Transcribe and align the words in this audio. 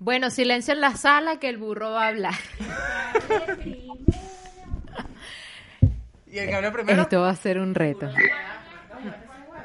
Bueno, 0.00 0.30
silencio 0.30 0.72
en 0.74 0.80
la 0.80 0.96
sala 0.96 1.38
que 1.38 1.48
el 1.48 1.58
burro 1.58 1.90
va 1.92 2.04
a 2.06 2.08
hablar. 2.08 2.34
¿Y 6.26 6.38
el 6.38 6.48
que 6.48 6.54
habló 6.54 6.72
primero? 6.72 7.02
Esto 7.02 7.20
va 7.20 7.30
a 7.30 7.36
ser 7.36 7.58
un 7.58 7.74
reto. 7.74 8.08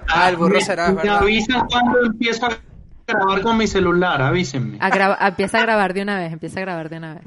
Ah, 0.08 0.30
el 0.30 0.36
burro 0.36 0.60
será, 0.60 0.90
Me 0.90 0.96
¿verdad? 0.96 1.18
avisan 1.20 1.66
cuando 1.68 2.06
empiezo 2.06 2.46
a 2.48 2.50
grabar 3.08 3.42
con 3.42 3.58
mi 3.58 3.66
celular, 3.68 4.22
avísenme. 4.22 4.78
A 4.82 4.90
graba- 4.90 5.18
empieza 5.22 5.60
a 5.60 5.62
grabar 5.62 5.94
de 5.94 6.02
una 6.02 6.20
vez, 6.20 6.34
empieza 6.34 6.60
a 6.60 6.62
grabar 6.62 6.90
de 6.90 6.98
una 6.98 7.14
vez. 7.16 7.24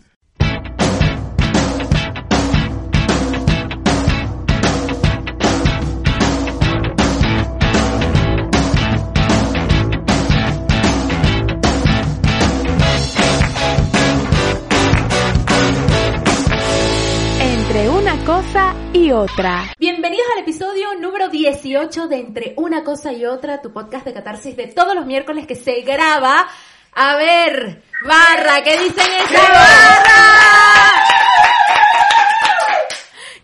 Cosa 18.28 18.74
y 18.92 19.10
otra. 19.10 19.72
Bienvenidos 19.78 20.26
al 20.36 20.42
episodio 20.42 20.94
número 21.00 21.30
18 21.30 22.08
de 22.08 22.16
Entre 22.18 22.52
una 22.58 22.84
cosa 22.84 23.10
y 23.10 23.24
otra, 23.24 23.62
tu 23.62 23.72
podcast 23.72 24.04
de 24.04 24.12
catarsis 24.12 24.54
de 24.54 24.66
todos 24.66 24.94
los 24.94 25.06
miércoles 25.06 25.46
que 25.46 25.54
se 25.54 25.80
graba. 25.80 26.46
A 26.92 27.16
ver, 27.16 27.82
barra, 28.04 28.62
¿qué 28.62 28.78
dicen 28.80 29.06
esa 29.24 29.40
barra? 29.48 31.04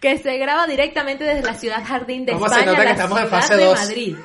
Que 0.02 0.18
se 0.18 0.36
graba 0.36 0.66
directamente 0.66 1.24
desde 1.24 1.40
la 1.40 1.54
ciudad 1.54 1.82
Jardín 1.82 2.26
de 2.26 2.34
¿Cómo 2.34 2.46
se 2.46 2.60
España, 2.60 2.72
nota 2.72 2.80
que 2.82 2.84
la 2.84 2.90
estamos 2.92 3.18
en 3.20 3.26
ciudad 3.26 3.40
fase 3.40 3.56
de 3.56 3.64
dos? 3.64 3.80
Madrid. 3.80 4.16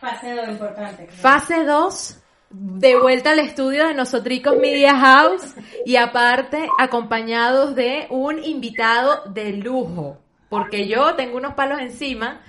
Fase 0.00 0.34
2 0.34 0.48
importante. 0.50 1.06
Fase 1.06 1.64
2, 1.64 2.18
de 2.50 2.98
vuelta 2.98 3.32
al 3.32 3.40
estudio 3.40 3.86
de 3.86 3.94
Nosotricos 3.94 4.56
Media 4.56 4.96
House 4.98 5.54
y 5.84 5.96
aparte 5.96 6.68
acompañados 6.78 7.74
de 7.74 8.06
un 8.10 8.42
invitado 8.42 9.22
de 9.26 9.52
lujo, 9.52 10.18
porque 10.48 10.88
yo 10.88 11.14
tengo 11.14 11.36
unos 11.36 11.54
palos 11.54 11.80
encima 11.80 12.40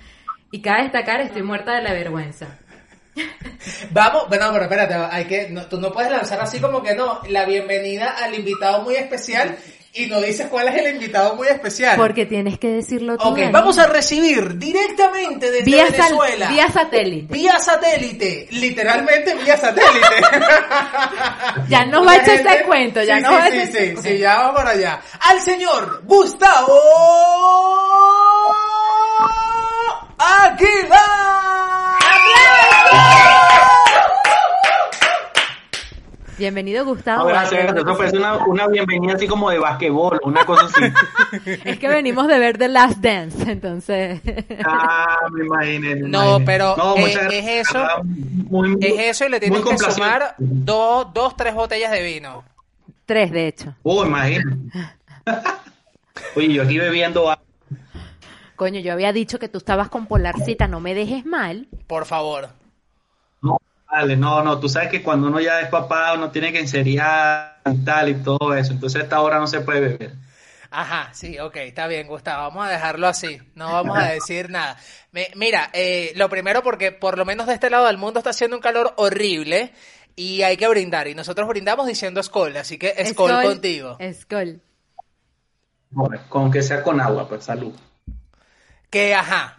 y 0.50 0.62
cabe 0.62 0.84
destacar 0.84 1.20
estoy 1.20 1.42
muerta 1.42 1.74
de 1.74 1.82
la 1.82 1.92
vergüenza. 1.92 2.58
Vamos, 3.90 4.28
bueno, 4.28 4.48
pero 4.52 4.62
espérate, 4.64 4.94
hay 4.94 5.24
que, 5.26 5.50
no, 5.50 5.66
tú 5.66 5.80
no 5.80 5.92
puedes 5.92 6.10
lanzar 6.10 6.40
así 6.40 6.60
como 6.60 6.82
que 6.82 6.94
no, 6.94 7.20
la 7.28 7.44
bienvenida 7.44 8.16
al 8.22 8.34
invitado 8.34 8.82
muy 8.82 8.94
especial 8.94 9.56
y 9.92 10.06
no 10.06 10.20
dices 10.20 10.46
cuál 10.48 10.68
es 10.68 10.76
el 10.76 10.94
invitado 10.94 11.34
muy 11.34 11.48
especial. 11.48 11.96
Porque 11.96 12.24
tienes 12.24 12.58
que 12.58 12.68
decirlo 12.68 13.18
tú. 13.18 13.28
Ok, 13.28 13.38
Dani. 13.38 13.52
vamos 13.52 13.76
a 13.78 13.86
recibir 13.88 14.56
directamente 14.56 15.50
desde 15.50 15.64
vía, 15.64 15.86
sal- 15.88 15.96
Venezuela. 16.12 16.48
vía 16.48 16.70
satélite. 16.70 17.32
Vía 17.34 17.58
satélite, 17.58 18.48
literalmente 18.52 19.34
vía 19.34 19.56
satélite. 19.56 20.06
Ya 21.68 21.84
nos 21.84 22.06
va 22.06 22.12
a 22.12 22.16
echar 22.16 22.34
ese 22.36 22.62
cuento, 22.64 23.02
ya 23.02 23.16
sí, 23.16 23.22
nos 23.22 23.30
sí, 23.32 23.36
va 23.38 23.44
a 23.44 23.50
sí, 23.50 23.56
echar 23.58 23.66
sí, 23.72 23.78
ese- 23.78 24.02
sí, 24.02 24.18
ya 24.18 24.34
vamos 24.36 24.54
para 24.56 24.70
allá. 24.70 25.00
Al 25.20 25.40
señor 25.40 26.02
Gustavo 26.04 26.80
Bienvenido 36.44 36.86
Gustavo. 36.86 37.24
No, 37.24 37.28
gracias, 37.28 37.76
eso 37.76 37.96
parece 37.98 38.16
una, 38.16 38.38
una 38.46 38.66
bienvenida 38.66 39.12
así 39.12 39.26
como 39.28 39.50
de 39.50 39.58
basquetbol, 39.58 40.20
una 40.24 40.46
cosa 40.46 40.64
así. 40.66 40.90
Es 41.66 41.78
que 41.78 41.86
venimos 41.86 42.26
de 42.28 42.38
ver 42.38 42.56
The 42.56 42.68
Last 42.68 42.96
Dance, 42.98 43.52
entonces. 43.52 44.22
Ah, 44.64 45.18
me 45.32 45.44
imaginé. 45.44 45.96
me 45.96 46.08
No, 46.08 46.22
imaginé. 46.38 46.46
pero, 46.46 46.76
No, 46.78 46.96
eh, 46.96 47.04
es 47.10 47.14
gracias. 47.14 47.44
eso. 47.68 47.86
Muy- 48.04 48.78
Es 48.80 48.98
eso 49.16 49.26
y 49.26 49.28
le 49.28 49.38
tienes 49.38 49.60
que 49.60 49.76
sumar 49.76 50.34
dos, 50.38 51.12
dos, 51.12 51.36
tres 51.36 51.54
botellas 51.54 51.92
de 51.92 52.02
vino. 52.02 52.42
Tres, 53.04 53.30
de 53.32 53.46
hecho. 53.48 53.74
Oh, 53.82 54.02
imagino. 54.06 54.56
Oye, 56.36 56.52
yo 56.54 56.62
aquí 56.62 56.78
bebiendo 56.78 57.20
agua. 57.30 57.40
Coño, 58.56 58.80
yo 58.80 58.94
había 58.94 59.12
dicho 59.12 59.38
que 59.38 59.48
tú 59.50 59.58
estabas 59.58 59.90
con 59.90 60.06
Polarcita, 60.06 60.68
no 60.68 60.80
me 60.80 60.94
dejes 60.94 61.26
mal. 61.26 61.68
Por 61.86 62.06
favor. 62.06 62.48
No, 63.90 63.96
vale, 63.96 64.16
no, 64.16 64.42
no, 64.42 64.60
tú 64.60 64.68
sabes 64.68 64.88
que 64.90 65.02
cuando 65.02 65.28
uno 65.28 65.40
ya 65.40 65.60
es 65.60 65.68
papá, 65.68 66.14
uno 66.14 66.30
tiene 66.30 66.52
que 66.52 66.60
enseriar 66.60 67.60
y 67.70 67.84
tal 67.84 68.08
y 68.08 68.14
todo 68.22 68.54
eso. 68.54 68.72
Entonces 68.72 69.00
a 69.00 69.04
esta 69.04 69.20
hora 69.20 69.38
no 69.38 69.46
se 69.46 69.60
puede 69.60 69.80
beber. 69.80 70.12
Ajá, 70.70 71.10
sí, 71.12 71.38
ok, 71.40 71.56
está 71.56 71.88
bien, 71.88 72.06
Gustavo, 72.06 72.44
vamos 72.44 72.66
a 72.66 72.70
dejarlo 72.70 73.08
así, 73.08 73.40
no 73.56 73.72
vamos 73.72 73.98
a 73.98 74.06
decir 74.06 74.50
nada. 74.50 74.76
Me- 75.10 75.30
mira, 75.34 75.68
eh, 75.72 76.12
lo 76.14 76.28
primero 76.28 76.62
porque 76.62 76.92
por 76.92 77.18
lo 77.18 77.24
menos 77.24 77.48
de 77.48 77.54
este 77.54 77.70
lado 77.70 77.86
del 77.86 77.98
mundo 77.98 78.20
está 78.20 78.30
haciendo 78.30 78.56
un 78.56 78.62
calor 78.62 78.94
horrible 78.96 79.72
y 80.14 80.42
hay 80.42 80.56
que 80.56 80.68
brindar, 80.68 81.08
y 81.08 81.14
nosotros 81.16 81.48
brindamos 81.48 81.88
diciendo 81.88 82.22
Skol, 82.22 82.56
así 82.56 82.78
que 82.78 82.90
Skol, 83.04 83.32
Skol, 83.32 83.42
contigo. 83.42 83.98
Skol. 84.12 84.60
Bueno, 85.90 86.20
con 86.28 86.50
que 86.52 86.62
sea 86.62 86.82
con 86.84 87.00
agua, 87.00 87.28
pues 87.28 87.44
salud. 87.44 87.74
Que, 88.90 89.14
ajá, 89.14 89.56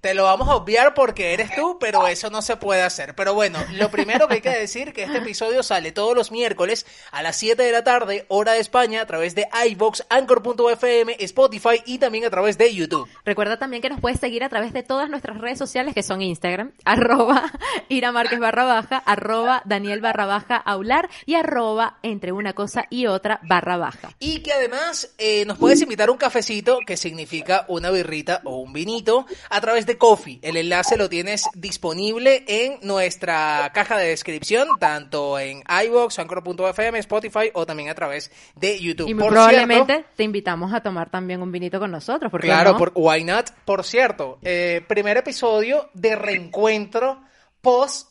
te 0.00 0.14
lo 0.14 0.24
vamos 0.24 0.48
a 0.48 0.56
obviar 0.56 0.94
porque 0.94 1.34
eres 1.34 1.54
tú, 1.54 1.78
pero 1.78 2.06
eso 2.06 2.30
no 2.30 2.42
se 2.42 2.56
puede 2.56 2.82
hacer. 2.82 3.14
Pero 3.14 3.34
bueno, 3.34 3.58
lo 3.72 3.90
primero 3.90 4.28
que 4.28 4.34
hay 4.34 4.40
que 4.40 4.50
decir 4.50 4.92
que 4.92 5.04
este 5.04 5.18
episodio 5.18 5.62
sale 5.62 5.92
todos 5.92 6.16
los 6.16 6.32
miércoles 6.32 6.86
a 7.10 7.22
las 7.22 7.36
7 7.36 7.62
de 7.62 7.72
la 7.72 7.84
tarde, 7.84 8.24
hora 8.28 8.52
de 8.52 8.60
España, 8.60 9.02
a 9.02 9.06
través 9.06 9.34
de 9.34 9.46
iVox, 9.68 10.04
Anchor.fm, 10.08 11.16
Spotify 11.20 11.82
y 11.84 11.98
también 11.98 12.24
a 12.24 12.30
través 12.30 12.56
de 12.56 12.74
YouTube. 12.74 13.08
Recuerda 13.24 13.58
también 13.58 13.82
que 13.82 13.90
nos 13.90 14.00
puedes 14.00 14.18
seguir 14.18 14.42
a 14.42 14.48
través 14.48 14.72
de 14.72 14.82
todas 14.82 15.10
nuestras 15.10 15.38
redes 15.38 15.58
sociales 15.58 15.94
que 15.94 16.02
son 16.02 16.22
Instagram, 16.22 16.72
arroba 16.84 17.52
Ira 17.88 18.12
Márquez 18.12 18.38
barra 18.38 18.64
baja, 18.64 18.98
arroba 18.98 19.62
Daniel 19.64 20.00
barra 20.00 20.26
baja 20.26 20.56
aular 20.56 21.10
y 21.26 21.34
arroba 21.34 21.98
entre 22.02 22.32
una 22.32 22.54
cosa 22.54 22.86
y 22.88 23.06
otra 23.06 23.40
barra 23.42 23.76
baja. 23.76 24.14
Y 24.18 24.40
que 24.40 24.52
además 24.52 25.10
eh, 25.18 25.44
nos 25.44 25.58
puedes 25.58 25.80
invitar 25.82 26.10
un 26.10 26.16
cafecito, 26.16 26.78
que 26.86 26.96
significa 26.96 27.64
una 27.68 27.90
birrita 27.90 28.40
o 28.44 28.58
un 28.58 28.72
vinito, 28.72 29.26
a 29.50 29.60
través 29.60 29.86
de 29.86 29.89
Coffee. 29.98 30.38
El 30.42 30.56
enlace 30.56 30.96
lo 30.96 31.08
tienes 31.08 31.44
disponible 31.54 32.44
en 32.46 32.78
nuestra 32.82 33.70
caja 33.74 33.96
de 33.98 34.08
descripción, 34.08 34.68
tanto 34.78 35.38
en 35.38 35.62
iVoox, 35.86 36.18
Anchor.fm, 36.18 36.98
Spotify 36.98 37.50
o 37.54 37.66
también 37.66 37.88
a 37.88 37.94
través 37.94 38.30
de 38.56 38.78
YouTube. 38.80 39.08
Y 39.08 39.14
muy 39.14 39.22
Por 39.24 39.32
probablemente 39.32 39.92
cierto- 39.94 40.10
te 40.16 40.22
invitamos 40.24 40.72
a 40.74 40.80
tomar 40.82 41.10
también 41.10 41.42
un 41.42 41.50
vinito 41.52 41.78
con 41.78 41.90
nosotros, 41.90 42.30
porque 42.30 42.46
Claro, 42.48 42.72
no? 42.72 42.78
por, 42.78 42.92
why 42.94 43.24
not? 43.24 43.50
Por 43.64 43.84
cierto, 43.84 44.38
eh, 44.42 44.82
primer 44.86 45.16
episodio 45.16 45.90
de 45.94 46.16
reencuentro 46.16 47.22
post 47.60 48.09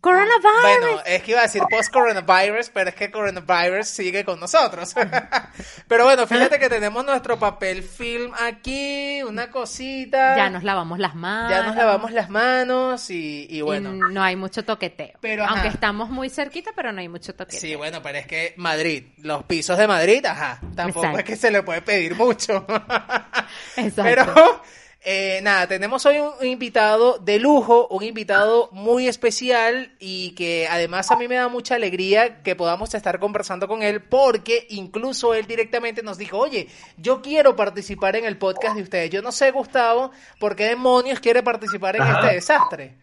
Coronavirus. 0.00 0.62
Bueno, 0.62 1.02
es 1.04 1.22
que 1.22 1.32
iba 1.32 1.40
a 1.40 1.44
decir 1.44 1.62
post-coronavirus, 1.68 2.70
pero 2.70 2.90
es 2.90 2.94
que 2.94 3.10
coronavirus 3.10 3.86
sigue 3.86 4.24
con 4.24 4.38
nosotros. 4.40 4.94
pero 5.88 6.04
bueno, 6.04 6.26
fíjate 6.26 6.58
que 6.58 6.68
tenemos 6.68 7.04
nuestro 7.04 7.38
papel 7.38 7.82
film 7.82 8.32
aquí, 8.40 9.22
una 9.22 9.50
cosita. 9.50 10.36
ya 10.36 10.50
nos 10.50 10.62
lavamos 10.62 10.98
las 10.98 11.14
manos. 11.14 11.50
Ya 11.50 11.62
nos 11.62 11.76
lavamos 11.76 12.12
las 12.12 12.30
manos 12.30 13.10
y, 13.10 13.46
y 13.50 13.56
y 13.58 13.62
bueno. 13.62 13.92
no 13.92 14.22
hay 14.22 14.36
mucho 14.36 14.64
toqueteo. 14.64 15.18
Pero, 15.20 15.44
ajá. 15.44 15.54
Aunque 15.54 15.68
estamos 15.68 16.10
muy 16.10 16.28
cerquita, 16.28 16.72
pero 16.74 16.92
no 16.92 17.00
hay 17.00 17.08
mucho 17.08 17.34
toqueteo. 17.34 17.60
Sí, 17.60 17.74
bueno, 17.74 18.02
pero 18.02 18.18
es 18.18 18.26
que 18.26 18.54
Madrid, 18.56 19.04
los 19.18 19.44
pisos 19.44 19.78
de 19.78 19.86
Madrid, 19.88 20.24
ajá, 20.24 20.60
tampoco 20.74 21.06
Exacto. 21.06 21.18
es 21.18 21.24
que 21.24 21.36
se 21.36 21.50
le 21.50 21.62
puede 21.62 21.82
pedir 21.82 22.14
mucho. 22.14 22.66
Exacto. 23.76 24.02
Pero 24.02 24.62
eh, 25.08 25.38
nada, 25.40 25.68
tenemos 25.68 26.04
hoy 26.04 26.16
un 26.18 26.44
invitado 26.44 27.18
de 27.18 27.38
lujo, 27.38 27.86
un 27.92 28.02
invitado 28.02 28.68
muy 28.72 29.06
especial 29.06 29.94
y 30.00 30.32
que 30.32 30.66
además 30.68 31.12
a 31.12 31.16
mí 31.16 31.28
me 31.28 31.36
da 31.36 31.46
mucha 31.46 31.76
alegría 31.76 32.42
que 32.42 32.56
podamos 32.56 32.92
estar 32.92 33.20
conversando 33.20 33.68
con 33.68 33.84
él 33.84 34.00
porque 34.02 34.66
incluso 34.68 35.32
él 35.32 35.46
directamente 35.46 36.02
nos 36.02 36.18
dijo, 36.18 36.38
oye, 36.38 36.66
yo 36.96 37.22
quiero 37.22 37.54
participar 37.54 38.16
en 38.16 38.24
el 38.24 38.36
podcast 38.36 38.74
de 38.74 38.82
ustedes. 38.82 39.10
Yo 39.10 39.22
no 39.22 39.30
sé, 39.30 39.52
Gustavo, 39.52 40.10
por 40.40 40.56
qué 40.56 40.64
demonios 40.64 41.20
quiere 41.20 41.40
participar 41.44 41.94
en 41.94 42.02
Ajá. 42.02 42.22
este 42.22 42.34
desastre. 42.34 42.96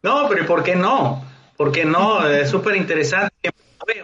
No, 0.00 0.28
pero 0.28 0.44
¿y 0.44 0.46
por 0.46 0.62
qué 0.62 0.76
no? 0.76 1.24
¿Por 1.56 1.72
qué 1.72 1.84
no? 1.84 2.24
Es 2.28 2.50
súper 2.50 2.76
interesante. 2.76 3.50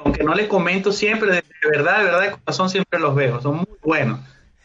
Aunque 0.04 0.24
no 0.24 0.34
les 0.34 0.48
comento 0.48 0.90
siempre, 0.90 1.30
de 1.30 1.44
verdad, 1.70 1.98
de 1.98 2.04
verdad, 2.04 2.20
de 2.22 2.30
corazón 2.32 2.68
siempre 2.68 2.98
los 2.98 3.14
veo. 3.14 3.40
Son 3.40 3.58
muy 3.58 3.78
buenos. 3.80 4.18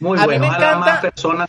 Muy 0.04 0.18
A 0.18 0.22
mí 0.22 0.26
buenos. 0.26 0.48
me 0.50 0.54
encanta- 0.56 0.78
más 0.78 1.00
personas. 1.00 1.48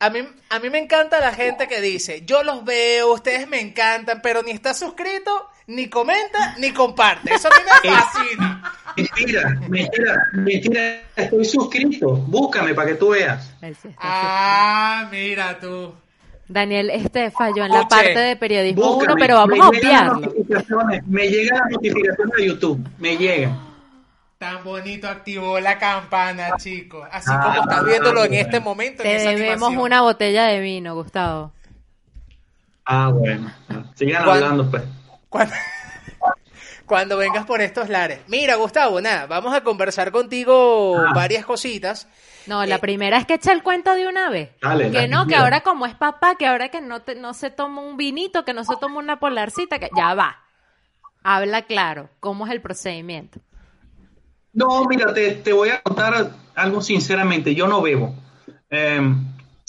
A 0.00 0.10
mí, 0.10 0.20
a 0.50 0.58
mí 0.60 0.70
me 0.70 0.78
encanta 0.78 1.18
la 1.18 1.32
gente 1.32 1.66
que 1.66 1.80
dice, 1.80 2.22
yo 2.24 2.44
los 2.44 2.64
veo, 2.64 3.12
ustedes 3.14 3.48
me 3.48 3.60
encantan, 3.60 4.20
pero 4.22 4.44
ni 4.44 4.52
está 4.52 4.72
suscrito, 4.72 5.48
ni 5.66 5.88
comenta, 5.88 6.54
ni 6.58 6.70
comparte. 6.72 7.34
Eso 7.34 7.48
a 7.48 7.50
mí 7.50 7.56
me 7.64 7.90
fascina. 7.96 8.72
Mentira, 8.96 9.60
mentira, 9.68 10.14
mentira. 10.34 11.00
Estoy 11.16 11.44
suscrito. 11.44 12.10
Búscame 12.12 12.74
para 12.74 12.88
que 12.90 12.94
tú 12.94 13.08
veas. 13.08 13.50
Sí 13.82 13.88
Ah, 13.98 15.08
mira 15.10 15.58
tú. 15.58 15.92
Daniel 16.46 16.90
este 16.90 17.30
falló 17.30 17.64
en 17.64 17.72
la 17.72 17.86
parte 17.88 18.18
de 18.18 18.36
periodismo 18.36 18.82
Búscame. 18.94 19.12
1, 19.14 19.20
pero 19.20 19.34
vamos 19.34 19.58
Me 19.58 19.64
a 19.64 19.68
obviarlo. 19.68 20.32
Me 21.06 21.28
llegan 21.28 21.58
las 21.60 21.70
notificaciones 21.72 22.36
de 22.36 22.46
YouTube. 22.46 22.88
Me 22.98 23.16
llegan. 23.16 23.67
Tan 24.38 24.62
bonito 24.62 25.08
activó 25.08 25.58
la 25.58 25.78
campana, 25.78 26.50
chicos. 26.58 27.08
Así 27.10 27.28
Ah, 27.32 27.40
como 27.42 27.62
estás 27.62 27.84
viéndolo 27.84 28.24
en 28.24 28.34
este 28.34 28.60
momento. 28.60 29.02
en 29.02 29.08
Te 29.08 29.16
esa 29.16 29.30
debemos 29.30 29.66
animación. 29.66 29.78
una 29.80 30.00
botella 30.02 30.44
de 30.44 30.60
vino, 30.60 30.94
Gustavo. 30.94 31.52
Ah, 32.84 33.10
bueno. 33.12 33.52
Sigan 33.96 34.28
hablando, 34.28 34.70
pues. 34.70 34.84
Cuando, 35.28 35.54
cuando 36.86 37.16
vengas 37.16 37.46
por 37.46 37.60
estos 37.60 37.88
lares. 37.88 38.20
Mira, 38.28 38.54
Gustavo, 38.54 39.00
nada, 39.00 39.26
vamos 39.26 39.52
a 39.52 39.62
conversar 39.64 40.12
contigo 40.12 40.96
Ah. 40.96 41.10
varias 41.16 41.44
cositas. 41.44 42.06
No, 42.46 42.64
la 42.64 42.76
Eh, 42.76 42.78
primera 42.78 43.18
es 43.18 43.26
que 43.26 43.34
echa 43.34 43.50
el 43.52 43.64
cuento 43.64 43.92
de 43.94 44.06
una 44.06 44.30
vez. 44.30 44.50
Dale, 44.62 44.92
que 44.92 45.08
no, 45.08 45.22
que 45.24 45.30
mira. 45.30 45.40
ahora 45.40 45.60
como 45.62 45.84
es 45.84 45.96
papá, 45.96 46.36
que 46.36 46.46
ahora 46.46 46.68
que 46.68 46.80
no, 46.80 47.02
te- 47.02 47.16
no 47.16 47.34
se 47.34 47.50
toma 47.50 47.82
un 47.82 47.96
vinito, 47.96 48.44
que 48.44 48.54
no 48.54 48.62
se 48.64 48.76
toma 48.76 49.00
una 49.00 49.18
polarcita, 49.18 49.80
que 49.80 49.90
ya 49.96 50.14
va. 50.14 50.38
Habla 51.24 51.62
claro, 51.62 52.08
¿cómo 52.20 52.46
es 52.46 52.52
el 52.52 52.62
procedimiento? 52.62 53.40
No, 54.58 54.84
mira, 54.86 55.14
te, 55.14 55.30
te 55.36 55.52
voy 55.52 55.68
a 55.68 55.80
contar 55.80 56.32
algo 56.56 56.82
sinceramente. 56.82 57.54
Yo 57.54 57.68
no 57.68 57.80
bebo. 57.80 58.12
Eh, 58.70 59.00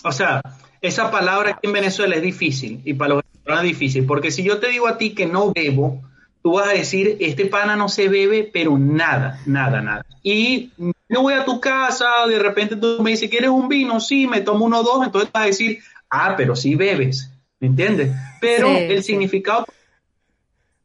o 0.04 0.12
sea, 0.12 0.42
esa 0.82 1.12
palabra 1.12 1.52
aquí 1.52 1.68
en 1.68 1.74
Venezuela 1.74 2.16
es 2.16 2.24
difícil 2.24 2.82
y 2.84 2.96
para 2.96 3.14
los 3.14 3.24
venezolanos 3.24 3.66
es 3.66 3.70
difícil, 3.70 4.06
porque 4.08 4.32
si 4.32 4.44
yo 4.44 4.60
te 4.60 4.70
digo 4.70 4.88
a 4.88 4.98
ti 4.98 5.12
que 5.14 5.28
no 5.28 5.54
bebo, 5.54 6.02
tú 6.42 6.54
vas 6.54 6.70
a 6.70 6.72
decir, 6.72 7.18
este 7.20 7.46
pana 7.46 7.76
no 7.76 7.88
se 7.88 8.10
bebe, 8.10 8.50
pero 8.52 8.80
nada, 8.80 9.40
nada, 9.46 9.80
nada. 9.82 10.06
Y 10.24 10.72
yo 11.08 11.22
voy 11.22 11.36
a 11.36 11.46
tu 11.46 11.60
casa, 11.62 12.08
de 12.28 12.40
repente 12.40 12.76
tú 12.76 12.98
me 13.04 13.12
dices, 13.12 13.30
¿quieres 13.30 13.52
un 13.52 13.70
vino? 13.70 14.00
Sí, 14.00 14.26
me 14.26 14.42
tomo 14.42 14.66
uno 14.66 14.80
o 14.80 14.84
dos, 14.84 15.06
entonces 15.06 15.30
vas 15.32 15.44
a 15.44 15.48
decir, 15.48 15.80
ah, 16.10 16.34
pero 16.36 16.56
sí 16.56 16.74
bebes, 16.74 17.30
¿me 17.60 17.68
entiendes? 17.68 18.12
Pero 18.42 18.68
Sí, 18.68 18.84
el 18.90 19.04
sí. 19.04 19.12
significado 19.12 19.66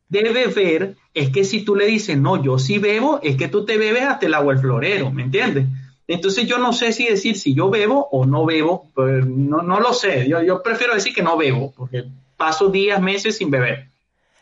de 0.08 0.30
beber 0.30 0.96
es 1.14 1.30
que 1.30 1.44
si 1.44 1.64
tú 1.64 1.76
le 1.76 1.86
dices, 1.86 2.18
no, 2.18 2.42
yo 2.42 2.58
sí 2.58 2.78
bebo, 2.78 3.20
es 3.22 3.36
que 3.36 3.48
tú 3.48 3.64
te 3.64 3.78
bebes 3.78 4.02
hasta 4.02 4.26
el 4.26 4.34
agua 4.34 4.52
del 4.52 4.62
florero, 4.62 5.10
¿me 5.12 5.22
entiendes? 5.22 5.66
Entonces 6.06 6.46
yo 6.46 6.58
no 6.58 6.72
sé 6.72 6.92
si 6.92 7.06
decir 7.06 7.38
si 7.38 7.54
yo 7.54 7.70
bebo 7.70 8.08
o 8.10 8.26
no 8.26 8.44
bebo, 8.44 8.90
pues 8.94 9.24
no, 9.24 9.62
no 9.62 9.80
lo 9.80 9.94
sé, 9.94 10.28
yo, 10.28 10.42
yo 10.42 10.62
prefiero 10.62 10.94
decir 10.94 11.14
que 11.14 11.22
no 11.22 11.36
bebo, 11.36 11.72
porque 11.74 12.04
paso 12.36 12.68
días, 12.68 13.00
meses 13.00 13.38
sin 13.38 13.50
beber. 13.50 13.88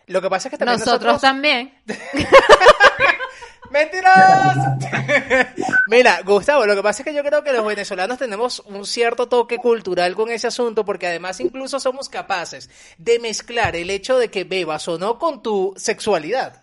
Lo 0.06 0.20
que 0.20 0.28
pasa 0.28 0.48
es 0.48 0.50
que 0.50 0.58
también 0.58 0.80
Nosotros 0.80 1.12
nosotros... 1.12 1.20
también. 1.20 1.74
¡Mentiras! 3.70 4.56
Mira, 5.86 6.20
Gustavo, 6.24 6.66
lo 6.66 6.74
que 6.74 6.82
pasa 6.82 7.02
es 7.02 7.08
que 7.08 7.14
yo 7.14 7.22
creo 7.22 7.42
que 7.42 7.52
los 7.52 7.64
venezolanos 7.64 8.18
tenemos 8.18 8.60
un 8.66 8.84
cierto 8.84 9.28
toque 9.28 9.56
cultural 9.58 10.14
con 10.14 10.30
ese 10.30 10.48
asunto, 10.48 10.84
porque 10.84 11.06
además 11.06 11.40
incluso 11.40 11.80
somos 11.80 12.08
capaces 12.10 12.68
de 12.98 13.18
mezclar 13.18 13.76
el 13.76 13.88
hecho 13.88 14.18
de 14.18 14.30
que 14.30 14.44
bebas 14.44 14.88
o 14.88 14.98
no 14.98 15.18
con 15.18 15.42
tu 15.42 15.72
sexualidad. 15.76 16.61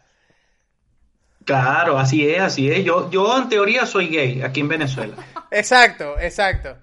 Claro, 1.49 1.97
así 1.97 2.29
es, 2.29 2.39
así 2.39 2.69
es. 2.69 2.85
Yo, 2.85 3.09
yo 3.09 3.35
en 3.39 3.49
teoría 3.49 3.87
soy 3.87 4.07
gay 4.09 4.41
aquí 4.43 4.59
en 4.59 4.67
Venezuela. 4.67 5.15
Exacto, 5.51 6.19
exacto. 6.19 6.75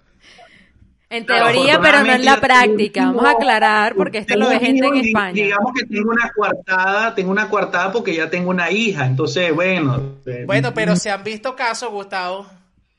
En 1.09 1.25
Claro, 1.25 1.53
teoría, 1.53 1.81
pero 1.81 2.03
no 2.03 2.13
en 2.13 2.25
la 2.25 2.41
práctica. 2.41 3.07
Vamos 3.07 3.25
a 3.27 3.31
aclarar, 3.31 3.95
porque 3.95 4.19
esto 4.19 4.35
lo 4.37 4.49
ve 4.49 4.59
gente 4.59 4.85
en 4.89 4.97
España. 4.97 5.35
Digamos 5.35 5.73
que 5.73 5.87
tengo 5.87 6.11
una 6.11 6.33
coartada, 6.35 7.15
tengo 7.15 7.31
una 7.31 7.49
coartada 7.49 7.93
porque 7.93 8.13
ya 8.17 8.29
tengo 8.29 8.51
una 8.51 8.73
hija, 8.73 9.07
entonces 9.07 9.55
bueno. 9.55 10.17
eh, 10.27 10.43
Bueno, 10.45 10.75
pero 10.75 10.97
se 10.97 11.11
han 11.11 11.23
visto 11.23 11.55
casos, 11.55 11.93
Gustavo, 11.93 12.45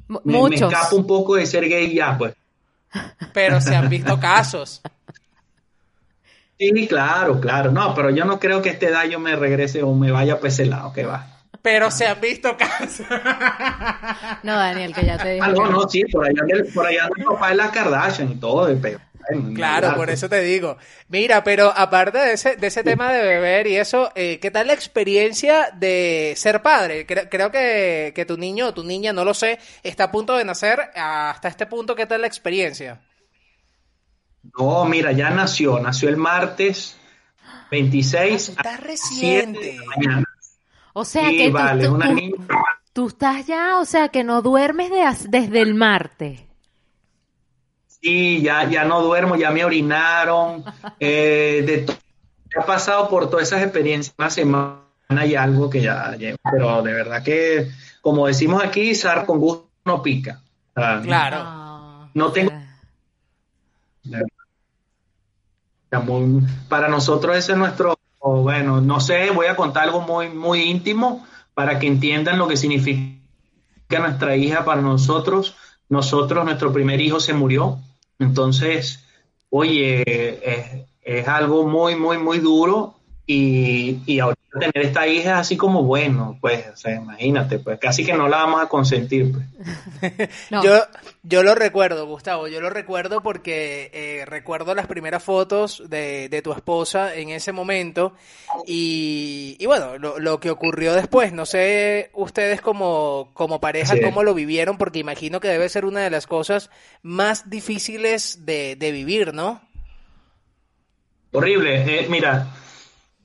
me, 0.08 0.20
me 0.24 0.34
Muchos. 0.38 0.72
escapo 0.72 0.96
un 0.96 1.06
poco 1.06 1.36
de 1.36 1.46
ser 1.46 1.68
gay 1.68 1.94
ya, 1.94 2.18
pues. 2.18 2.34
pero 3.34 3.60
se 3.60 3.76
han 3.76 3.90
visto 3.90 4.18
casos. 4.22 4.82
Sí, 6.58 6.88
claro, 6.88 7.42
claro. 7.42 7.72
No, 7.74 7.94
pero 7.94 8.10
yo 8.10 8.24
no 8.24 8.40
creo 8.40 8.62
que 8.62 8.70
a 8.70 8.74
esta 8.74 8.88
edad 8.88 9.04
yo 9.04 9.20
me 9.20 9.36
regrese 9.36 9.84
o 9.84 9.94
me 9.94 10.12
vaya 10.12 10.38
para 10.38 10.48
ese 10.48 10.66
lado, 10.66 10.94
que 10.94 11.06
va. 11.06 11.28
Pero 11.62 11.92
se 11.92 12.08
han 12.08 12.20
visto 12.22 12.56
casos. 12.58 13.06
No, 14.44 14.56
Daniel, 14.58 14.94
que 14.94 15.06
ya 15.06 15.18
te 15.18 15.34
dije. 15.34 15.46
Ah, 15.46 15.50
no, 15.50 15.64
que 15.64 15.70
no, 15.70 15.90
sí, 15.90 16.04
por 16.06 16.26
allá, 16.26 16.44
por 16.74 16.86
allá 16.86 17.10
el 17.18 17.24
papá 17.24 17.50
de 17.50 17.56
la 17.56 17.72
Kardashian 17.72 18.32
y 18.32 18.36
todo, 18.36 18.66
de 18.68 18.76
pero, 18.76 19.00
bueno, 19.30 19.54
Claro, 19.54 19.96
por 19.96 20.10
eso 20.10 20.30
te 20.30 20.42
digo. 20.42 20.78
Mira, 21.10 21.44
pero 21.44 21.74
aparte 21.76 22.18
de 22.18 22.34
ese, 22.34 22.56
de 22.56 22.68
ese 22.68 22.84
tema 22.84 23.12
de 23.12 23.22
beber 23.22 23.68
y 23.68 23.76
eso, 23.76 24.12
eh, 24.16 24.40
¿qué 24.40 24.52
tal 24.52 24.68
la 24.68 24.74
experiencia 24.74 25.70
de 25.74 26.34
ser 26.38 26.62
padre? 26.62 27.06
Cre- 27.06 27.28
creo 27.30 27.52
que, 27.52 28.14
que 28.16 28.26
tu 28.26 28.38
niño 28.38 28.68
o 28.68 28.74
tu 28.74 28.84
niña, 28.84 29.12
no 29.12 29.26
lo 29.26 29.34
sé, 29.34 29.60
está 29.84 30.06
a 30.06 30.12
punto 30.12 30.38
de 30.38 30.46
nacer. 30.46 30.80
Hasta 30.96 31.48
este 31.50 31.66
punto, 31.66 31.96
¿qué 31.96 32.06
tal 32.06 32.22
la 32.22 32.28
experiencia? 32.28 33.02
No, 34.58 34.86
mira, 34.86 35.12
ya 35.12 35.30
nació, 35.30 35.80
nació 35.80 36.08
el 36.10 36.18
martes 36.18 36.96
26 37.70 38.50
Está 38.50 38.62
a 38.76 38.78
7 38.78 38.88
reciente. 38.88 39.78
O 41.00 41.06
sea 41.06 41.30
Sí, 41.30 41.38
que 41.38 41.48
tú- 41.50 41.54
vale, 41.54 41.86
tú, 41.86 41.94
una 41.94 42.08
tú- 42.08 42.14
niña. 42.14 42.38
tú 42.94 43.08
estás 43.08 43.46
ya, 43.46 43.80
o 43.80 43.86
sea 43.86 44.10
que 44.10 44.24
no 44.24 44.42
duermes 44.42 44.90
de 44.90 45.04
desde 45.30 45.62
el 45.62 45.76
martes. 45.76 46.42
Sí, 48.02 48.42
ya, 48.42 48.68
ya 48.70 48.84
no 48.84 49.02
duermo, 49.04 49.36
ya 49.36 49.52
me 49.52 49.64
orinaron, 49.64 50.64
eh, 51.00 51.64
de 51.66 51.86
he 52.60 52.64
pasado 52.66 53.10
por 53.10 53.30
todas 53.30 53.48
esas 53.48 53.62
experiencias, 53.62 54.16
una 54.18 54.30
semana 54.32 55.26
y 55.26 55.36
algo 55.36 55.70
que 55.70 55.82
ya 55.82 56.16
llevo, 56.16 56.38
pero 56.52 56.82
de 56.82 56.94
verdad 56.94 57.22
que, 57.24 57.70
como 58.02 58.26
decimos 58.26 58.64
aquí, 58.64 58.96
zar 58.96 59.26
con 59.28 59.40
gusto 59.40 59.70
no 59.86 60.02
pica. 60.02 60.42
Sea, 60.76 61.00
Claro. 61.04 61.38
Ah, 61.42 62.10
No 62.16 62.32
tengo-. 62.32 62.52
Ya 65.92 66.00
muy- 66.00 66.44
para 66.68 66.88
nosotros 66.90 67.36
ese 67.38 67.54
es 67.54 67.58
nuestro, 67.58 67.98
bueno, 68.36 68.82
no 68.82 69.00
sé, 69.00 69.32
voy 69.32 69.48
a 69.48 69.56
contar 69.56 69.84
algo 69.84 70.02
muy, 70.02 70.30
muy 70.30 70.64
íntimo 70.64 71.26
para 71.54 71.80
que 71.80 71.88
entiendan 71.88 72.38
lo 72.38 72.48
que 72.48 72.58
significa 72.58 73.20
nuestra 74.00 74.36
hija 74.36 74.66
para 74.66 74.82
nosotros. 74.82 75.56
Nosotros, 75.90 76.44
nuestro 76.46 76.74
primer 76.74 77.00
hijo 77.00 77.20
se 77.20 77.34
murió, 77.34 77.80
entonces, 78.20 79.06
oye, 79.50 80.04
es, 80.06 80.86
es 81.02 81.28
algo 81.28 81.66
muy, 81.66 81.96
muy, 81.96 82.18
muy 82.18 82.40
duro 82.40 82.96
y, 83.26 84.00
y 84.06 84.20
ahorita 84.20 84.37
tener 84.58 84.78
esta 84.78 85.08
hija 85.08 85.32
es 85.32 85.38
así 85.38 85.58
como 85.58 85.84
bueno, 85.84 86.38
pues, 86.42 86.66
o 86.68 86.76
sea, 86.76 86.96
imagínate, 86.96 87.60
pues 87.60 87.80
casi 87.80 88.06
que 88.06 88.14
no 88.14 88.28
la 88.28 88.38
vamos 88.38 88.62
a 88.62 88.68
consentir, 88.68 89.32
pues. 89.32 90.30
no. 90.52 90.64
Yo, 90.64 90.84
yo 91.24 91.44
lo 91.44 91.56
recuerdo, 91.56 92.06
Gustavo, 92.06 92.48
yo 92.48 92.62
lo 92.62 92.70
recuerdo 92.70 93.22
porque 93.22 93.90
eh, 93.94 94.26
recuerdo 94.26 94.74
las 94.76 94.88
primeras 94.88 95.24
fotos 95.24 95.84
de, 95.90 96.30
de 96.30 96.42
tu 96.42 96.52
esposa 96.54 97.16
en 97.16 97.30
ese 97.30 97.52
momento 97.52 98.14
y, 98.66 99.56
y 99.60 99.66
bueno, 99.66 99.98
lo, 99.98 100.20
lo 100.20 100.40
que 100.40 100.50
ocurrió 100.50 100.94
después, 100.94 101.34
no 101.34 101.46
sé 101.46 102.10
ustedes 102.14 102.62
como, 102.62 103.32
como 103.34 103.60
pareja 103.60 103.94
Sí. 103.96 104.02
cómo 104.02 104.24
lo 104.24 104.34
vivieron, 104.34 104.78
porque 104.78 105.00
imagino 105.00 105.40
que 105.40 105.48
debe 105.48 105.70
ser 105.70 105.86
una 105.86 106.02
de 106.02 106.10
las 106.10 106.28
cosas 106.28 106.70
más 107.02 107.50
difíciles 107.50 108.46
de, 108.46 108.76
de 108.76 108.92
vivir, 108.92 109.34
¿no? 109.34 109.62
Horrible. 111.32 111.84
Eh, 112.02 112.08
mira, 112.10 112.48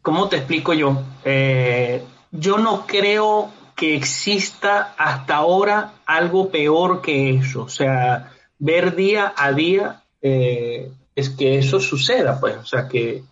¿cómo 0.02 0.28
te 0.28 0.36
explico 0.36 0.72
yo? 0.74 1.00
Eh, 1.24 2.02
yo 2.30 2.58
no 2.58 2.86
creo 2.86 3.50
que 3.74 3.94
exista 3.96 4.94
hasta 4.98 5.36
ahora 5.36 5.94
algo 6.06 6.50
peor 6.50 7.00
que 7.00 7.30
eso. 7.30 7.62
O 7.62 7.68
sea, 7.68 8.32
ver 8.58 8.94
día 8.94 9.32
a 9.36 9.52
día 9.52 10.02
eh, 10.20 10.90
es 11.14 11.30
que 11.30 11.58
eso 11.58 11.80
suceda, 11.80 12.38
pues. 12.38 12.56
O 12.56 12.64
sea, 12.64 12.88
que... 12.88 13.22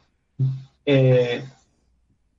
eh, 0.86 1.44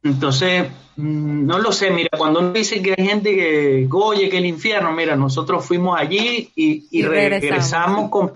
entonces, 0.03 0.67
mm, 0.95 1.45
no 1.45 1.59
lo 1.59 1.71
sé, 1.71 1.91
mira, 1.91 2.09
cuando 2.17 2.39
uno 2.39 2.51
dice 2.51 2.81
que 2.81 2.95
hay 2.97 3.05
gente 3.05 3.35
que, 3.35 3.87
oye, 3.91 4.29
que 4.29 4.39
el 4.39 4.45
infierno, 4.47 4.91
mira, 4.91 5.15
nosotros 5.15 5.63
fuimos 5.65 5.99
allí 5.99 6.51
y, 6.55 6.87
y 6.89 6.99
Y 6.99 7.03
regresamos. 7.03 7.41
regresamos 7.41 8.09
con. 8.09 8.31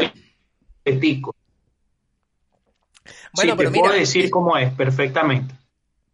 Bueno, 3.33 3.51
sí, 3.51 3.57
pero 3.57 3.71
te 3.71 3.79
puedo 3.79 3.93
decir 3.93 4.29
cómo 4.29 4.55
es 4.57 4.71
perfectamente. 4.73 5.55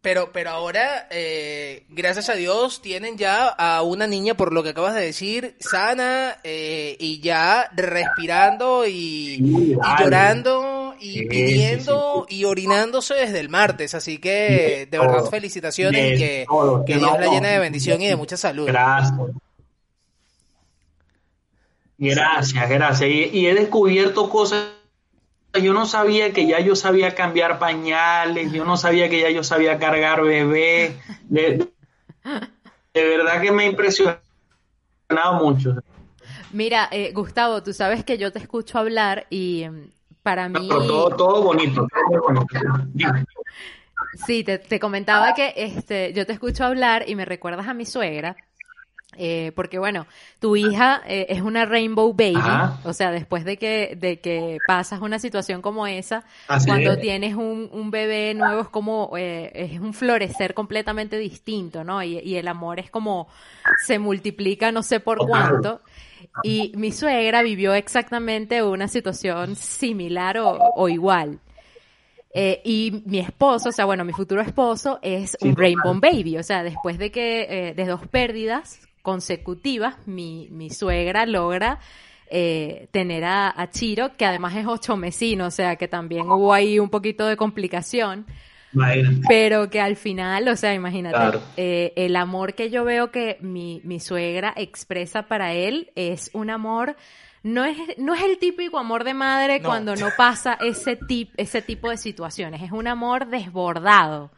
Pero, 0.02 0.32
pero 0.32 0.50
ahora, 0.50 1.06
eh, 1.10 1.84
gracias 1.88 2.28
a 2.28 2.34
Dios, 2.34 2.82
tienen 2.82 3.16
ya 3.16 3.46
a 3.46 3.82
una 3.82 4.08
niña, 4.08 4.34
por 4.34 4.52
lo 4.52 4.64
que 4.64 4.70
acabas 4.70 4.96
de 4.96 5.02
decir, 5.02 5.54
sana 5.60 6.38
eh, 6.42 6.96
y 6.98 7.20
ya 7.20 7.70
respirando 7.72 8.84
y, 8.84 9.38
y 9.38 9.76
llorando 10.00 10.96
y 10.98 11.26
pidiendo 11.26 12.26
y 12.28 12.44
orinándose 12.44 13.14
desde 13.14 13.38
el 13.38 13.48
martes. 13.48 13.94
Así 13.94 14.18
que, 14.18 14.88
de 14.90 14.98
verdad, 14.98 15.24
felicitaciones 15.30 16.16
y 16.16 16.18
que, 16.18 16.46
Dios 16.84 17.20
la 17.20 17.30
llene 17.30 17.50
de 17.50 17.58
bendición 17.60 18.02
y 18.02 18.08
de 18.08 18.16
mucha 18.16 18.36
salud. 18.36 18.66
Gracias. 18.66 19.14
Gracias, 21.96 22.68
gracias. 22.68 23.08
Y, 23.08 23.38
y 23.38 23.46
he 23.46 23.54
descubierto 23.54 24.28
cosas. 24.28 24.81
Yo 25.60 25.72
no 25.74 25.86
sabía 25.86 26.32
que 26.32 26.46
ya 26.46 26.60
yo 26.60 26.74
sabía 26.74 27.14
cambiar 27.14 27.58
pañales, 27.58 28.52
yo 28.52 28.64
no 28.64 28.76
sabía 28.76 29.08
que 29.08 29.20
ya 29.20 29.30
yo 29.30 29.44
sabía 29.44 29.78
cargar 29.78 30.22
bebé. 30.22 30.96
De, 31.24 31.68
de 32.94 33.04
verdad 33.08 33.40
que 33.40 33.52
me 33.52 33.64
ha 33.64 33.66
impresionado 33.66 34.22
mucho. 35.42 35.76
Mira, 36.52 36.88
eh, 36.90 37.12
Gustavo, 37.12 37.62
tú 37.62 37.72
sabes 37.72 38.04
que 38.04 38.18
yo 38.18 38.32
te 38.32 38.38
escucho 38.38 38.78
hablar 38.78 39.26
y 39.30 39.66
mm, 39.68 39.90
para 40.22 40.48
mí, 40.48 40.68
todo, 40.68 41.16
todo 41.16 41.42
bonito, 41.42 41.86
todo 42.10 42.22
bonito. 42.22 42.46
Sí, 44.26 44.44
te, 44.44 44.58
te 44.58 44.78
comentaba 44.78 45.34
que 45.34 45.54
este, 45.56 46.12
yo 46.12 46.26
te 46.26 46.32
escucho 46.32 46.64
hablar 46.64 47.08
y 47.08 47.14
me 47.14 47.24
recuerdas 47.24 47.68
a 47.68 47.74
mi 47.74 47.86
suegra. 47.86 48.36
Eh, 49.18 49.52
porque 49.54 49.78
bueno, 49.78 50.06
tu 50.40 50.56
hija 50.56 51.02
eh, 51.06 51.26
es 51.28 51.42
una 51.42 51.66
rainbow 51.66 52.14
baby, 52.14 52.40
o 52.84 52.94
sea, 52.94 53.10
después 53.10 53.44
de 53.44 53.58
que, 53.58 53.94
de 54.00 54.20
que 54.20 54.58
pasas 54.66 55.02
una 55.02 55.18
situación 55.18 55.60
como 55.60 55.86
esa, 55.86 56.24
cuando 56.66 56.96
tienes 56.96 57.34
un, 57.34 57.68
un, 57.72 57.90
bebé 57.90 58.32
nuevo 58.32 58.62
es 58.62 58.68
como, 58.68 59.12
eh, 59.18 59.50
es 59.54 59.80
un 59.80 59.92
florecer 59.92 60.54
completamente 60.54 61.18
distinto, 61.18 61.84
¿no? 61.84 62.02
Y, 62.02 62.20
y, 62.20 62.36
el 62.36 62.48
amor 62.48 62.80
es 62.80 62.90
como, 62.90 63.28
se 63.84 63.98
multiplica 63.98 64.72
no 64.72 64.82
sé 64.82 64.98
por 65.00 65.18
cuánto. 65.18 65.82
Y 66.42 66.72
mi 66.76 66.90
suegra 66.90 67.42
vivió 67.42 67.74
exactamente 67.74 68.62
una 68.62 68.88
situación 68.88 69.56
similar 69.56 70.38
o, 70.38 70.58
o 70.74 70.88
igual. 70.88 71.38
Eh, 72.34 72.62
y 72.64 73.02
mi 73.04 73.18
esposo, 73.18 73.68
o 73.68 73.72
sea, 73.72 73.84
bueno, 73.84 74.04
mi 74.04 74.12
futuro 74.12 74.40
esposo 74.40 74.98
es 75.02 75.36
un 75.42 75.54
Rainbow 75.54 75.94
Baby, 76.00 76.38
o 76.38 76.42
sea, 76.42 76.62
después 76.62 76.96
de 76.96 77.10
que, 77.10 77.42
eh, 77.42 77.74
de 77.74 77.84
dos 77.84 78.06
pérdidas 78.06 78.80
consecutivas, 79.02 79.96
mi, 80.06 80.48
mi 80.50 80.70
suegra 80.70 81.26
logra 81.26 81.80
eh, 82.30 82.88
tener 82.92 83.24
a, 83.24 83.68
Chiro, 83.70 84.16
que 84.16 84.24
además 84.24 84.56
es 84.56 84.66
ocho 84.66 84.96
mesino, 84.96 85.46
o 85.46 85.50
sea, 85.50 85.76
que 85.76 85.88
también 85.88 86.30
hubo 86.30 86.54
ahí 86.54 86.78
un 86.78 86.88
poquito 86.88 87.26
de 87.26 87.36
complicación. 87.36 88.26
Pero 89.28 89.68
que 89.68 89.82
al 89.82 89.96
final, 89.96 90.48
o 90.48 90.56
sea, 90.56 90.72
imagínate, 90.72 91.38
eh, 91.58 91.92
el 91.94 92.16
amor 92.16 92.54
que 92.54 92.70
yo 92.70 92.84
veo 92.84 93.10
que 93.10 93.36
mi, 93.42 93.82
mi 93.84 94.00
suegra 94.00 94.54
expresa 94.56 95.24
para 95.28 95.52
él 95.52 95.90
es 95.94 96.30
un 96.32 96.48
amor 96.48 96.96
no 97.42 97.64
es, 97.64 97.76
no 97.98 98.14
es 98.14 98.22
el 98.22 98.38
típico 98.38 98.78
amor 98.78 99.04
de 99.04 99.14
madre 99.14 99.60
cuando 99.62 99.96
no 99.96 100.08
pasa 100.16 100.56
ese, 100.60 100.96
tip, 100.96 101.32
ese 101.36 101.60
tipo 101.60 101.90
de 101.90 101.96
situaciones. 101.96 102.62
Es 102.62 102.72
un 102.72 102.86
amor 102.86 103.26
desbordado 103.26 104.30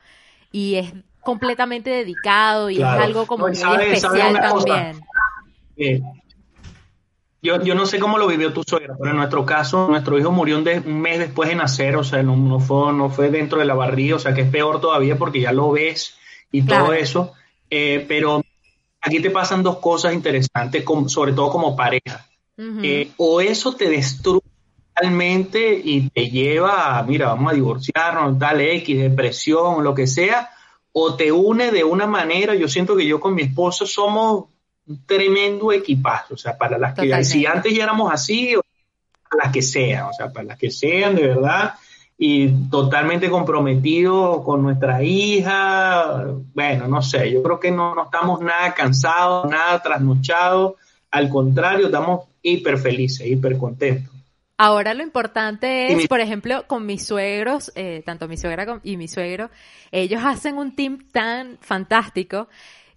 y 0.50 0.76
es 0.76 0.94
completamente 1.24 1.90
dedicado 1.90 2.70
y 2.70 2.76
es 2.78 2.84
algo 2.84 3.26
como 3.26 3.48
muy 3.48 3.56
especial 3.56 4.34
también. 4.34 5.00
Eh, 5.76 6.00
yo, 7.42 7.62
yo 7.62 7.74
no 7.74 7.84
sé 7.84 7.98
cómo 7.98 8.16
lo 8.16 8.26
vivió 8.26 8.52
tu 8.52 8.62
suegra, 8.62 8.96
pero 8.98 9.10
en 9.10 9.18
nuestro 9.18 9.44
caso, 9.44 9.86
nuestro 9.88 10.18
hijo 10.18 10.32
murió 10.32 10.56
un, 10.56 10.66
un 10.66 11.00
mes 11.00 11.18
después 11.18 11.48
de 11.48 11.56
nacer, 11.56 11.94
o 11.96 12.02
sea, 12.02 12.22
no, 12.22 12.58
fue, 12.58 12.92
no 12.92 13.10
fue 13.10 13.30
dentro 13.30 13.58
de 13.58 13.66
la 13.66 13.74
barriga, 13.74 14.16
o 14.16 14.18
sea, 14.18 14.32
que 14.32 14.42
es 14.42 14.50
peor 14.50 14.80
todavía 14.80 15.18
porque 15.18 15.40
ya 15.40 15.52
lo 15.52 15.72
ves 15.72 16.16
y 16.50 16.62
todo 16.62 16.92
eso. 16.92 17.34
Eh, 17.68 18.04
pero 18.08 18.40
aquí 19.00 19.20
te 19.20 19.30
pasan 19.30 19.62
dos 19.62 19.78
cosas 19.78 20.14
interesantes, 20.14 20.84
sobre 21.08 21.32
todo 21.32 21.50
como 21.50 21.76
pareja. 21.76 22.26
Eh, 22.56 23.10
o 23.16 23.40
eso 23.40 23.74
te 23.74 23.90
destruye 23.90 24.46
realmente 24.94 25.80
y 25.84 26.08
te 26.08 26.30
lleva 26.30 26.98
a, 26.98 27.02
mira, 27.02 27.26
vamos 27.26 27.52
a 27.52 27.54
divorciarnos, 27.56 28.38
tal 28.38 28.60
X, 28.60 28.98
depresión, 28.98 29.82
lo 29.82 29.94
que 29.94 30.06
sea, 30.06 30.50
o 30.96 31.16
te 31.16 31.32
une 31.32 31.72
de 31.72 31.82
una 31.82 32.06
manera, 32.06 32.54
yo 32.54 32.68
siento 32.68 32.96
que 32.96 33.04
yo 33.04 33.18
con 33.18 33.34
mi 33.34 33.42
esposo 33.42 33.84
somos 33.84 34.44
un 34.86 35.04
tremendo 35.04 35.72
equipaje, 35.72 36.34
o 36.34 36.36
sea, 36.36 36.56
para 36.56 36.78
las 36.78 36.94
que, 36.94 37.24
si 37.24 37.46
antes 37.46 37.74
ya 37.74 37.82
éramos 37.82 38.12
así, 38.12 38.54
para 39.28 39.46
las 39.46 39.52
que 39.52 39.60
sean, 39.60 40.04
o 40.04 40.12
sea, 40.12 40.32
para 40.32 40.46
las 40.46 40.58
que 40.58 40.70
sean 40.70 41.16
de 41.16 41.26
verdad, 41.26 41.74
y 42.16 42.48
totalmente 42.70 43.28
comprometidos 43.28 44.44
con 44.44 44.62
nuestra 44.62 45.02
hija, 45.02 46.26
bueno, 46.54 46.86
no 46.86 47.02
sé, 47.02 47.28
yo 47.32 47.42
creo 47.42 47.58
que 47.58 47.72
no, 47.72 47.92
no 47.96 48.04
estamos 48.04 48.40
nada 48.40 48.72
cansados, 48.72 49.50
nada 49.50 49.82
trasnochados, 49.82 50.74
al 51.10 51.28
contrario, 51.28 51.86
estamos 51.86 52.28
hiper 52.40 52.78
felices, 52.78 53.26
hiper 53.26 53.58
contentos. 53.58 54.13
Ahora 54.56 54.94
lo 54.94 55.02
importante 55.02 55.92
es, 55.92 56.06
por 56.06 56.20
ejemplo, 56.20 56.66
con 56.68 56.86
mis 56.86 57.04
suegros, 57.04 57.72
eh, 57.74 58.02
tanto 58.06 58.28
mi 58.28 58.36
suegra 58.36 58.80
y 58.84 58.96
mi 58.96 59.08
suegro, 59.08 59.50
ellos 59.90 60.22
hacen 60.24 60.58
un 60.58 60.76
team 60.76 61.08
tan 61.10 61.58
fantástico 61.60 62.48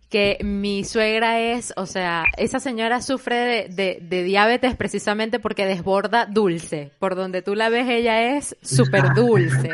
que 0.10 0.38
mi 0.42 0.84
suegra 0.84 1.40
es, 1.40 1.74
o 1.76 1.86
sea, 1.86 2.26
esa 2.38 2.60
señora 2.60 3.02
sufre 3.02 3.68
de, 3.70 4.00
de, 4.02 4.24
diabetes 4.24 4.76
precisamente 4.76 5.40
porque 5.40 5.66
desborda 5.66 6.26
dulce. 6.26 6.92
Por 7.00 7.16
donde 7.16 7.42
tú 7.42 7.56
la 7.56 7.70
ves, 7.70 7.90
ella 7.90 8.38
es 8.38 8.56
súper 8.62 9.14
dulce. 9.14 9.72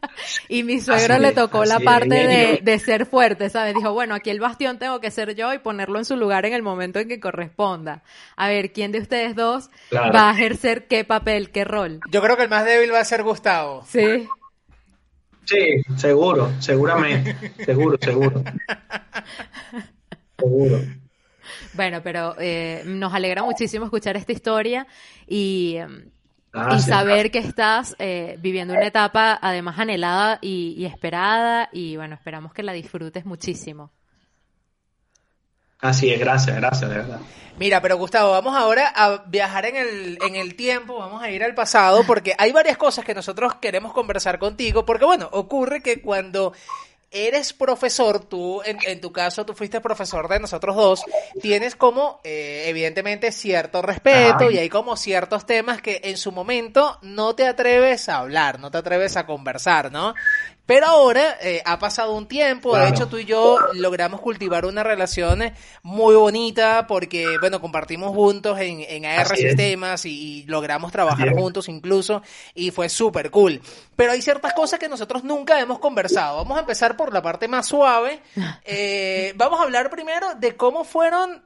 y 0.48 0.62
mi 0.62 0.80
suegro 0.80 1.18
le 1.18 1.32
tocó 1.32 1.64
la 1.64 1.80
parte 1.80 2.08
de, 2.08 2.60
de, 2.62 2.78
ser 2.78 3.06
fuerte, 3.06 3.50
¿sabes? 3.50 3.74
Dijo, 3.74 3.92
bueno, 3.92 4.14
aquí 4.14 4.30
el 4.30 4.40
bastión 4.40 4.78
tengo 4.78 5.00
que 5.00 5.10
ser 5.10 5.34
yo 5.34 5.52
y 5.52 5.58
ponerlo 5.58 5.98
en 5.98 6.04
su 6.04 6.16
lugar 6.16 6.46
en 6.46 6.52
el 6.52 6.62
momento 6.62 6.98
en 6.98 7.08
que 7.08 7.20
corresponda. 7.20 8.02
A 8.36 8.48
ver, 8.48 8.72
¿quién 8.72 8.92
de 8.92 9.00
ustedes 9.00 9.34
dos 9.34 9.70
va 9.94 10.30
a 10.30 10.32
ejercer 10.32 10.86
qué 10.86 11.04
papel, 11.04 11.50
qué 11.50 11.64
rol? 11.64 12.00
Yo 12.10 12.22
creo 12.22 12.36
que 12.36 12.44
el 12.44 12.48
más 12.48 12.64
débil 12.64 12.92
va 12.92 13.00
a 13.00 13.04
ser 13.04 13.22
Gustavo. 13.22 13.84
Sí. 13.86 14.28
Sí, 15.44 15.80
seguro, 15.96 16.52
seguramente, 16.58 17.36
seguro, 17.64 17.96
seguro. 18.00 18.42
Seguro. 20.36 20.80
Bueno, 21.74 22.00
pero 22.02 22.34
eh, 22.40 22.82
nos 22.84 23.14
alegra 23.14 23.44
muchísimo 23.44 23.84
escuchar 23.84 24.16
esta 24.16 24.32
historia 24.32 24.86
y, 25.26 25.78
y 26.76 26.80
saber 26.80 27.30
que 27.30 27.38
estás 27.38 27.94
eh, 27.98 28.36
viviendo 28.40 28.74
una 28.74 28.86
etapa 28.86 29.38
además 29.40 29.78
anhelada 29.78 30.38
y, 30.40 30.84
esperada 30.84 31.68
y 31.72 31.96
bueno, 31.96 32.14
esperamos 32.14 32.52
que 32.52 32.62
la 32.62 32.72
disfrutes 32.72 33.26
muchísimo. 33.26 33.90
Así 35.80 36.10
es, 36.10 36.18
gracias, 36.18 36.56
gracias, 36.56 36.90
de 36.90 36.96
verdad. 36.96 37.20
Mira, 37.58 37.80
pero 37.80 37.96
Gustavo, 37.96 38.32
vamos 38.32 38.56
ahora 38.56 38.92
a 38.94 39.24
viajar 39.26 39.66
en 39.66 39.76
el, 39.76 40.18
en 40.26 40.36
el 40.36 40.56
tiempo, 40.56 40.98
vamos 40.98 41.22
a 41.22 41.30
ir 41.30 41.42
al 41.42 41.54
pasado, 41.54 42.04
porque 42.06 42.34
hay 42.38 42.52
varias 42.52 42.76
cosas 42.76 43.04
que 43.04 43.14
nosotros 43.14 43.54
queremos 43.56 43.92
conversar 43.92 44.38
contigo, 44.38 44.84
porque 44.84 45.04
bueno, 45.04 45.28
ocurre 45.32 45.82
que 45.82 46.00
cuando 46.00 46.52
eres 47.16 47.52
profesor, 47.52 48.20
tú, 48.20 48.62
en, 48.64 48.78
en, 48.86 49.00
tu 49.00 49.12
caso, 49.12 49.46
tú 49.46 49.54
fuiste 49.54 49.80
profesor 49.80 50.28
de 50.28 50.40
nosotros 50.40 50.76
dos, 50.76 51.04
tienes 51.40 51.74
como, 51.76 52.20
eh, 52.24 52.64
evidentemente, 52.66 53.32
cierto 53.32 53.80
respeto 53.80 54.50
y 54.50 54.58
hay 54.58 54.68
como 54.68 54.96
ciertos 54.96 55.46
temas 55.46 55.80
que 55.80 56.00
en 56.04 56.16
su 56.16 56.32
momento 56.32 56.98
no 57.02 57.34
te 57.34 57.46
atreves 57.46 58.08
a 58.08 58.18
hablar, 58.18 58.60
no 58.60 58.70
te 58.70 58.78
atreves 58.78 59.16
a 59.16 59.26
conversar, 59.26 59.90
¿no? 59.90 60.14
Pero 60.66 60.86
ahora 60.86 61.38
eh, 61.40 61.62
ha 61.64 61.78
pasado 61.78 62.12
un 62.12 62.26
tiempo, 62.26 62.76
de 62.76 62.88
hecho 62.88 63.06
tú 63.06 63.18
y 63.18 63.24
yo 63.24 63.56
logramos 63.74 64.20
cultivar 64.20 64.66
una 64.66 64.82
relación 64.82 65.40
muy 65.82 66.16
bonita 66.16 66.88
porque, 66.88 67.38
bueno, 67.40 67.60
compartimos 67.60 68.10
juntos 68.10 68.58
en, 68.58 68.80
en 68.80 69.06
AR 69.06 69.28
Sistemas 69.36 70.04
y, 70.04 70.44
logramos 70.46 70.92
trabajar 70.92 71.32
juntos 71.34 71.68
incluso 71.68 72.22
y 72.54 72.70
fue 72.70 72.88
súper 72.88 73.30
cool. 73.30 73.60
Pero 73.94 74.12
hay 74.12 74.20
ciertas 74.20 74.52
cosas 74.52 74.78
que 74.78 74.88
nosotros 74.88 75.24
nunca 75.24 75.60
hemos 75.60 75.78
conversado. 75.78 76.38
Vamos 76.38 76.56
a 76.56 76.60
empezar 76.60 76.96
por 76.96 77.12
la 77.12 77.22
parte 77.22 77.48
más 77.48 77.66
suave. 77.66 78.20
Eh, 78.68 79.32
vamos 79.36 79.60
a 79.60 79.62
hablar 79.62 79.90
primero 79.90 80.34
de 80.34 80.56
cómo 80.56 80.82
fueron, 80.82 81.42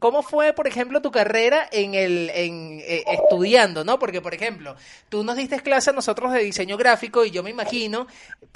cómo 0.00 0.22
fue, 0.22 0.52
por 0.52 0.66
ejemplo, 0.66 1.00
tu 1.00 1.12
carrera 1.12 1.68
en 1.70 1.94
el, 1.94 2.30
en 2.34 2.80
eh, 2.80 3.04
estudiando, 3.06 3.84
¿no? 3.84 3.98
Porque, 3.98 4.20
por 4.20 4.34
ejemplo, 4.34 4.74
tú 5.08 5.22
nos 5.22 5.36
diste 5.36 5.60
clase 5.60 5.90
a 5.90 5.92
nosotros 5.92 6.32
de 6.32 6.40
diseño 6.40 6.76
gráfico 6.76 7.24
y 7.24 7.30
yo 7.30 7.42
me 7.44 7.50
imagino 7.50 8.08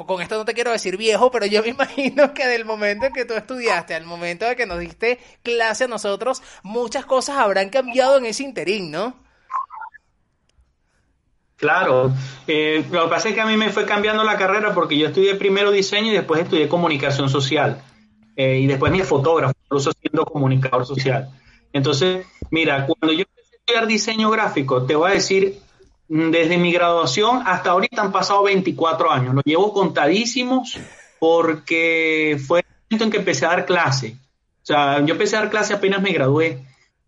con 0.07 0.23
esto 0.23 0.37
no 0.37 0.45
te 0.45 0.54
quiero 0.54 0.73
decir 0.73 0.97
viejo, 0.97 1.30
pero 1.30 1.47
yo 1.47 1.62
me 1.62 1.69
imagino 1.71 2.35
que 2.35 2.47
del 2.47 2.64
momento 2.64 3.07
en 3.07 3.12
que 3.12 3.25
tú 3.25 3.35
estudiaste 3.35 3.95
al 3.95 4.04
momento 4.04 4.47
de 4.47 4.57
que 4.57 4.66
nos 4.66 4.78
diste 4.78 5.19
clase 5.42 5.85
a 5.85 5.88
nosotros, 5.88 6.42
muchas 6.62 7.04
cosas 7.04 7.38
habrán 7.38 7.69
cambiado 7.71 8.19
en 8.19 8.26
ese 8.26 8.42
interín, 8.42 8.90
¿no? 8.90 9.14
Claro, 11.57 12.11
eh, 12.47 12.83
lo 12.90 13.04
que 13.04 13.11
pasa 13.11 13.28
es 13.28 13.35
que 13.35 13.40
a 13.42 13.47
mí 13.47 13.54
me 13.57 13.69
fue 13.69 13.85
cambiando 13.85 14.25
la 14.25 14.38
carrera 14.38 14.73
porque 14.73 14.97
yo 14.97 15.09
estudié 15.09 15.35
primero 15.35 15.71
diseño 15.71 16.11
y 16.11 16.14
después 16.14 16.40
estudié 16.40 16.69
comunicación 16.69 17.28
social. 17.28 17.83
Eh, 18.35 18.61
y 18.61 18.66
después 18.66 18.90
mi 18.90 19.00
fotógrafo, 19.00 19.52
incluso 19.64 19.92
siendo 19.92 20.25
comunicador 20.25 20.87
social. 20.87 21.28
Entonces, 21.75 22.26
mira, 22.50 22.87
cuando 22.87 23.12
yo 23.12 23.25
empecé 23.28 23.52
a 23.52 23.59
estudiar 23.59 23.87
diseño 23.87 24.30
gráfico, 24.30 24.87
te 24.87 24.95
voy 24.97 25.11
a 25.11 25.14
decir 25.14 25.59
desde 26.12 26.58
mi 26.58 26.72
graduación 26.72 27.42
hasta 27.46 27.70
ahorita 27.70 28.02
han 28.02 28.10
pasado 28.10 28.42
24 28.42 29.12
años. 29.12 29.32
Lo 29.32 29.42
llevo 29.42 29.72
contadísimos 29.72 30.76
porque 31.20 32.36
fue 32.44 32.60
el 32.60 32.66
momento 32.90 33.04
en 33.04 33.10
que 33.12 33.18
empecé 33.18 33.46
a 33.46 33.50
dar 33.50 33.64
clase. 33.64 34.16
O 34.60 34.66
sea, 34.66 35.04
yo 35.06 35.14
empecé 35.14 35.36
a 35.36 35.40
dar 35.42 35.50
clase 35.50 35.72
apenas 35.72 36.02
me 36.02 36.12
gradué. 36.12 36.64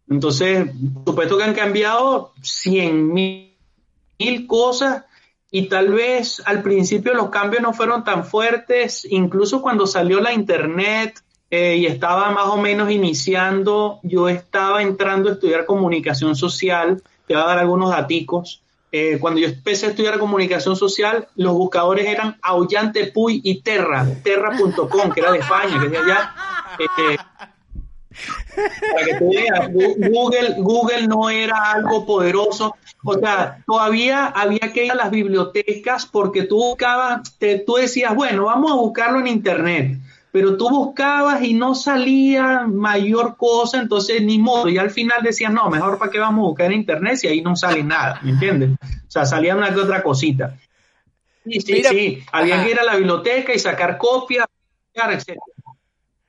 Entonces, 0.08 0.70
supuesto 1.04 1.36
que 1.36 1.42
han 1.42 1.54
cambiado 1.54 2.32
100 2.42 3.12
mil 3.12 4.46
cosas 4.46 5.04
y 5.50 5.68
tal 5.68 5.92
vez 5.92 6.40
al 6.46 6.62
principio 6.62 7.12
los 7.12 7.30
cambios 7.30 7.60
no 7.60 7.72
fueron 7.72 8.04
tan 8.04 8.24
fuertes. 8.24 9.04
Incluso 9.10 9.62
cuando 9.62 9.88
salió 9.88 10.20
la 10.20 10.32
internet 10.32 11.20
eh, 11.50 11.76
y 11.76 11.86
estaba 11.86 12.30
más 12.30 12.46
o 12.46 12.56
menos 12.56 12.88
iniciando, 12.88 13.98
yo 14.04 14.28
estaba 14.28 14.80
entrando 14.80 15.28
a 15.28 15.32
estudiar 15.32 15.66
comunicación 15.66 16.36
social. 16.36 17.02
Te 17.26 17.34
voy 17.34 17.42
a 17.42 17.46
dar 17.46 17.58
algunos 17.58 17.90
daticos. 17.90 18.62
Eh, 18.94 19.16
cuando 19.18 19.40
yo 19.40 19.48
empecé 19.48 19.86
a 19.86 19.88
estudiar 19.90 20.18
comunicación 20.18 20.76
social, 20.76 21.26
los 21.36 21.54
buscadores 21.54 22.06
eran 22.06 22.36
Aullante 22.42 23.06
Puy 23.06 23.40
y 23.42 23.62
Terra, 23.62 24.06
terra.com, 24.22 25.10
que 25.12 25.20
era 25.20 25.32
de 25.32 25.38
España, 25.38 25.80
que 25.80 25.86
es 25.86 25.92
de 25.92 25.98
allá. 25.98 26.34
Eh, 26.78 27.16
para 28.92 29.06
que 29.06 29.14
tú 29.14 29.30
veas, 29.30 29.72
Google, 29.72 30.54
Google 30.58 31.06
no 31.06 31.30
era 31.30 31.72
algo 31.72 32.04
poderoso. 32.04 32.76
O 33.02 33.18
sea, 33.18 33.62
todavía 33.66 34.26
había 34.26 34.72
que 34.74 34.84
ir 34.84 34.92
a 34.92 34.94
las 34.94 35.10
bibliotecas 35.10 36.04
porque 36.04 36.42
tú 36.42 36.56
buscabas, 36.56 37.22
tú 37.66 37.76
decías, 37.76 38.14
bueno, 38.14 38.44
vamos 38.44 38.70
a 38.72 38.74
buscarlo 38.74 39.20
en 39.20 39.26
Internet. 39.26 39.98
Pero 40.32 40.56
tú 40.56 40.70
buscabas 40.70 41.42
y 41.42 41.52
no 41.52 41.74
salía 41.74 42.66
mayor 42.66 43.36
cosa, 43.36 43.78
entonces 43.78 44.22
ni 44.22 44.38
modo, 44.38 44.68
y 44.70 44.78
al 44.78 44.90
final 44.90 45.22
decías, 45.22 45.52
no, 45.52 45.68
mejor 45.68 45.98
para 45.98 46.10
qué 46.10 46.18
vamos 46.18 46.44
a 46.44 46.48
buscar 46.48 46.66
en 46.72 46.78
internet 46.78 47.16
si 47.18 47.28
ahí 47.28 47.42
no 47.42 47.54
sale 47.54 47.84
nada, 47.84 48.18
¿me 48.22 48.30
entiendes? 48.30 48.70
O 48.80 49.10
sea, 49.10 49.26
salía 49.26 49.54
una 49.54 49.72
que 49.72 49.80
otra 49.80 50.02
cosita. 50.02 50.56
Sí, 51.44 51.60
sí, 51.60 51.82
sí, 51.84 52.24
había 52.32 52.64
que 52.64 52.70
ir 52.70 52.80
a 52.80 52.84
la 52.84 52.96
biblioteca 52.96 53.52
y 53.52 53.58
sacar 53.58 53.98
copias, 53.98 54.46
etc. 54.94 55.36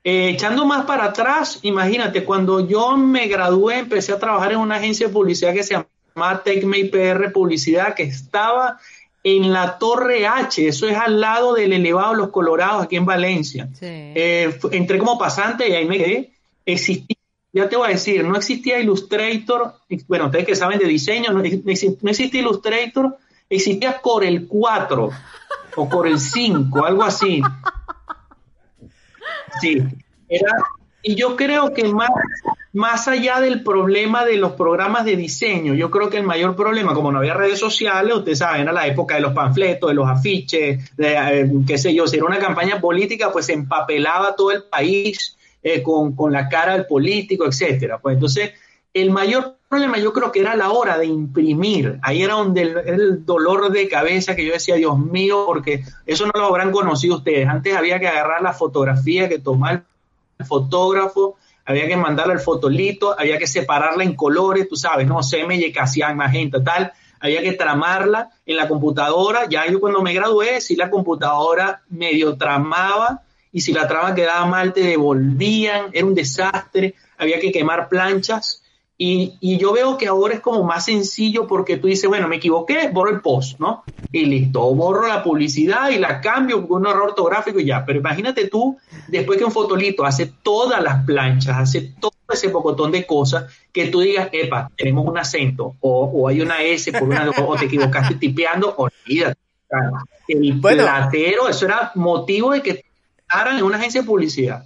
Eh, 0.04 0.32
echando 0.32 0.66
más 0.66 0.86
para 0.86 1.06
atrás, 1.06 1.60
imagínate, 1.62 2.26
cuando 2.26 2.68
yo 2.68 2.98
me 2.98 3.28
gradué, 3.28 3.80
empecé 3.80 4.12
a 4.12 4.20
trabajar 4.20 4.52
en 4.52 4.58
una 4.58 4.76
agencia 4.76 5.08
de 5.08 5.14
publicidad 5.14 5.54
que 5.54 5.64
se 5.64 5.76
llamaba 5.76 6.44
Tecme 6.44 6.84
PR 6.86 7.32
Publicidad, 7.32 7.96
que 7.96 8.04
estaba 8.04 8.80
en 9.24 9.54
la 9.54 9.78
Torre 9.78 10.28
H, 10.28 10.68
eso 10.68 10.88
es 10.88 10.98
al 10.98 11.22
lado 11.22 11.54
del 11.54 11.72
elevado 11.72 12.14
Los 12.14 12.30
Colorados, 12.30 12.84
aquí 12.84 12.98
en 12.98 13.06
Valencia. 13.06 13.70
Eh, 13.82 14.60
entré 14.72 14.98
como 14.98 15.18
pasante 15.18 15.70
y 15.70 15.74
ahí 15.74 15.86
me 15.86 15.98
quedé. 15.98 16.34
Existía, 16.66 17.16
ya 17.54 17.70
te 17.70 17.78
voy 17.78 17.88
a 17.88 17.92
decir, 17.92 18.24
no 18.26 18.36
existía 18.36 18.80
Illustrator, 18.80 19.76
bueno, 20.08 20.26
ustedes 20.26 20.46
que 20.46 20.56
saben 20.56 20.80
de 20.80 20.86
diseño, 20.86 21.32
no, 21.32 21.42
existía 21.42 22.42
Illustrator, 22.42 23.18
existía 23.50 24.02
Corel 24.02 24.46
4 24.48 25.10
o 25.76 25.90
Corel 25.90 26.20
5, 26.20 26.86
algo 26.86 27.04
así. 27.04 27.42
Sí, 29.62 29.82
era, 30.28 30.52
y 31.04 31.16
yo 31.16 31.36
creo 31.36 31.74
que 31.74 31.84
más, 31.84 32.10
más 32.72 33.08
allá 33.10 33.42
del 33.42 33.62
problema 33.62 34.26
de 34.26 34.38
los 34.38 34.54
programas 34.54 35.04
de 35.04 35.18
diseño, 35.18 35.74
yo 35.74 35.92
creo 35.92 36.10
que 36.10 36.18
el 36.18 36.24
mayor 36.24 36.56
problema, 36.56 36.94
como 36.94 37.12
no 37.12 37.20
había 37.20 37.34
redes 37.34 37.60
sociales, 37.60 38.16
ustedes 38.16 38.40
saben, 38.40 38.62
era 38.62 38.72
la 38.72 38.88
época 38.88 39.16
de 39.16 39.22
los 39.22 39.34
panfletos, 39.34 39.90
de 39.90 39.94
los 39.96 40.08
afiches, 40.08 40.96
de, 40.96 41.14
eh, 41.14 41.52
qué 41.68 41.78
sé 41.78 41.94
yo, 41.94 42.08
si 42.08 42.16
era 42.16 42.26
una 42.26 42.40
campaña 42.40 42.80
política, 42.80 43.32
pues 43.34 43.48
se 43.48 43.54
empapelaba 43.54 44.36
todo 44.36 44.52
el 44.52 44.64
país 44.64 45.38
eh, 45.62 45.84
con, 45.84 46.16
con, 46.16 46.32
la 46.32 46.48
cara 46.48 46.74
del 46.74 46.86
político, 46.86 47.46
etcétera. 47.46 48.00
Pues 48.00 48.16
entonces, 48.16 48.52
el 48.94 49.12
mayor 49.12 49.58
problema 49.68 49.98
yo 49.98 50.14
creo 50.14 50.32
que 50.32 50.40
era 50.40 50.56
la 50.56 50.72
hora 50.72 50.98
de 50.98 51.06
imprimir. 51.06 52.00
Ahí 52.02 52.24
era 52.24 52.36
donde 52.36 52.62
el, 52.62 52.78
el, 52.86 53.26
dolor 53.26 53.72
de 53.72 53.90
cabeza 53.90 54.38
que 54.38 54.46
yo 54.46 54.54
decía, 54.54 54.76
Dios 54.76 54.98
mío, 54.98 55.44
porque 55.46 55.84
eso 56.06 56.26
no 56.28 56.32
lo 56.34 56.46
habrán 56.46 56.72
conocido 56.72 57.18
ustedes. 57.18 57.48
Antes 57.48 57.76
había 57.76 58.00
que 58.00 58.08
agarrar 58.08 58.42
la 58.42 58.54
fotografía 58.54 59.28
que 59.28 59.40
tomar 59.40 59.74
el 59.74 59.93
fotógrafo, 60.46 61.38
había 61.66 61.88
que 61.88 61.96
mandarle 61.96 62.34
el 62.34 62.40
fotolito, 62.40 63.18
había 63.18 63.38
que 63.38 63.48
separarla 63.48 64.04
en 64.04 64.16
colores, 64.16 64.68
tú 64.68 64.76
sabes, 64.76 65.08
no 65.08 65.20
CMY, 65.22 65.72
Casian, 65.72 66.18
Magenta, 66.18 66.64
tal. 66.64 66.92
Había 67.20 67.42
que 67.42 67.54
tramarla 67.54 68.32
en 68.46 68.58
la 68.58 68.68
computadora. 68.68 69.48
Ya 69.50 69.66
yo 69.68 69.80
cuando 69.80 70.02
me 70.02 70.14
gradué, 70.14 70.60
si 70.60 70.76
la 70.76 70.90
computadora 70.90 71.82
medio 71.90 72.36
tramaba 72.36 73.22
y 73.54 73.62
si 73.62 73.72
la 73.72 73.88
trama 73.88 74.14
quedaba 74.14 74.46
mal 74.46 74.74
te 74.74 74.82
devolvían, 74.82 75.86
era 75.94 76.06
un 76.06 76.16
desastre. 76.16 76.96
Había 77.18 77.40
que 77.40 77.52
quemar 77.52 77.88
planchas 77.88 78.63
y, 79.06 79.58
yo 79.58 79.74
veo 79.74 79.98
que 79.98 80.08
ahora 80.08 80.36
es 80.36 80.40
como 80.40 80.64
más 80.64 80.86
sencillo 80.86 81.46
porque 81.46 81.76
tú 81.76 81.88
dices, 81.88 82.08
bueno, 82.08 82.30
me 82.30 82.38
equivoqué, 82.38 82.88
borro 82.88 83.10
el 83.10 83.20
post, 83.20 83.60
¿no? 83.60 83.84
Y 84.14 84.26
listo, 84.26 84.62
borro 84.74 85.08
la 85.08 85.22
publicidad 85.22 85.90
y 85.90 86.00
la 86.00 86.22
cambio 86.22 86.66
con 86.66 86.82
un 86.82 86.88
error 86.88 87.10
ortográfico 87.10 87.60
y 87.60 87.66
ya. 87.66 87.84
Pero 87.86 88.00
imagínate 88.00 88.48
tú, 88.48 88.78
después 89.10 89.38
que 89.38 89.44
un 89.44 89.52
fotolito 89.52 90.06
hace 90.06 90.32
todas 90.42 90.82
las 90.82 91.04
planchas, 91.04 91.58
hace 91.58 91.82
todo 92.00 92.14
ese 92.32 92.48
pocotón 92.48 92.92
de 92.92 93.06
cosas, 93.06 93.52
que 93.74 93.88
tú 93.88 94.00
digas, 94.00 94.30
epa, 94.32 94.72
tenemos 94.78 95.06
un 95.06 95.18
acento, 95.18 95.76
o, 95.82 96.30
hay 96.30 96.40
una 96.40 96.62
S 96.62 96.94
por 96.94 97.04
una, 97.04 97.30
o 97.30 97.56
te 97.58 97.66
equivocaste 97.66 98.16
tipeando, 98.16 98.74
olvídate. 98.78 99.38
El 100.30 100.54
bueno, 100.54 100.84
platero, 100.84 101.50
eso 101.50 101.66
era 101.66 101.92
motivo 101.96 102.52
de 102.52 102.62
que 102.62 102.86
estaran 103.18 103.58
en 103.58 103.64
una 103.64 103.78
agencia 103.78 104.00
de 104.00 104.08
publicidad. 104.08 104.66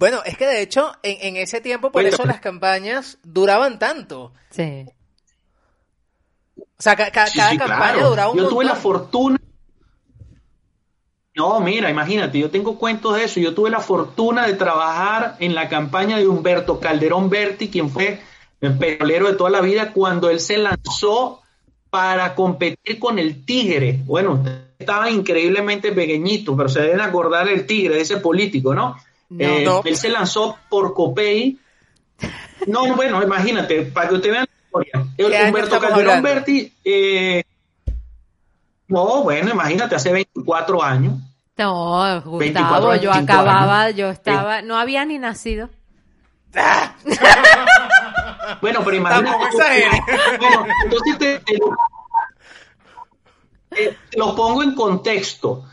Bueno, 0.00 0.22
es 0.24 0.38
que 0.38 0.46
de 0.46 0.62
hecho, 0.62 0.92
en, 1.02 1.36
ese 1.36 1.60
tiempo, 1.60 1.92
por 1.92 2.06
eso 2.06 2.24
las 2.24 2.40
campañas 2.40 3.18
duraban 3.22 3.78
tanto. 3.78 4.32
Sí. 4.48 4.86
O 6.56 6.64
sea, 6.78 6.96
cada 6.96 7.10
campaña 7.58 8.04
duraba 8.04 8.30
un 8.30 8.38
Yo 8.38 8.48
tuve 8.48 8.64
la 8.64 8.76
fortuna. 8.76 9.36
No, 11.36 11.60
mira, 11.60 11.90
imagínate, 11.90 12.38
yo 12.38 12.50
tengo 12.50 12.78
cuentos 12.78 13.14
de 13.14 13.24
eso. 13.24 13.40
Yo 13.40 13.54
tuve 13.54 13.68
la 13.68 13.80
fortuna 13.80 14.46
de 14.46 14.54
trabajar 14.54 15.36
en 15.38 15.54
la 15.54 15.68
campaña 15.68 16.16
de 16.16 16.26
Humberto 16.26 16.80
Calderón 16.80 17.28
Berti, 17.28 17.68
quien 17.68 17.90
fue 17.90 18.22
el 18.62 18.78
petrolero 18.78 19.28
de 19.28 19.36
toda 19.36 19.50
la 19.50 19.60
vida, 19.60 19.92
cuando 19.92 20.30
él 20.30 20.40
se 20.40 20.56
lanzó 20.56 21.42
para 21.90 22.34
competir 22.34 22.98
con 22.98 23.18
el 23.18 23.44
Tigre. 23.44 24.00
Bueno, 24.06 24.42
estaba 24.78 25.10
increíblemente 25.10 25.92
pequeñito, 25.92 26.56
pero 26.56 26.70
se 26.70 26.80
deben 26.80 27.02
acordar 27.02 27.46
del 27.46 27.66
Tigre, 27.66 27.96
de 27.96 28.00
ese 28.00 28.16
político, 28.16 28.74
¿no? 28.74 28.96
Eh, 29.38 29.66
él 29.84 29.96
se 29.96 30.08
lanzó 30.08 30.58
por 30.68 30.94
Copey. 30.94 31.58
No, 32.66 32.94
bueno, 32.94 33.22
imagínate, 33.22 33.82
para 33.82 34.08
que 34.08 34.14
usted 34.16 34.30
vea 34.30 34.40
la 34.40 34.48
historia. 34.64 35.48
Humberto 35.48 35.80
Calderón 35.80 36.22
Berti, 36.22 36.72
eh, 36.84 37.44
no, 38.88 39.22
bueno, 39.22 39.50
imagínate, 39.50 39.94
hace 39.94 40.12
24 40.12 40.82
años. 40.82 41.14
No, 41.56 42.20
Gustavo, 42.22 42.96
yo 42.96 43.12
acababa, 43.12 43.90
yo 43.90 44.10
estaba, 44.10 44.62
no 44.62 44.76
había 44.76 45.04
ni 45.04 45.18
nacido. 45.18 45.68
bueno, 48.60 48.80
pero 48.84 48.96
imagínate. 48.96 49.38
bueno, 50.40 50.66
entonces 50.84 51.18
te, 51.18 51.34
eh, 53.76 53.96
te, 54.10 54.18
lo 54.18 54.34
pongo 54.34 54.64
en 54.64 54.74
contexto. 54.74 55.64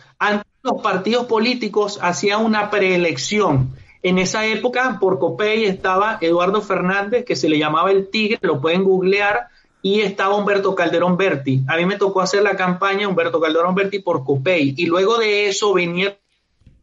Los 0.68 0.82
partidos 0.82 1.28
políticos 1.28 1.98
hacían 2.02 2.44
una 2.44 2.70
preelección. 2.70 3.74
En 4.04 4.18
esa 4.18 4.46
época, 4.46 4.98
por 5.00 5.18
Copey 5.18 5.64
estaba 5.64 6.18
Eduardo 6.20 6.62
Fernández, 6.62 7.24
que 7.24 7.38
se 7.38 7.48
le 7.48 7.58
llamaba 7.58 7.90
el 7.90 8.10
Tigre, 8.10 8.38
lo 8.42 8.60
pueden 8.60 8.84
googlear, 8.84 9.48
y 9.82 10.02
estaba 10.02 10.36
Humberto 10.36 10.76
Calderón 10.76 11.16
Berti. 11.16 11.64
A 11.70 11.78
mí 11.78 11.86
me 11.86 11.96
tocó 11.96 12.20
hacer 12.20 12.44
la 12.44 12.58
campaña 12.58 13.08
Humberto 13.08 13.40
Calderón 13.40 13.76
Berti 13.76 14.00
por 14.00 14.26
Copey, 14.26 14.74
y 14.76 14.88
luego 14.88 15.18
de 15.18 15.48
eso 15.48 15.74
vinieron 15.74 16.18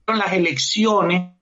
las 0.06 0.32
elecciones 0.32 1.34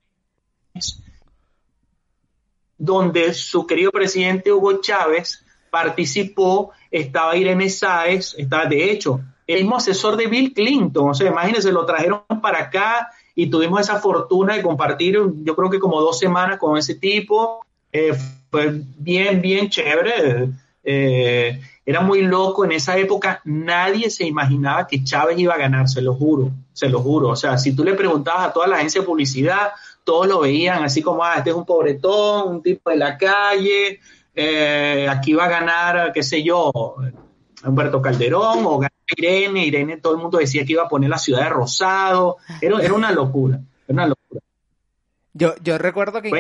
donde 2.77 3.35
su 3.35 3.69
querido 3.69 3.93
presidente 3.93 4.53
Hugo 4.53 4.81
Chávez 4.81 5.45
participó, 5.71 6.73
estaba 6.91 7.37
Irene 7.37 7.71
Sáez, 7.71 8.35
estaba, 8.37 8.67
de 8.67 8.91
hecho, 8.91 9.21
el 9.53 9.61
mismo 9.61 9.77
asesor 9.77 10.17
de 10.17 10.27
Bill 10.27 10.53
Clinton. 10.53 11.11
O 11.11 11.15
sea, 11.15 11.29
imagínense, 11.29 11.73
lo 11.73 11.87
trajeron 11.87 12.23
para 12.41 12.59
acá 12.59 13.11
y 13.35 13.49
tuvimos 13.49 13.81
esa 13.81 14.01
fortuna 14.01 14.55
de 14.55 14.63
compartir, 14.63 15.19
yo 15.43 15.57
creo 15.57 15.71
que 15.71 15.79
como 15.79 16.01
dos 16.01 16.19
semanas 16.19 16.59
con 16.59 16.77
ese 16.77 16.95
tipo. 16.95 17.65
Eh, 17.93 18.15
fue 18.51 18.73
bien, 18.99 19.41
bien 19.41 19.69
chévere. 19.69 20.51
Eh, 20.85 21.61
era 21.85 22.01
muy 22.01 22.23
loco 22.23 22.65
en 22.65 22.73
esa 22.73 22.97
época. 22.97 23.41
Nadie 23.45 24.11
se 24.11 24.25
imaginaba 24.25 24.87
que 24.87 25.03
Chávez 25.03 25.39
iba 25.39 25.55
a 25.55 25.59
ganar, 25.59 25.89
se 25.89 26.03
lo 26.03 26.15
juro, 26.15 26.51
se 26.73 26.89
lo 26.89 27.01
juro. 27.01 27.29
O 27.29 27.37
sea, 27.37 27.59
si 27.59 27.75
tú 27.75 27.83
le 27.83 27.95
preguntabas 27.95 28.49
a 28.49 28.53
toda 28.53 28.67
la 28.67 28.77
agencia 28.77 29.01
de 29.01 29.07
publicidad, 29.07 29.73
todos 30.05 30.27
lo 30.27 30.41
veían 30.41 30.85
así 30.85 31.03
como, 31.03 31.25
ah, 31.25 31.37
este 31.37 31.51
es 31.51 31.57
un 31.57 31.65
pobretón, 31.65 32.57
un 32.57 32.63
tipo 32.63 32.91
de 32.91 32.97
la 32.97 33.17
calle, 33.17 34.01
eh, 34.35 35.07
aquí 35.09 35.35
va 35.35 35.45
a 35.45 35.51
ganar, 35.51 36.13
qué 36.13 36.23
sé 36.23 36.43
yo, 36.43 36.71
Humberto 37.65 38.03
Calderón 38.03 38.65
o 38.65 38.81
Irene, 39.17 39.67
Irene, 39.67 39.97
todo 39.99 40.15
el 40.15 40.21
mundo 40.21 40.39
decía 40.39 40.65
que 40.65 40.73
iba 40.73 40.85
a 40.85 40.89
poner 40.89 41.11
la 41.11 41.19
ciudad 41.19 41.45
de 41.45 41.49
Rosado, 41.51 42.39
era, 42.61 42.81
era 42.81 42.95
una 42.95 43.13
locura, 43.13 43.61
era 43.87 43.95
una 43.95 44.07
locura. 44.07 44.41
Yo, 45.35 45.55
yo 45.63 45.79
recuerdo 45.79 46.21
que 46.21 46.31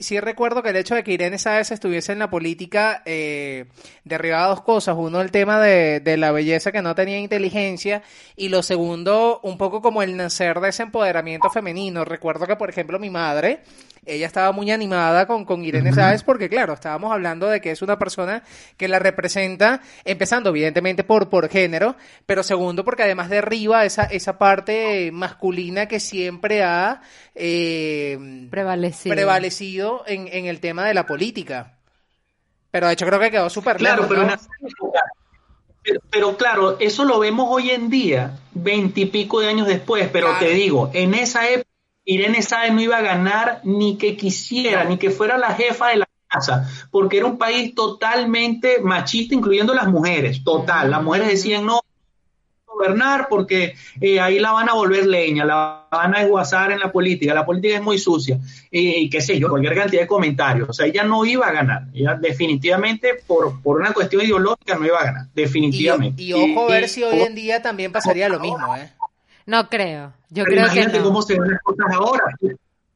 sí, 0.00 0.20
recuerdo 0.20 0.62
que 0.62 0.68
el 0.68 0.76
hecho 0.76 0.94
de 0.94 1.02
que 1.02 1.12
Irene 1.12 1.38
Sáez 1.38 1.70
estuviese 1.70 2.12
en 2.12 2.18
la 2.18 2.28
política 2.28 3.02
eh, 3.06 3.64
derribaba 4.04 4.48
dos 4.48 4.60
cosas. 4.60 4.96
Uno, 4.98 5.22
el 5.22 5.30
tema 5.30 5.58
de, 5.60 6.00
de, 6.00 6.18
la 6.18 6.30
belleza 6.30 6.70
que 6.70 6.82
no 6.82 6.94
tenía 6.94 7.18
inteligencia. 7.18 8.02
Y 8.36 8.50
lo 8.50 8.62
segundo, 8.62 9.40
un 9.42 9.56
poco 9.56 9.80
como 9.80 10.02
el 10.02 10.14
nacer 10.18 10.60
de 10.60 10.68
ese 10.68 10.82
empoderamiento 10.82 11.48
femenino. 11.48 12.04
Recuerdo 12.04 12.46
que, 12.46 12.56
por 12.56 12.68
ejemplo, 12.68 12.98
mi 12.98 13.08
madre 13.08 13.62
ella 14.06 14.26
estaba 14.26 14.52
muy 14.52 14.70
animada 14.70 15.26
con, 15.26 15.44
con 15.44 15.64
Irene 15.64 15.92
Sáez 15.92 16.22
porque, 16.22 16.48
claro, 16.48 16.74
estábamos 16.74 17.12
hablando 17.12 17.48
de 17.48 17.60
que 17.60 17.70
es 17.70 17.82
una 17.82 17.98
persona 17.98 18.42
que 18.76 18.88
la 18.88 18.98
representa, 18.98 19.80
empezando 20.04 20.50
evidentemente 20.50 21.04
por, 21.04 21.28
por 21.28 21.48
género, 21.48 21.96
pero 22.26 22.42
segundo 22.42 22.84
porque 22.84 23.02
además 23.02 23.30
derriba 23.30 23.84
esa, 23.84 24.04
esa 24.04 24.38
parte 24.38 25.10
masculina 25.12 25.86
que 25.86 26.00
siempre 26.00 26.62
ha 26.62 27.02
eh, 27.34 28.46
prevalecido, 28.50 29.14
prevalecido 29.14 30.04
en, 30.06 30.28
en 30.30 30.46
el 30.46 30.60
tema 30.60 30.86
de 30.86 30.94
la 30.94 31.06
política. 31.06 31.78
Pero 32.70 32.88
de 32.88 32.94
hecho 32.94 33.06
creo 33.06 33.20
que 33.20 33.30
quedó 33.30 33.48
súper 33.50 33.76
claro. 33.76 34.08
pero, 34.08 36.00
pero, 36.10 36.36
claro, 36.36 36.76
eso 36.80 37.04
lo 37.04 37.18
vemos 37.20 37.46
hoy 37.48 37.70
en 37.70 37.88
día, 37.88 38.38
veintipico 38.52 39.40
de 39.40 39.48
años 39.48 39.66
después, 39.66 40.08
pero 40.12 40.28
te 40.38 40.48
digo, 40.48 40.90
en 40.92 41.14
esa 41.14 41.48
época 41.48 41.68
Irene 42.04 42.42
Sáez 42.42 42.72
no 42.72 42.80
iba 42.80 42.98
a 42.98 43.02
ganar 43.02 43.60
ni 43.64 43.96
que 43.96 44.16
quisiera, 44.16 44.84
ni 44.84 44.98
que 44.98 45.10
fuera 45.10 45.38
la 45.38 45.54
jefa 45.54 45.88
de 45.88 45.96
la 45.96 46.08
casa, 46.28 46.68
porque 46.90 47.18
era 47.18 47.26
un 47.26 47.38
país 47.38 47.74
totalmente 47.74 48.80
machista, 48.80 49.34
incluyendo 49.34 49.74
las 49.74 49.88
mujeres, 49.88 50.44
total. 50.44 50.90
Las 50.90 51.02
mujeres 51.02 51.28
decían, 51.28 51.64
no, 51.64 51.80
gobernar 52.74 53.28
porque 53.28 53.74
eh, 54.00 54.20
ahí 54.20 54.38
la 54.38 54.52
van 54.52 54.68
a 54.68 54.74
volver 54.74 55.06
leña, 55.06 55.44
la 55.44 55.86
van 55.90 56.14
a 56.14 56.22
esguazar 56.22 56.72
en 56.72 56.80
la 56.80 56.90
política, 56.90 57.32
la 57.32 57.46
política 57.46 57.76
es 57.76 57.82
muy 57.82 57.98
sucia, 57.98 58.38
y 58.70 59.08
qué 59.08 59.20
sé 59.20 59.38
yo, 59.38 59.48
cualquier 59.48 59.74
cantidad 59.74 60.02
de 60.02 60.08
comentarios. 60.08 60.68
O 60.68 60.72
sea, 60.72 60.86
ella 60.86 61.04
no 61.04 61.24
iba 61.24 61.46
a 61.46 61.52
ganar, 61.52 61.84
ella 61.94 62.14
definitivamente 62.20 63.14
por, 63.26 63.62
por 63.62 63.80
una 63.80 63.92
cuestión 63.92 64.22
ideológica 64.22 64.76
no 64.76 64.86
iba 64.86 64.98
a 64.98 65.04
ganar, 65.04 65.26
definitivamente. 65.34 66.22
Y, 66.22 66.32
ojo 66.32 66.68
a 66.68 66.72
ver 66.72 66.88
si 66.88 67.02
hoy 67.02 67.20
en 67.20 67.34
día 67.34 67.62
también 67.62 67.92
pasaría 67.92 68.28
lo 68.28 68.40
mismo, 68.40 68.76
¿eh? 68.76 68.90
No 69.46 69.68
creo. 69.68 70.12
Yo 70.30 70.44
creo 70.44 70.68
que 70.70 70.86
no. 70.86 71.04
cómo 71.04 71.22
se 71.22 71.38
ven 71.38 71.50
las 71.50 71.62
cosas 71.62 71.86
ahora. 71.94 72.24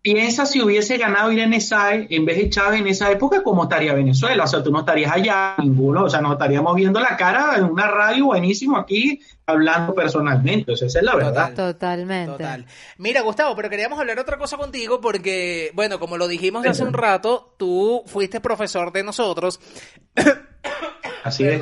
Piensa 0.01 0.47
si 0.47 0.63
hubiese 0.63 0.97
ganado 0.97 1.33
Irene 1.33 1.61
Sae 1.61 2.07
en 2.09 2.25
vez 2.25 2.37
de 2.39 2.49
Chávez 2.49 2.81
en 2.81 2.87
esa 2.87 3.11
época, 3.11 3.43
¿cómo 3.43 3.65
estaría 3.65 3.93
Venezuela? 3.93 4.45
O 4.45 4.47
sea, 4.47 4.63
tú 4.63 4.71
no 4.71 4.81
estarías 4.81 5.13
allá, 5.13 5.57
ninguno, 5.59 6.05
o 6.05 6.09
sea, 6.09 6.21
nos 6.21 6.33
estaríamos 6.33 6.75
viendo 6.77 7.01
la 7.01 7.17
cara 7.17 7.57
en 7.57 7.65
una 7.65 7.89
radio 7.89 8.27
buenísimo 8.27 8.77
aquí, 8.79 9.21
hablando 9.45 9.95
personalmente. 9.95 10.73
O 10.73 10.77
sea, 10.77 10.87
esa 10.87 11.01
es 11.01 11.05
la 11.05 11.17
verdad. 11.17 11.53
Totalmente. 11.53 12.65
Mira, 12.97 13.23
Gustavo, 13.23 13.57
pero 13.57 13.69
queríamos 13.69 13.99
hablar 13.99 14.21
otra 14.21 14.39
cosa 14.39 14.57
contigo 14.57 15.01
porque, 15.01 15.73
bueno, 15.75 15.99
como 15.99 16.17
lo 16.17 16.29
dijimos 16.29 16.65
hace 16.65 16.85
un 16.85 16.95
rato, 16.95 17.55
tú 17.59 18.05
fuiste 18.07 18.41
profesor 18.41 18.93
de 18.93 19.03
nosotros. 19.03 19.59
Así 21.25 21.45
es. 21.45 21.61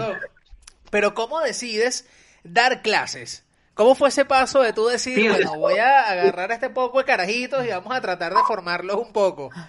Pero 0.90 1.14
¿cómo 1.14 1.40
decides 1.40 2.06
dar 2.44 2.82
clases? 2.82 3.45
¿Cómo 3.76 3.94
fue 3.94 4.08
ese 4.08 4.24
paso 4.24 4.62
de 4.62 4.72
tú 4.72 4.86
decir, 4.86 5.30
bueno, 5.30 5.58
voy 5.58 5.74
a 5.74 6.10
agarrar 6.10 6.50
a 6.50 6.54
este 6.54 6.70
poco 6.70 6.96
de 6.96 7.04
carajitos 7.04 7.62
y 7.62 7.68
vamos 7.68 7.94
a 7.94 8.00
tratar 8.00 8.32
de 8.32 8.40
formarlos 8.48 8.96
un 8.96 9.12
poco? 9.12 9.50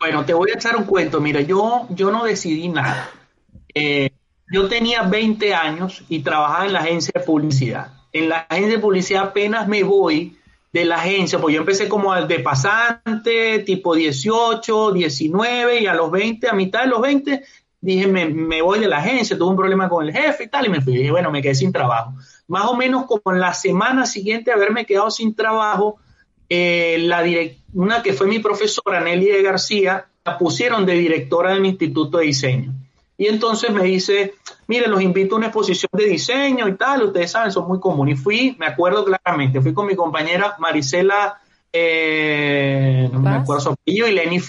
Bueno, 0.00 0.24
te 0.24 0.32
voy 0.32 0.52
a 0.52 0.54
echar 0.54 0.76
un 0.76 0.84
cuento. 0.84 1.20
Mira, 1.20 1.40
yo, 1.40 1.88
yo 1.90 2.12
no 2.12 2.22
decidí 2.22 2.68
nada. 2.68 3.10
Eh, 3.74 4.10
yo 4.48 4.68
tenía 4.68 5.02
20 5.02 5.52
años 5.56 6.04
y 6.08 6.20
trabajaba 6.20 6.66
en 6.66 6.72
la 6.72 6.78
agencia 6.78 7.10
de 7.16 7.24
publicidad. 7.24 7.94
En 8.12 8.28
la 8.28 8.46
agencia 8.48 8.76
de 8.76 8.78
publicidad 8.78 9.24
apenas 9.24 9.66
me 9.66 9.82
voy 9.82 10.38
de 10.72 10.84
la 10.84 10.98
agencia, 10.98 11.40
pues 11.40 11.52
yo 11.52 11.62
empecé 11.62 11.88
como 11.88 12.14
de 12.14 12.38
pasante, 12.38 13.58
tipo 13.66 13.96
18, 13.96 14.92
19, 14.92 15.80
y 15.80 15.86
a 15.88 15.94
los 15.94 16.12
20, 16.12 16.48
a 16.48 16.52
mitad 16.52 16.82
de 16.82 16.86
los 16.86 17.00
20, 17.00 17.42
dije, 17.80 18.06
me, 18.06 18.26
me 18.26 18.62
voy 18.62 18.78
de 18.78 18.86
la 18.86 18.98
agencia, 18.98 19.36
tuve 19.36 19.50
un 19.50 19.56
problema 19.56 19.88
con 19.88 20.06
el 20.06 20.12
jefe 20.12 20.44
y 20.44 20.48
tal, 20.48 20.66
y 20.66 20.68
me 20.68 20.80
fui. 20.80 20.96
dije, 20.96 21.10
bueno, 21.10 21.32
me 21.32 21.42
quedé 21.42 21.56
sin 21.56 21.72
trabajo 21.72 22.14
más 22.48 22.64
o 22.66 22.74
menos 22.74 23.06
como 23.06 23.34
en 23.34 23.40
la 23.40 23.54
semana 23.54 24.06
siguiente 24.06 24.50
de 24.50 24.56
haberme 24.56 24.84
quedado 24.84 25.10
sin 25.10 25.34
trabajo, 25.34 25.98
eh, 26.48 26.96
la 27.00 27.22
una 27.74 28.02
que 28.02 28.14
fue 28.14 28.26
mi 28.26 28.38
profesora, 28.38 29.00
Nelly 29.00 29.26
de 29.26 29.42
García, 29.42 30.06
la 30.24 30.38
pusieron 30.38 30.84
de 30.84 30.94
directora 30.94 31.54
del 31.54 31.66
Instituto 31.66 32.18
de 32.18 32.24
Diseño. 32.24 32.72
Y 33.20 33.26
entonces 33.26 33.70
me 33.70 33.82
dice, 33.82 34.34
mire, 34.68 34.86
los 34.86 35.02
invito 35.02 35.34
a 35.34 35.38
una 35.38 35.48
exposición 35.48 35.90
de 35.92 36.06
diseño 36.06 36.68
y 36.68 36.76
tal, 36.76 37.02
ustedes 37.02 37.32
saben, 37.32 37.50
son 37.50 37.66
muy 37.66 37.80
comunes. 37.80 38.18
Y 38.18 38.22
fui, 38.22 38.56
me 38.60 38.66
acuerdo 38.66 39.04
claramente, 39.04 39.60
fui 39.60 39.74
con 39.74 39.88
mi 39.88 39.96
compañera 39.96 40.54
Marisela, 40.60 41.40
eh, 41.72 43.10
no 43.12 43.18
me 43.18 43.30
acuerdo 43.30 43.60
su 43.60 43.68
apellido, 43.70 44.06
y 44.06 44.12
Lenny. 44.12 44.40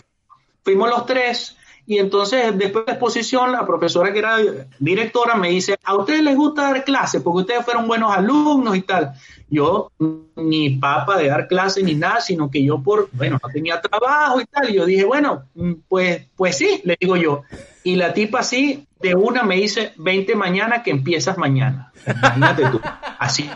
Fuimos 0.63 0.87
los 0.87 1.05
tres 1.07 1.57
y 1.89 1.97
entonces, 1.97 2.55
después 2.55 2.85
de 2.85 2.91
la 2.91 2.97
exposición, 2.97 3.51
la 3.51 3.65
profesora 3.65 4.13
que 4.13 4.19
era 4.19 4.37
directora 4.77 5.33
me 5.33 5.49
dice, 5.49 5.75
¿a 5.83 5.95
ustedes 5.95 6.21
les 6.21 6.35
gusta 6.35 6.71
dar 6.71 6.83
clases? 6.83 7.19
Porque 7.23 7.39
ustedes 7.39 7.65
fueron 7.65 7.87
buenos 7.87 8.15
alumnos 8.15 8.77
y 8.77 8.83
tal. 8.83 9.13
Yo, 9.49 9.91
ni 10.35 10.69
papa 10.77 11.17
de 11.17 11.29
dar 11.29 11.47
clases 11.47 11.83
ni 11.83 11.95
nada, 11.95 12.21
sino 12.21 12.51
que 12.51 12.63
yo 12.63 12.83
por, 12.83 13.09
bueno, 13.13 13.39
no 13.41 13.49
tenía 13.49 13.81
trabajo 13.81 14.39
y 14.39 14.45
tal. 14.45 14.69
Y 14.69 14.75
yo 14.75 14.85
dije, 14.85 15.03
bueno, 15.03 15.45
mm, 15.55 15.73
pues, 15.87 16.27
pues 16.35 16.59
sí, 16.59 16.79
le 16.83 16.95
digo 17.01 17.17
yo. 17.17 17.41
Y 17.83 17.95
la 17.95 18.13
tipa 18.13 18.41
así, 18.41 18.85
de 19.01 19.15
una 19.15 19.41
me 19.41 19.55
dice, 19.55 19.93
20 19.97 20.35
mañana 20.35 20.83
que 20.83 20.91
empiezas 20.91 21.39
mañana. 21.39 21.91
Imagínate 22.05 22.69
tú, 22.69 22.79
así. 23.17 23.49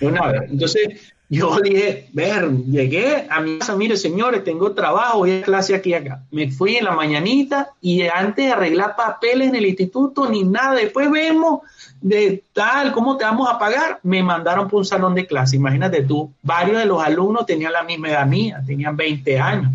Entonces, 0.00 1.12
yo 1.28 1.58
dije, 1.62 2.08
ver, 2.12 2.50
llegué 2.50 3.26
a 3.28 3.40
mi 3.40 3.58
casa, 3.58 3.76
mire 3.76 3.96
señores, 3.96 4.44
tengo 4.44 4.72
trabajo, 4.72 5.18
voy 5.18 5.32
a 5.32 5.42
clase 5.42 5.74
aquí 5.74 5.94
acá. 5.94 6.22
Me 6.30 6.50
fui 6.50 6.76
en 6.76 6.84
la 6.84 6.92
mañanita 6.92 7.70
y 7.80 8.02
antes 8.02 8.46
de 8.46 8.52
arreglar 8.52 8.96
papeles 8.96 9.48
en 9.48 9.56
el 9.56 9.66
instituto 9.66 10.28
ni 10.28 10.44
nada, 10.44 10.74
después 10.74 11.10
vemos 11.10 11.60
de 12.00 12.42
tal, 12.52 12.92
¿cómo 12.92 13.16
te 13.16 13.24
vamos 13.24 13.48
a 13.48 13.58
pagar? 13.58 14.00
Me 14.02 14.22
mandaron 14.22 14.68
por 14.68 14.78
un 14.78 14.84
salón 14.84 15.14
de 15.14 15.26
clase, 15.26 15.56
imagínate 15.56 16.02
tú, 16.02 16.32
varios 16.42 16.78
de 16.78 16.86
los 16.86 17.02
alumnos 17.02 17.46
tenían 17.46 17.72
la 17.72 17.82
misma 17.82 18.08
edad 18.08 18.26
mía, 18.26 18.62
tenían 18.64 18.96
20 18.96 19.38
años. 19.38 19.72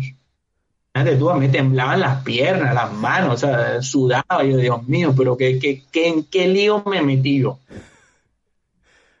Imagínate 0.94 1.18
tú, 1.18 1.32
me 1.34 1.48
temblaban 1.48 2.00
las 2.00 2.22
piernas, 2.22 2.72
las 2.72 2.92
manos, 2.92 3.34
o 3.34 3.36
sea, 3.36 3.82
sudaba, 3.82 4.44
yo, 4.44 4.56
Dios 4.56 4.86
mío, 4.86 5.12
pero 5.16 5.36
¿qué, 5.36 5.58
qué, 5.58 5.82
qué, 5.90 6.08
¿en 6.08 6.24
qué 6.24 6.46
lío 6.46 6.82
me 6.86 7.02
metí 7.02 7.40
yo? 7.40 7.58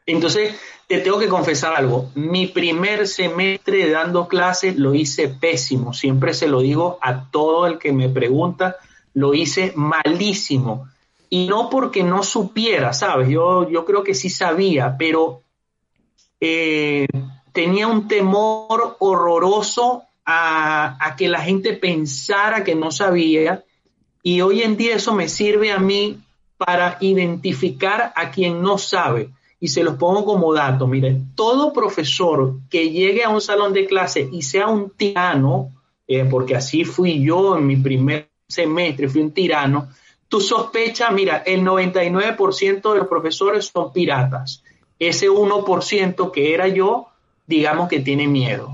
Entonces, 0.06 0.54
te 0.86 0.98
tengo 0.98 1.18
que 1.18 1.28
confesar 1.28 1.74
algo. 1.74 2.10
Mi 2.14 2.46
primer 2.46 3.08
semestre 3.08 3.90
dando 3.90 4.28
clases 4.28 4.76
lo 4.76 4.94
hice 4.94 5.28
pésimo. 5.28 5.94
Siempre 5.94 6.34
se 6.34 6.48
lo 6.48 6.60
digo 6.60 6.98
a 7.00 7.30
todo 7.30 7.66
el 7.66 7.78
que 7.78 7.92
me 7.92 8.08
pregunta. 8.08 8.76
Lo 9.14 9.32
hice 9.32 9.72
malísimo. 9.76 10.88
Y 11.30 11.46
no 11.46 11.70
porque 11.70 12.02
no 12.02 12.22
supiera, 12.22 12.92
¿sabes? 12.92 13.28
Yo, 13.28 13.68
yo 13.68 13.84
creo 13.84 14.04
que 14.04 14.14
sí 14.14 14.28
sabía, 14.28 14.96
pero 14.98 15.40
eh, 16.38 17.06
tenía 17.52 17.88
un 17.88 18.06
temor 18.06 18.96
horroroso 18.98 20.04
a, 20.26 20.96
a 21.00 21.16
que 21.16 21.28
la 21.28 21.40
gente 21.40 21.72
pensara 21.72 22.62
que 22.62 22.74
no 22.74 22.90
sabía. 22.90 23.64
Y 24.22 24.42
hoy 24.42 24.62
en 24.62 24.76
día 24.76 24.96
eso 24.96 25.14
me 25.14 25.28
sirve 25.28 25.72
a 25.72 25.78
mí 25.78 26.20
para 26.58 26.98
identificar 27.00 28.12
a 28.14 28.30
quien 28.30 28.60
no 28.62 28.76
sabe 28.76 29.30
y 29.64 29.68
se 29.68 29.82
los 29.82 29.94
pongo 29.94 30.26
como 30.26 30.52
dato. 30.52 30.86
Mire, 30.86 31.22
todo 31.34 31.72
profesor 31.72 32.58
que 32.68 32.90
llegue 32.90 33.24
a 33.24 33.30
un 33.30 33.40
salón 33.40 33.72
de 33.72 33.86
clase 33.86 34.28
y 34.30 34.42
sea 34.42 34.66
un 34.66 34.90
tirano, 34.90 35.70
eh, 36.06 36.26
porque 36.30 36.54
así 36.54 36.84
fui 36.84 37.24
yo 37.24 37.56
en 37.56 37.66
mi 37.66 37.76
primer 37.76 38.28
semestre, 38.46 39.08
fui 39.08 39.22
un 39.22 39.32
tirano, 39.32 39.88
tú 40.28 40.42
sospechas, 40.42 41.10
mira, 41.12 41.38
el 41.46 41.62
99% 41.62 42.92
de 42.92 42.98
los 42.98 43.08
profesores 43.08 43.72
son 43.74 43.90
piratas. 43.90 44.62
Ese 44.98 45.30
1% 45.30 46.30
que 46.30 46.52
era 46.52 46.68
yo, 46.68 47.06
digamos 47.46 47.88
que 47.88 48.00
tiene 48.00 48.28
miedo. 48.28 48.68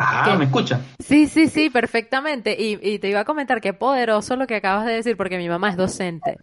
ah, 0.00 0.36
¿me 0.38 0.44
escuchan? 0.44 0.84
Sí, 0.98 1.28
sí, 1.28 1.48
sí, 1.48 1.70
perfectamente. 1.70 2.54
Y, 2.58 2.78
y 2.82 2.98
te 2.98 3.08
iba 3.08 3.20
a 3.20 3.24
comentar 3.24 3.62
qué 3.62 3.72
poderoso 3.72 4.36
lo 4.36 4.46
que 4.46 4.56
acabas 4.56 4.84
de 4.84 4.92
decir, 4.92 5.16
porque 5.16 5.38
mi 5.38 5.48
mamá 5.48 5.70
es 5.70 5.78
docente. 5.78 6.36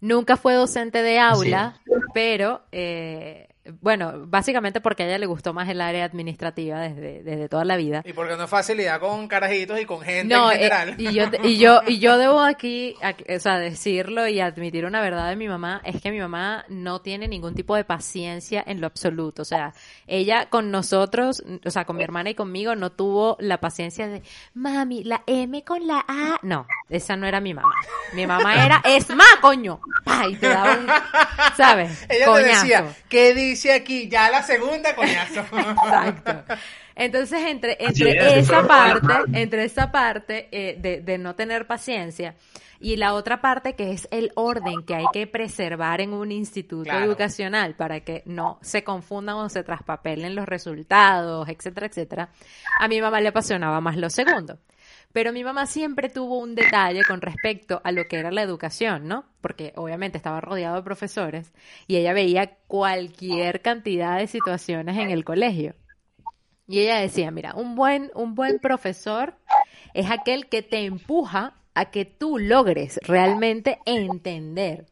Nunca 0.00 0.36
fue 0.36 0.54
docente 0.54 1.02
de 1.02 1.18
aula, 1.18 1.80
pero 2.14 2.62
eh, 2.72 3.50
bueno, 3.80 4.26
básicamente 4.26 4.80
porque 4.80 5.02
a 5.02 5.06
ella 5.06 5.18
le 5.18 5.26
gustó 5.26 5.52
más 5.52 5.68
el 5.68 5.80
área 5.80 6.04
administrativa 6.04 6.80
desde, 6.80 7.22
desde 7.22 7.48
toda 7.48 7.64
la 7.64 7.76
vida. 7.76 8.02
Y 8.04 8.12
porque 8.12 8.36
no 8.36 8.44
es 8.44 8.50
facilidad 8.50 9.00
con 9.00 9.28
carajitos 9.28 9.80
y 9.80 9.84
con 9.84 10.00
gente 10.00 10.34
en 10.34 10.40
eh, 10.40 10.52
general. 10.52 10.94
y, 10.98 11.12
yo, 11.12 11.24
y, 11.42 11.58
yo, 11.58 11.80
y 11.86 11.98
yo 11.98 12.18
debo 12.18 12.40
aquí, 12.40 12.94
o 13.02 13.38
sea, 13.38 13.58
decirlo 13.58 14.26
y 14.26 14.40
admitir 14.40 14.86
una 14.86 15.00
verdad 15.00 15.28
de 15.28 15.36
mi 15.36 15.48
mamá, 15.48 15.80
es 15.84 16.00
que 16.00 16.10
mi 16.10 16.18
mamá 16.18 16.64
no 16.68 17.00
tiene 17.00 17.28
ningún 17.28 17.54
tipo 17.54 17.76
de 17.76 17.84
paciencia 17.84 18.64
en 18.66 18.80
lo 18.80 18.86
absoluto. 18.86 19.42
O 19.42 19.46
sea, 19.46 19.74
ella 20.06 20.48
con 20.48 20.70
nosotros, 20.70 21.42
o 21.64 21.70
sea, 21.70 21.84
con 21.84 21.96
mi 21.96 22.04
hermana 22.04 22.30
y 22.30 22.34
conmigo, 22.34 22.74
no 22.76 22.90
tuvo 22.90 23.36
la 23.40 23.60
paciencia 23.60 24.08
de, 24.08 24.22
mami, 24.54 25.04
la 25.04 25.22
M 25.26 25.62
con 25.64 25.86
la 25.86 26.04
A. 26.08 26.38
No, 26.42 26.66
esa 26.90 27.16
no 27.16 27.26
era 27.26 27.40
mi 27.40 27.54
mamá. 27.54 27.72
Mi 28.12 28.26
mamá 28.26 28.64
era, 28.64 28.82
es 28.84 29.08
más, 29.10 29.36
coño. 29.40 29.80
Ay, 30.04 30.34
te 30.36 30.48
da 30.48 30.78
un, 30.78 30.86
¿sabes? 31.56 32.06
Ella 32.08 32.32
te 32.34 32.42
decía, 32.42 32.84
¿qué 33.08 33.32
dice 33.34 33.72
aquí? 33.72 34.08
Ya 34.08 34.28
la 34.30 34.42
segunda, 34.42 34.94
coñazo. 34.94 35.40
Exacto. 35.40 36.54
Entonces, 36.96 37.40
entre, 37.46 37.76
entre 37.80 38.40
esa 38.40 38.66
parte, 38.66 39.14
entre 39.32 39.64
esa 39.64 39.90
parte 39.90 40.48
eh, 40.50 40.76
de, 40.78 41.00
de 41.00 41.16
no 41.16 41.34
tener 41.34 41.66
paciencia 41.66 42.34
y 42.80 42.96
la 42.96 43.14
otra 43.14 43.40
parte 43.40 43.74
que 43.74 43.92
es 43.92 44.08
el 44.10 44.32
orden 44.34 44.82
que 44.84 44.94
hay 44.94 45.04
que 45.12 45.26
preservar 45.26 46.00
en 46.00 46.14
un 46.14 46.32
instituto 46.32 46.90
educacional 46.90 47.74
para 47.76 48.00
que 48.00 48.22
no 48.24 48.58
se 48.62 48.82
confundan 48.82 49.36
o 49.36 49.48
se 49.50 49.62
traspapelen 49.62 50.34
los 50.34 50.46
resultados, 50.46 51.48
etcétera, 51.48 51.86
etcétera, 51.86 52.30
a 52.78 52.88
mi 52.88 53.00
mamá 53.00 53.20
le 53.20 53.28
apasionaba 53.28 53.80
más 53.80 53.96
lo 53.96 54.08
segundo. 54.08 54.58
Pero 55.12 55.32
mi 55.32 55.42
mamá 55.42 55.66
siempre 55.66 56.08
tuvo 56.08 56.38
un 56.38 56.54
detalle 56.54 57.02
con 57.04 57.20
respecto 57.20 57.80
a 57.82 57.90
lo 57.90 58.06
que 58.06 58.18
era 58.18 58.30
la 58.30 58.42
educación, 58.42 59.08
¿no? 59.08 59.24
Porque 59.40 59.72
obviamente 59.76 60.16
estaba 60.16 60.40
rodeado 60.40 60.76
de 60.76 60.82
profesores 60.82 61.52
y 61.88 61.96
ella 61.96 62.12
veía 62.12 62.58
cualquier 62.68 63.60
cantidad 63.60 64.18
de 64.18 64.28
situaciones 64.28 64.98
en 64.98 65.10
el 65.10 65.24
colegio. 65.24 65.74
Y 66.68 66.80
ella 66.80 67.00
decía, 67.00 67.32
mira, 67.32 67.54
un 67.54 67.74
buen, 67.74 68.12
un 68.14 68.36
buen 68.36 68.60
profesor 68.60 69.34
es 69.94 70.08
aquel 70.10 70.46
que 70.46 70.62
te 70.62 70.84
empuja 70.84 71.54
a 71.74 71.90
que 71.90 72.04
tú 72.04 72.38
logres 72.38 73.00
realmente 73.02 73.80
entender 73.86 74.86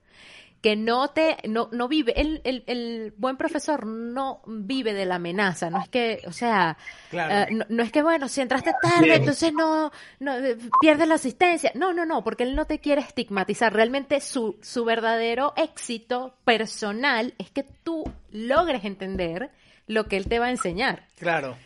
que 0.61 0.75
no 0.75 1.09
te, 1.09 1.37
no, 1.49 1.69
no 1.71 1.87
vive, 1.87 2.21
el, 2.21 2.41
el, 2.45 2.65
el 2.67 3.15
buen 3.17 3.37
profesor 3.37 3.87
no 3.87 4.43
vive 4.47 4.93
de 4.93 5.07
la 5.07 5.17
amenaza, 5.17 5.71
no 5.71 5.81
es 5.81 5.89
que, 5.89 6.21
o 6.27 6.33
sea, 6.33 6.77
Claro. 7.11 7.35
eh, 7.35 7.55
no, 7.55 7.65
no 7.69 7.83
es 7.83 7.93
que 7.93 8.03
bueno, 8.03 8.29
si 8.29 8.41
entraste 8.41 8.73
tarde, 8.83 9.15
entonces 9.17 9.53
no, 9.53 9.93
no 10.19 10.37
eh, 10.39 10.57
pierdes 10.81 11.07
la 11.07 11.15
asistencia, 11.15 11.71
no, 11.75 11.93
no, 11.93 12.05
no, 12.05 12.25
porque 12.25 12.43
él 12.43 12.57
no 12.57 12.65
te 12.65 12.81
quiere 12.81 13.03
estigmatizar, 13.03 13.73
realmente 13.73 14.21
su, 14.21 14.59
su 14.61 14.85
verdadero 14.85 15.53
éxito 15.57 16.35
personal 16.45 17.35
es 17.39 17.51
que 17.51 17.63
tú 17.63 18.03
logres 18.33 18.85
entender 18.85 19.51
lo 19.87 20.07
que 20.09 20.17
él 20.17 20.29
te 20.29 20.39
va 20.41 20.47
a 20.47 20.51
enseñar. 20.51 21.07
Claro. 21.19 21.57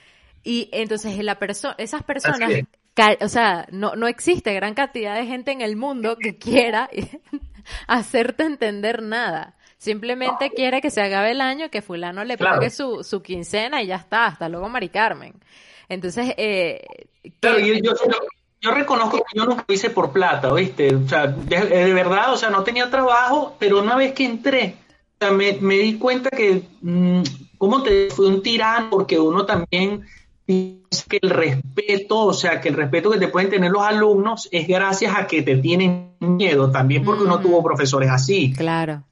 Y 0.44 0.68
entonces 0.72 1.16
la 1.24 1.38
perso 1.38 1.74
esas 1.78 2.02
personas, 2.02 2.52
o 3.20 3.28
sea, 3.28 3.66
no, 3.70 3.94
no 3.96 4.06
existe 4.06 4.52
gran 4.52 4.74
cantidad 4.74 5.14
de 5.14 5.24
gente 5.26 5.50
en 5.50 5.60
el 5.62 5.76
mundo 5.76 6.16
que 6.18 6.36
quiera 6.36 6.90
hacerte 7.86 8.44
entender 8.44 9.02
nada. 9.02 9.56
Simplemente 9.78 10.50
quiere 10.50 10.80
que 10.80 10.90
se 10.90 11.02
acabe 11.02 11.32
el 11.32 11.40
año, 11.40 11.70
que 11.70 11.82
fulano 11.82 12.24
le 12.24 12.36
Claro. 12.36 12.56
pague 12.56 12.70
su, 12.70 13.02
su 13.04 13.20
quincena 13.22 13.82
y 13.82 13.88
ya 13.88 13.96
está, 13.96 14.26
hasta 14.26 14.48
luego 14.48 14.68
Mari 14.68 14.88
Carmen. 14.90 15.34
Entonces, 15.88 16.34
eh, 16.36 16.80
Claro, 17.40 17.58
yo, 17.58 17.74
yo, 17.74 17.80
yo- 17.82 18.18
yo 18.60 18.70
reconozco 18.70 19.18
que 19.18 19.38
yo 19.38 19.44
nunca 19.44 19.64
lo 19.66 19.74
hice 19.74 19.90
por 19.90 20.12
plata, 20.12 20.52
¿oíste? 20.52 20.94
O 20.94 21.08
sea, 21.08 21.26
de, 21.26 21.56
de 21.66 21.92
verdad, 21.92 22.32
o 22.32 22.36
sea, 22.36 22.48
no 22.50 22.62
tenía 22.62 22.88
trabajo, 22.90 23.56
pero 23.58 23.80
una 23.80 23.96
vez 23.96 24.12
que 24.12 24.24
entré, 24.24 24.76
o 25.20 25.24
sea, 25.24 25.32
me, 25.32 25.54
me 25.60 25.78
di 25.78 25.98
cuenta 25.98 26.30
que, 26.30 26.62
mm, 26.80 27.22
¿cómo 27.58 27.82
te 27.82 28.08
fui 28.10 28.26
un 28.28 28.40
tirano? 28.42 28.88
Porque 28.90 29.18
uno 29.18 29.44
también 29.46 30.06
piensa 30.52 31.04
que 31.08 31.18
el 31.22 31.30
respeto, 31.30 32.18
o 32.20 32.34
sea, 32.34 32.60
que 32.60 32.68
el 32.68 32.74
respeto 32.76 33.10
que 33.10 33.18
te 33.18 33.28
pueden 33.28 33.50
tener 33.50 33.70
los 33.70 33.82
alumnos 33.82 34.48
es 34.52 34.66
gracias 34.68 35.14
a 35.16 35.26
que 35.26 35.42
te 35.42 35.56
tienen 35.56 36.12
miedo, 36.20 36.70
también 36.70 37.04
porque 37.04 37.24
uno 37.24 37.38
Mm. 37.38 37.42
tuvo 37.42 37.62
profesores 37.62 38.10
así 38.10 38.52
claro. 38.52 39.02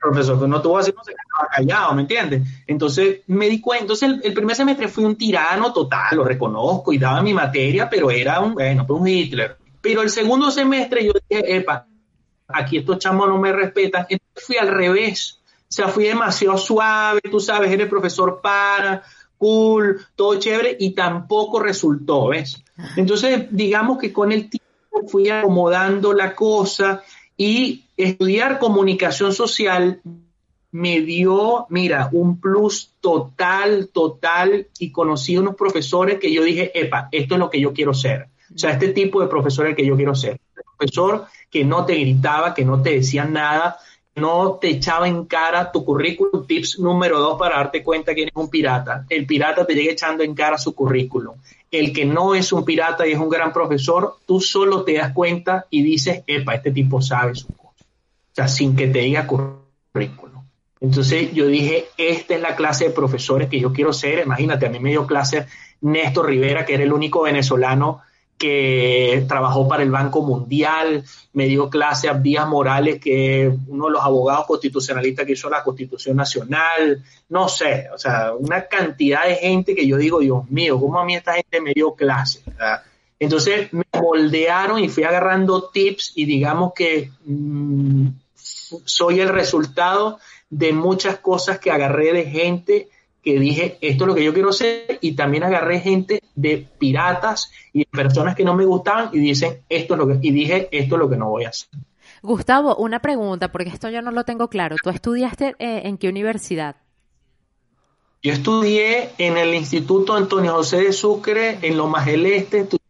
profesor 0.00 0.38
que 0.40 0.46
no 0.48 0.60
tuvo 0.60 0.78
así, 0.78 0.92
no 0.94 1.02
se 1.02 1.12
quedaba 1.12 1.48
callado, 1.54 1.94
¿me 1.94 2.02
entiendes? 2.02 2.42
Entonces 2.66 3.20
me 3.26 3.48
di 3.48 3.60
cuenta, 3.60 3.82
entonces 3.84 4.08
el, 4.10 4.20
el 4.24 4.34
primer 4.34 4.54
semestre 4.56 4.88
fui 4.88 5.04
un 5.04 5.16
tirano 5.16 5.72
total, 5.72 6.16
lo 6.16 6.24
reconozco 6.24 6.92
y 6.92 6.98
daba 6.98 7.22
mi 7.22 7.32
materia, 7.32 7.88
pero 7.88 8.10
era 8.10 8.40
un, 8.40 8.54
bueno, 8.54 8.84
un 8.88 9.08
Hitler. 9.08 9.56
Pero 9.80 10.02
el 10.02 10.10
segundo 10.10 10.50
semestre 10.50 11.04
yo 11.06 11.12
dije, 11.28 11.56
epa, 11.56 11.86
aquí 12.48 12.78
estos 12.78 12.98
chamos 12.98 13.28
no 13.28 13.38
me 13.38 13.52
respetan, 13.52 14.06
entonces 14.08 14.44
fui 14.46 14.56
al 14.56 14.68
revés, 14.68 15.40
o 15.62 15.72
sea, 15.74 15.88
fui 15.88 16.04
demasiado 16.04 16.56
suave, 16.58 17.20
tú 17.30 17.40
sabes, 17.40 17.70
eres 17.72 17.88
profesor 17.88 18.40
para, 18.42 19.02
cool, 19.38 20.00
todo 20.16 20.38
chévere, 20.38 20.76
y 20.78 20.92
tampoco 20.92 21.60
resultó, 21.60 22.28
¿ves? 22.28 22.62
Entonces, 22.96 23.46
digamos 23.50 23.98
que 23.98 24.12
con 24.12 24.32
el 24.32 24.48
tiempo 24.50 25.08
fui 25.08 25.28
acomodando 25.28 26.12
la 26.12 26.34
cosa 26.34 27.02
y 27.36 27.84
estudiar 27.96 28.58
comunicación 28.58 29.32
social 29.32 30.00
me 30.70 31.02
dio, 31.02 31.66
mira, 31.68 32.08
un 32.10 32.40
plus 32.40 32.94
total, 33.00 33.90
total, 33.92 34.66
y 34.80 34.90
conocí 34.90 35.36
unos 35.36 35.54
profesores 35.54 36.18
que 36.18 36.32
yo 36.32 36.42
dije, 36.42 36.72
epa, 36.74 37.08
esto 37.12 37.34
es 37.34 37.38
lo 37.38 37.48
que 37.48 37.60
yo 37.60 37.72
quiero 37.72 37.94
ser. 37.94 38.28
O 38.52 38.58
sea, 38.58 38.70
este 38.72 38.88
tipo 38.88 39.20
de 39.20 39.28
profesor 39.28 39.66
es 39.66 39.70
el 39.70 39.76
que 39.76 39.86
yo 39.86 39.94
quiero 39.94 40.16
ser. 40.16 40.40
Profesor 40.76 41.26
que 41.48 41.64
no 41.64 41.84
te 41.84 41.94
gritaba, 41.94 42.54
que 42.54 42.64
no 42.64 42.82
te 42.82 42.90
decía 42.90 43.24
nada, 43.24 43.78
no 44.16 44.58
te 44.60 44.68
echaba 44.68 45.08
en 45.08 45.24
cara 45.24 45.72
tu 45.72 45.84
currículum. 45.84 46.46
Tips 46.46 46.78
número 46.78 47.18
dos 47.18 47.38
para 47.38 47.56
darte 47.56 47.82
cuenta 47.82 48.14
que 48.14 48.22
eres 48.22 48.34
un 48.36 48.48
pirata. 48.48 49.04
El 49.08 49.26
pirata 49.26 49.66
te 49.66 49.74
llega 49.74 49.92
echando 49.92 50.22
en 50.22 50.34
cara 50.34 50.58
su 50.58 50.74
currículum. 50.74 51.34
El 51.70 51.92
que 51.92 52.04
no 52.04 52.34
es 52.34 52.52
un 52.52 52.64
pirata 52.64 53.06
y 53.06 53.12
es 53.12 53.18
un 53.18 53.28
gran 53.28 53.52
profesor, 53.52 54.16
tú 54.26 54.40
solo 54.40 54.84
te 54.84 54.94
das 54.94 55.12
cuenta 55.12 55.66
y 55.70 55.82
dices, 55.82 56.22
epa, 56.26 56.54
este 56.54 56.70
tipo 56.70 57.02
sabe 57.02 57.34
su 57.34 57.48
cosa. 57.48 57.84
O 57.84 58.34
sea, 58.34 58.48
sin 58.48 58.76
que 58.76 58.86
te 58.86 59.00
diga 59.00 59.26
currículum. 59.26 60.44
Entonces 60.80 61.32
yo 61.32 61.46
dije, 61.46 61.86
esta 61.96 62.34
es 62.34 62.40
la 62.40 62.54
clase 62.54 62.84
de 62.84 62.90
profesores 62.90 63.48
que 63.48 63.58
yo 63.58 63.72
quiero 63.72 63.92
ser. 63.92 64.24
Imagínate, 64.24 64.66
a 64.66 64.70
mí 64.70 64.78
me 64.78 64.90
dio 64.90 65.06
clase 65.06 65.46
Néstor 65.80 66.26
Rivera, 66.26 66.64
que 66.64 66.74
era 66.74 66.84
el 66.84 66.92
único 66.92 67.22
venezolano 67.22 68.02
que 68.38 69.24
trabajó 69.28 69.68
para 69.68 69.82
el 69.82 69.90
Banco 69.90 70.22
Mundial, 70.22 71.04
me 71.32 71.46
dio 71.46 71.70
clase 71.70 72.08
Abdías 72.08 72.46
Morales, 72.46 73.00
que 73.00 73.46
es 73.46 73.54
uno 73.68 73.86
de 73.86 73.92
los 73.92 74.02
abogados 74.02 74.46
constitucionalistas 74.46 75.24
que 75.24 75.32
hizo 75.32 75.48
la 75.48 75.62
Constitución 75.62 76.16
Nacional, 76.16 77.02
no 77.28 77.48
sé, 77.48 77.88
o 77.94 77.98
sea, 77.98 78.32
una 78.34 78.66
cantidad 78.66 79.26
de 79.26 79.36
gente 79.36 79.74
que 79.74 79.86
yo 79.86 79.96
digo, 79.96 80.20
Dios 80.20 80.50
mío, 80.50 80.78
¿cómo 80.80 80.98
a 80.98 81.04
mí 81.04 81.14
esta 81.14 81.34
gente 81.34 81.60
me 81.60 81.72
dio 81.72 81.94
clase? 81.94 82.42
Entonces 83.18 83.72
me 83.72 83.84
moldearon 83.92 84.80
y 84.80 84.88
fui 84.88 85.04
agarrando 85.04 85.70
tips 85.70 86.12
y 86.16 86.24
digamos 86.24 86.72
que 86.74 87.10
mm, 87.24 88.08
soy 88.34 89.20
el 89.20 89.28
resultado 89.28 90.18
de 90.50 90.72
muchas 90.72 91.18
cosas 91.18 91.58
que 91.58 91.70
agarré 91.70 92.12
de 92.12 92.24
gente 92.24 92.88
que 93.24 93.38
dije, 93.38 93.78
esto 93.80 94.04
es 94.04 94.08
lo 94.08 94.14
que 94.14 94.24
yo 94.24 94.34
quiero 94.34 94.52
ser, 94.52 94.98
y 95.00 95.12
también 95.12 95.44
agarré 95.44 95.80
gente 95.80 96.22
de 96.34 96.68
piratas 96.78 97.50
y 97.72 97.80
de 97.80 97.86
personas 97.90 98.36
que 98.36 98.44
no 98.44 98.54
me 98.54 98.66
gustaban 98.66 99.08
y 99.12 99.18
dicen, 99.18 99.62
esto 99.68 99.94
es 99.94 99.98
lo 99.98 100.06
que, 100.06 100.18
y 100.20 100.30
dije, 100.30 100.68
esto 100.70 100.96
es 100.96 100.98
lo 100.98 101.08
que 101.08 101.16
no 101.16 101.30
voy 101.30 101.44
a 101.44 101.48
hacer. 101.48 101.70
Gustavo, 102.22 102.76
una 102.76 103.00
pregunta, 103.00 103.50
porque 103.50 103.70
esto 103.70 103.88
yo 103.90 104.02
no 104.02 104.10
lo 104.10 104.24
tengo 104.24 104.48
claro. 104.48 104.76
¿Tú 104.82 104.90
estudiaste 104.90 105.56
eh, 105.58 105.82
en 105.84 105.98
qué 105.98 106.08
universidad? 106.08 106.76
Yo 108.22 108.32
estudié 108.32 109.10
en 109.18 109.36
el 109.36 109.54
Instituto 109.54 110.14
Antonio 110.14 110.52
José 110.54 110.82
de 110.82 110.92
Sucre, 110.92 111.58
en 111.60 111.76
Lomas 111.76 112.06
del 112.06 112.24
Este, 112.24 112.60
estudié 112.60 112.80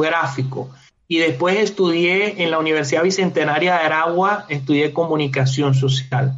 gráfico. 0.00 0.70
Y 1.08 1.18
después 1.18 1.58
estudié 1.58 2.42
en 2.42 2.50
la 2.50 2.58
Universidad 2.58 3.02
Bicentenaria 3.02 3.74
de 3.74 3.84
Aragua, 3.84 4.46
estudié 4.48 4.92
comunicación 4.92 5.74
social. 5.74 6.36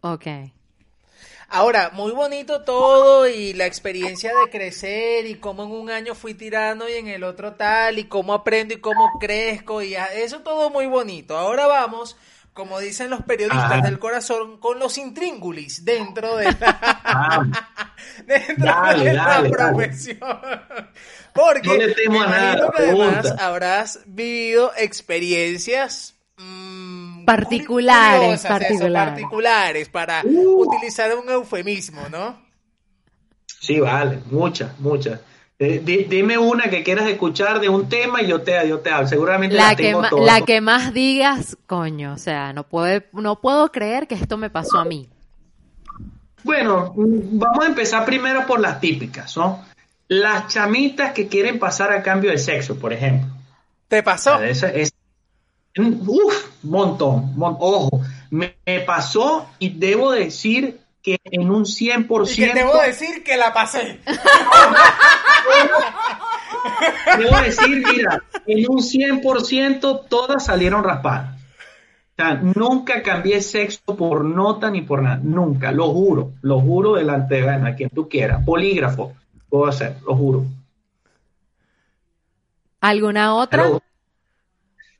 Ok. 0.00 0.26
Ahora, 1.50 1.90
muy 1.94 2.12
bonito 2.12 2.62
todo 2.62 3.26
y 3.26 3.54
la 3.54 3.64
experiencia 3.64 4.30
de 4.36 4.50
crecer 4.50 5.24
y 5.26 5.36
cómo 5.36 5.64
en 5.64 5.70
un 5.70 5.90
año 5.90 6.14
fui 6.14 6.34
tirando 6.34 6.86
y 6.88 6.92
en 6.94 7.08
el 7.08 7.24
otro 7.24 7.54
tal 7.54 7.98
y 7.98 8.04
cómo 8.04 8.34
aprendo 8.34 8.74
y 8.74 8.80
cómo 8.80 9.18
crezco 9.18 9.80
y 9.80 9.94
eso 9.94 10.40
todo 10.40 10.68
muy 10.68 10.84
bonito. 10.86 11.38
Ahora 11.38 11.66
vamos, 11.66 12.18
como 12.52 12.78
dicen 12.80 13.08
los 13.08 13.22
periodistas 13.22 13.72
Ajá. 13.72 13.80
del 13.80 13.98
corazón, 13.98 14.58
con 14.58 14.78
los 14.78 14.98
intríngulis 14.98 15.86
dentro 15.86 16.36
de 16.36 16.44
la, 16.60 16.78
Ah, 17.04 17.42
dentro 18.26 18.66
Dale, 18.66 19.04
de 19.04 19.12
la 19.14 19.24
dale. 19.24 19.48
profesión. 19.50 20.18
Porque 21.32 21.68
No 21.68 21.74
le 21.76 21.94
temo 21.94 22.18
me 22.18 22.24
a 22.26 22.28
nada, 22.28 22.52
imagino 22.58 22.70
que 22.72 22.82
además 22.82 23.34
habrás 23.40 24.00
vivido 24.04 24.70
experiencias 24.76 26.14
mm, 26.38 27.24
Particulares, 27.24 28.42
particulares. 28.46 29.08
particulares, 29.20 29.88
para 29.88 30.22
Uh. 30.24 30.62
utilizar 30.66 31.14
un 31.16 31.28
eufemismo, 31.30 32.08
¿no? 32.10 32.46
sí, 33.60 33.80
vale, 33.80 34.20
muchas, 34.30 34.78
muchas. 34.80 35.20
Eh, 35.58 35.82
di- 35.84 36.04
dime 36.04 36.38
una 36.38 36.70
que 36.70 36.84
quieras 36.84 37.06
escuchar 37.08 37.58
de 37.60 37.68
un 37.68 37.88
tema 37.88 38.22
y 38.22 38.28
yo 38.28 38.40
te, 38.42 38.66
yo 38.68 38.78
te 38.78 38.90
hablo. 38.90 39.08
Seguramente 39.08 39.56
La 39.56 39.74
que, 39.74 39.82
tengo 39.82 40.00
ma- 40.02 40.10
la 40.12 40.40
que 40.42 40.60
más 40.60 40.94
digas, 40.94 41.58
coño, 41.66 42.12
o 42.14 42.18
sea, 42.18 42.52
no 42.52 42.62
puedo, 42.62 43.02
no 43.12 43.40
puedo 43.40 43.70
creer 43.72 44.06
que 44.06 44.14
esto 44.14 44.36
me 44.36 44.48
pasó 44.50 44.78
a 44.78 44.84
mí. 44.84 45.08
Bueno, 46.44 46.94
mm, 46.96 47.38
vamos 47.38 47.64
a 47.64 47.68
empezar 47.68 48.04
primero 48.04 48.46
por 48.46 48.60
las 48.60 48.80
típicas, 48.80 49.36
¿no? 49.36 49.64
Las 50.06 50.46
chamitas 50.46 51.12
que 51.12 51.26
quieren 51.28 51.58
pasar 51.58 51.92
a 51.92 52.02
cambio 52.02 52.30
de 52.30 52.38
sexo, 52.38 52.76
por 52.78 52.92
ejemplo. 52.92 53.28
¿Te 53.88 54.02
pasó? 54.02 54.40
Esa 54.42 54.68
es, 54.70 54.92
uf, 55.76 56.50
montón, 56.62 57.36
mon- 57.36 57.56
ojo, 57.60 58.00
me, 58.30 58.56
me 58.66 58.80
pasó 58.80 59.48
y 59.58 59.70
debo 59.70 60.12
decir 60.12 60.80
que 61.02 61.18
en 61.24 61.50
un 61.50 61.64
100%, 61.64 62.32
Y 62.32 62.36
que 62.36 62.54
debo 62.54 62.76
decir 62.80 63.22
que 63.24 63.36
la 63.36 63.52
pasé. 63.52 64.00
debo 67.18 67.36
decir, 67.40 67.82
mira, 67.86 68.22
en 68.46 68.64
un 68.68 68.78
100% 68.78 70.06
todas 70.08 70.44
salieron 70.44 70.84
raspadas. 70.84 71.36
O 71.36 72.16
sea, 72.16 72.34
nunca 72.34 73.02
cambié 73.02 73.40
sexo 73.40 73.96
por 73.96 74.24
nota 74.24 74.70
ni 74.70 74.82
por 74.82 75.02
nada, 75.02 75.20
nunca, 75.22 75.70
lo 75.70 75.90
juro, 75.92 76.32
lo 76.42 76.60
juro 76.60 76.94
delante 76.94 77.36
de 77.36 77.42
bueno, 77.44 77.66
a 77.68 77.74
quien 77.76 77.90
tú 77.90 78.08
quieras, 78.08 78.44
polígrafo, 78.44 79.12
puedo 79.48 79.66
hacer, 79.66 79.96
lo 80.04 80.16
juro. 80.16 80.44
¿Alguna 82.80 83.34
otra? 83.36 83.62
Pero, 83.64 83.82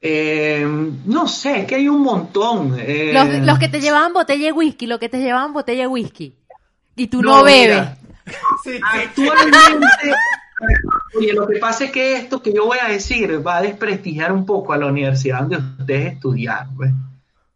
eh, 0.00 0.66
no 1.06 1.26
sé, 1.28 1.66
que 1.66 1.74
hay 1.76 1.88
un 1.88 2.02
montón. 2.02 2.76
eh, 2.78 3.10
Los, 3.12 3.28
los 3.46 3.58
que 3.58 3.68
te 3.68 3.80
llevaban 3.80 4.12
botella 4.12 4.46
de 4.46 4.52
whisky, 4.52 4.86
los 4.86 4.98
que 4.98 5.08
te 5.08 5.18
llevaban 5.20 5.52
botella 5.52 5.82
de 5.82 5.88
whisky. 5.88 6.34
Y 6.96 7.06
tú 7.08 7.22
No, 7.22 7.38
no, 7.38 7.44
bebes. 7.44 7.88
sí. 8.64 8.78
Actualmente, 8.92 9.86
oye, 11.16 11.32
lo 11.32 11.46
que 11.46 11.58
pasa 11.58 11.84
es 11.84 11.90
que 11.92 12.16
esto 12.16 12.42
que 12.42 12.52
yo 12.52 12.66
voy 12.66 12.78
a 12.82 12.88
decir 12.88 13.44
va 13.46 13.58
a 13.58 13.62
desprestigiar 13.62 14.32
un 14.32 14.44
poco 14.44 14.72
a 14.72 14.78
la 14.78 14.86
universidad 14.86 15.40
donde 15.40 15.56
ustedes 15.56 16.14
estudiaron, 16.14 16.74
pues. 16.76 16.90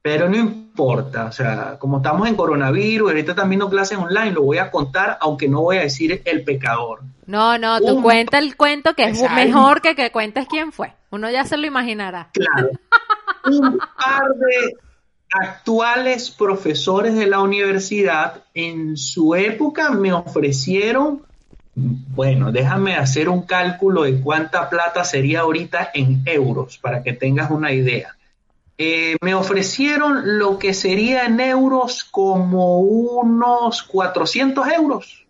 Pero 0.00 0.28
no 0.28 0.37
importa, 0.37 0.62
o 0.76 1.32
sea, 1.32 1.76
como 1.78 1.98
estamos 1.98 2.28
en 2.28 2.35
coronavirus, 2.35 3.11
ahorita 3.11 3.32
están 3.32 3.48
viendo 3.48 3.68
clases 3.68 3.98
online, 3.98 4.32
lo 4.32 4.42
voy 4.42 4.58
a 4.58 4.70
contar, 4.70 5.18
aunque 5.20 5.48
no 5.48 5.61
voy 5.61 5.76
a 5.76 5.82
decir 5.82 6.22
el 6.24 6.44
pecador. 6.44 7.00
No, 7.26 7.58
no, 7.58 7.78
tú 7.80 7.96
Un- 7.96 8.02
cuenta 8.02 8.38
el 8.38 8.56
cuento 8.56 8.94
que 8.94 9.04
es 9.04 9.20
Exacto. 9.20 9.35
mejor 9.37 9.80
que 9.80 9.94
que 9.94 10.11
cuentes 10.11 10.46
quién 10.48 10.72
fue. 10.72 10.92
Uno 11.11 11.30
ya 11.30 11.44
se 11.44 11.56
lo 11.56 11.66
imaginará. 11.66 12.30
Claro. 12.32 12.70
Un 13.44 13.78
par 13.78 14.35
de 14.35 14.76
actuales 15.30 16.30
profesores 16.30 17.14
de 17.14 17.26
la 17.26 17.40
universidad 17.40 18.44
en 18.54 18.96
su 18.96 19.35
época 19.35 19.90
me 19.90 20.12
ofrecieron, 20.12 21.22
bueno, 21.74 22.52
déjame 22.52 22.96
hacer 22.96 23.28
un 23.28 23.42
cálculo 23.42 24.02
de 24.02 24.20
cuánta 24.20 24.68
plata 24.68 25.04
sería 25.04 25.40
ahorita 25.40 25.90
en 25.94 26.22
euros 26.26 26.78
para 26.78 27.02
que 27.02 27.12
tengas 27.12 27.50
una 27.50 27.72
idea. 27.72 28.16
Eh, 28.85 29.16
me 29.21 29.33
ofrecieron 29.33 30.38
lo 30.40 30.59
que 30.59 30.75
sería 30.75 31.27
en 31.27 31.38
euros 31.38 32.03
como 32.03 32.81
unos 32.81 33.85
400 33.85 34.66
euros, 34.73 35.25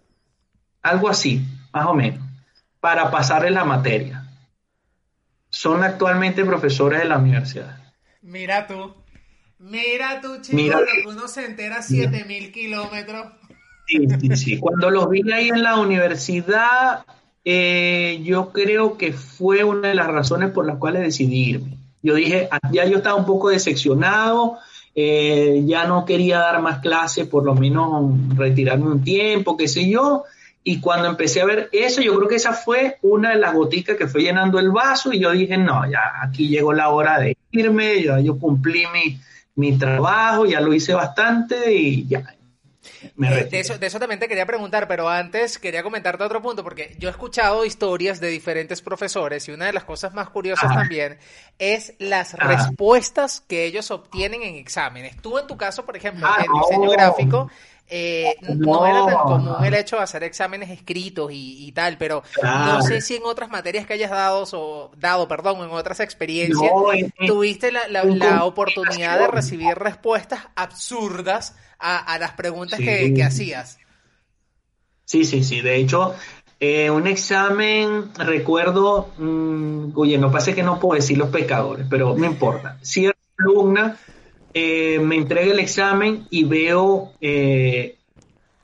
algo 0.81 1.11
así, 1.11 1.45
más 1.71 1.85
o 1.85 1.93
menos, 1.93 2.21
para 2.81 3.11
pasarle 3.11 3.51
la 3.51 3.67
materia. 3.67 4.27
Son 5.51 5.85
actualmente 5.85 6.47
profesores 6.47 7.01
de 7.01 7.05
la 7.05 7.19
universidad. 7.19 7.77
Mira 8.23 8.67
tú. 8.67 8.95
Mira 9.59 10.23
tú, 10.23 10.41
chico, 10.41 10.57
Mira, 10.57 10.79
uno 11.07 11.29
se 11.29 11.45
entera 11.45 11.83
7000 11.83 12.53
kilómetros. 12.53 13.35
Sí, 13.87 14.07
sí, 14.19 14.37
sí. 14.37 14.59
Cuando 14.61 14.89
los 14.89 15.11
vi 15.11 15.31
ahí 15.31 15.49
en 15.49 15.63
la 15.63 15.77
universidad, 15.79 17.05
eh, 17.45 18.19
yo 18.25 18.51
creo 18.51 18.97
que 18.97 19.13
fue 19.13 19.63
una 19.63 19.89
de 19.89 19.95
las 19.95 20.07
razones 20.07 20.53
por 20.53 20.65
las 20.65 20.79
cuales 20.79 21.03
decidí 21.03 21.51
irme. 21.51 21.82
Yo 22.03 22.15
dije, 22.15 22.49
ah, 22.51 22.59
ya 22.71 22.85
yo 22.85 22.99
estaba 22.99 23.17
un 23.17 23.25
poco 23.25 23.51
decepcionado, 23.51 24.59
eh, 24.95 25.63
ya 25.65 25.87
no 25.87 26.05
quería 26.05 26.39
dar 26.39 26.61
más 26.61 26.81
clases, 26.81 27.27
por 27.27 27.45
lo 27.45 27.55
menos 27.55 28.13
retirarme 28.37 28.91
un 28.91 29.05
tiempo, 29.05 29.57
qué 29.57 29.69
sé 29.69 29.89
yo. 29.89 30.25
Y 30.65 30.81
cuando 30.81 31.09
empecé 31.09 31.41
a 31.41 31.45
ver 31.45 31.69
eso, 31.73 32.01
yo 32.03 32.15
creo 32.17 32.29
que 32.29 32.37
esa 32.37 32.53
fue 32.53 32.99
una 33.03 33.31
de 33.31 33.37
las 33.37 33.55
goticas 33.55 33.97
que 33.97 34.07
fue 34.07 34.23
llenando 34.23 34.59
el 34.59 34.71
vaso 34.71 35.13
y 35.13 35.21
yo 35.21 35.33
dije, 35.33 35.57
no, 35.59 35.91
ya 35.91 36.01
aquí 36.23 36.49
llegó 36.49 36.73
la 36.73 36.91
hora 36.91 37.19
de 37.19 37.37
irme, 37.51 38.03
ya 38.03 38.21
yo 38.21 38.39
cumplí 38.39 38.85
mi, 38.93 39.19
mi 39.57 39.77
trabajo, 39.77 40.47
ya 40.47 40.61
lo 40.61 40.73
hice 40.73 40.95
bastante 40.95 41.73
y 41.73 42.07
ya. 42.07 42.37
Eh, 43.23 43.49
de, 43.51 43.61
eso, 43.61 43.79
de 43.79 43.87
eso 43.87 43.99
también 43.99 44.19
te 44.19 44.29
quería 44.29 44.47
preguntar, 44.47 44.89
pero 44.89 45.09
antes 45.09 45.59
quería 45.59 45.83
comentarte 45.83 46.25
otro 46.25 46.43
punto, 46.43 46.65
porque 46.65 46.95
yo 46.99 47.09
he 47.09 47.13
escuchado 47.13 47.65
historias 47.65 48.21
de 48.21 48.29
diferentes 48.29 48.83
profesores 48.83 49.49
y 49.49 49.53
una 49.53 49.67
de 49.67 49.73
las 49.73 49.85
cosas 49.85 50.15
más 50.15 50.29
curiosas 50.31 50.75
también 50.75 51.19
es 51.59 51.95
las 51.99 52.35
respuestas 52.35 53.41
que 53.41 53.65
ellos 53.65 53.91
obtienen 53.91 54.43
en 54.43 54.57
exámenes. 54.57 55.17
Tú 55.19 55.39
en 55.39 55.47
tu 55.47 55.57
caso, 55.57 55.85
por 55.85 55.97
ejemplo, 55.97 56.27
ah, 56.27 56.45
en 56.45 56.53
diseño 56.53 56.91
gráfico, 56.91 57.51
eh, 57.89 58.37
no. 58.43 58.87
era 58.87 59.05
tan 59.05 59.15
común 59.17 59.65
el 59.65 59.75
hecho 59.75 59.97
de 59.97 60.03
hacer 60.03 60.25
exámenes 60.25 60.71
escritos 60.71 61.31
y, 61.33 61.71
tal, 61.73 61.99
pero 61.99 62.23
no 62.43 62.83
sé 62.83 63.01
si 63.01 63.17
en 63.17 63.23
otras 63.25 63.51
materias 63.51 63.87
que 63.87 63.93
hayas 63.93 64.11
dado, 64.11 64.45
o, 64.53 64.91
dado 64.97 65.29
perdón, 65.29 65.63
en 65.63 65.71
otras 65.71 66.01
experiencias, 66.01 66.71
tuviste 67.27 67.71
la, 67.71 68.45
oportunidad 68.45 69.19
de 69.19 69.29
recibir 69.29 69.75
respuestas 69.75 70.41
absurdas 70.55 71.57
a, 71.79 72.19
las 72.19 72.33
preguntas 72.33 72.79
que, 72.79 73.23
hacías. 73.23 73.79
Sí, 75.05 75.25
sí, 75.25 75.45
sí. 75.45 75.61
De 75.61 75.77
hecho, 75.77 76.15
eh, 76.61 76.89
un 76.91 77.07
examen, 77.07 78.15
recuerdo, 78.15 79.11
mm, 79.19 79.91
oye, 79.95 80.17
no 80.17 80.31
pasa 80.31 80.55
que 80.55 80.63
no 80.63 80.81
puedo 80.81 80.95
decir 80.95 81.19
los 81.19 81.29
pecadores, 81.29 81.87
pero 81.91 82.17
no 82.17 82.25
importa. 82.25 82.79
Cierta 82.81 83.19
alumna 83.39 83.99
eh, 84.55 84.99
me 85.01 85.17
entrega 85.17 85.53
el 85.53 85.61
examen 85.61 86.27
y 86.31 86.45
veo 86.45 87.13
eh, 87.21 87.97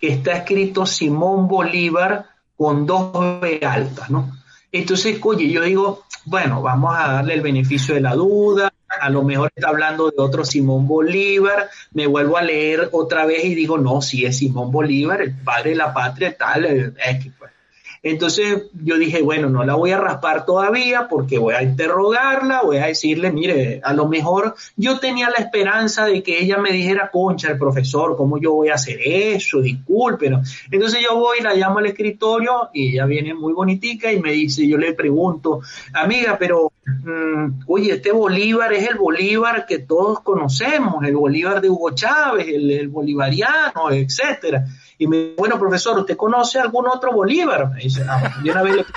que 0.00 0.08
está 0.08 0.32
escrito 0.32 0.86
Simón 0.86 1.48
Bolívar 1.48 2.26
con 2.56 2.86
dos 2.86 3.40
B 3.40 3.60
altas, 3.64 4.10
¿no? 4.10 4.32
Entonces, 4.70 5.18
oye, 5.22 5.50
yo 5.50 5.62
digo, 5.62 6.04
bueno, 6.24 6.60
vamos 6.60 6.94
a 6.96 7.12
darle 7.12 7.34
el 7.34 7.40
beneficio 7.40 7.94
de 7.94 8.00
la 8.02 8.14
duda, 8.14 8.72
a 9.00 9.10
lo 9.10 9.22
mejor 9.22 9.50
está 9.54 9.68
hablando 9.68 10.10
de 10.10 10.22
otro 10.22 10.44
Simón 10.44 10.86
Bolívar, 10.86 11.70
me 11.92 12.06
vuelvo 12.06 12.36
a 12.36 12.42
leer 12.42 12.90
otra 12.92 13.24
vez 13.24 13.44
y 13.44 13.54
digo, 13.54 13.78
no, 13.78 14.02
si 14.02 14.26
es 14.26 14.38
Simón 14.38 14.70
Bolívar, 14.70 15.22
el 15.22 15.34
padre 15.34 15.70
de 15.70 15.76
la 15.76 15.94
patria, 15.94 16.36
tal, 16.36 16.94
X, 16.96 17.32
pues. 17.38 17.52
Entonces 18.02 18.64
yo 18.84 18.96
dije, 18.96 19.22
bueno, 19.22 19.48
no 19.48 19.64
la 19.64 19.74
voy 19.74 19.90
a 19.90 19.98
raspar 19.98 20.44
todavía 20.44 21.08
porque 21.08 21.38
voy 21.38 21.54
a 21.54 21.62
interrogarla, 21.62 22.62
voy 22.62 22.78
a 22.78 22.86
decirle, 22.86 23.32
mire, 23.32 23.80
a 23.82 23.92
lo 23.92 24.08
mejor 24.08 24.54
yo 24.76 24.98
tenía 24.98 25.30
la 25.30 25.36
esperanza 25.36 26.06
de 26.06 26.22
que 26.22 26.38
ella 26.40 26.58
me 26.58 26.70
dijera, 26.70 27.10
concha, 27.10 27.50
el 27.50 27.58
profesor, 27.58 28.16
¿cómo 28.16 28.38
yo 28.38 28.52
voy 28.54 28.68
a 28.68 28.74
hacer 28.74 28.98
eso? 29.02 29.60
Disculpen. 29.60 30.40
Entonces 30.70 31.00
yo 31.08 31.16
voy, 31.16 31.40
la 31.40 31.54
llamo 31.54 31.78
al 31.78 31.86
escritorio 31.86 32.70
y 32.72 32.90
ella 32.90 33.06
viene 33.06 33.34
muy 33.34 33.52
bonitica 33.52 34.12
y 34.12 34.20
me 34.20 34.32
dice, 34.32 34.66
yo 34.66 34.78
le 34.78 34.94
pregunto, 34.94 35.60
amiga, 35.92 36.36
pero, 36.38 36.72
mm, 36.86 37.62
oye, 37.66 37.94
este 37.94 38.12
Bolívar 38.12 38.72
es 38.72 38.88
el 38.88 38.96
Bolívar 38.96 39.66
que 39.66 39.80
todos 39.80 40.20
conocemos, 40.20 41.04
el 41.04 41.16
Bolívar 41.16 41.60
de 41.60 41.68
Hugo 41.68 41.90
Chávez, 41.90 42.46
el 42.48 42.88
bolivariano, 42.88 43.90
etcétera. 43.90 44.64
Y 44.98 45.06
me 45.06 45.16
dice, 45.16 45.34
bueno, 45.38 45.58
profesor, 45.58 45.98
¿usted 45.98 46.16
conoce 46.16 46.58
algún 46.58 46.86
otro 46.88 47.12
Bolívar? 47.12 47.70
Me 47.70 47.82
dice, 47.82 48.04
ah, 48.08 48.40
yo 48.44 48.52
una 48.52 48.62
vez 48.62 48.86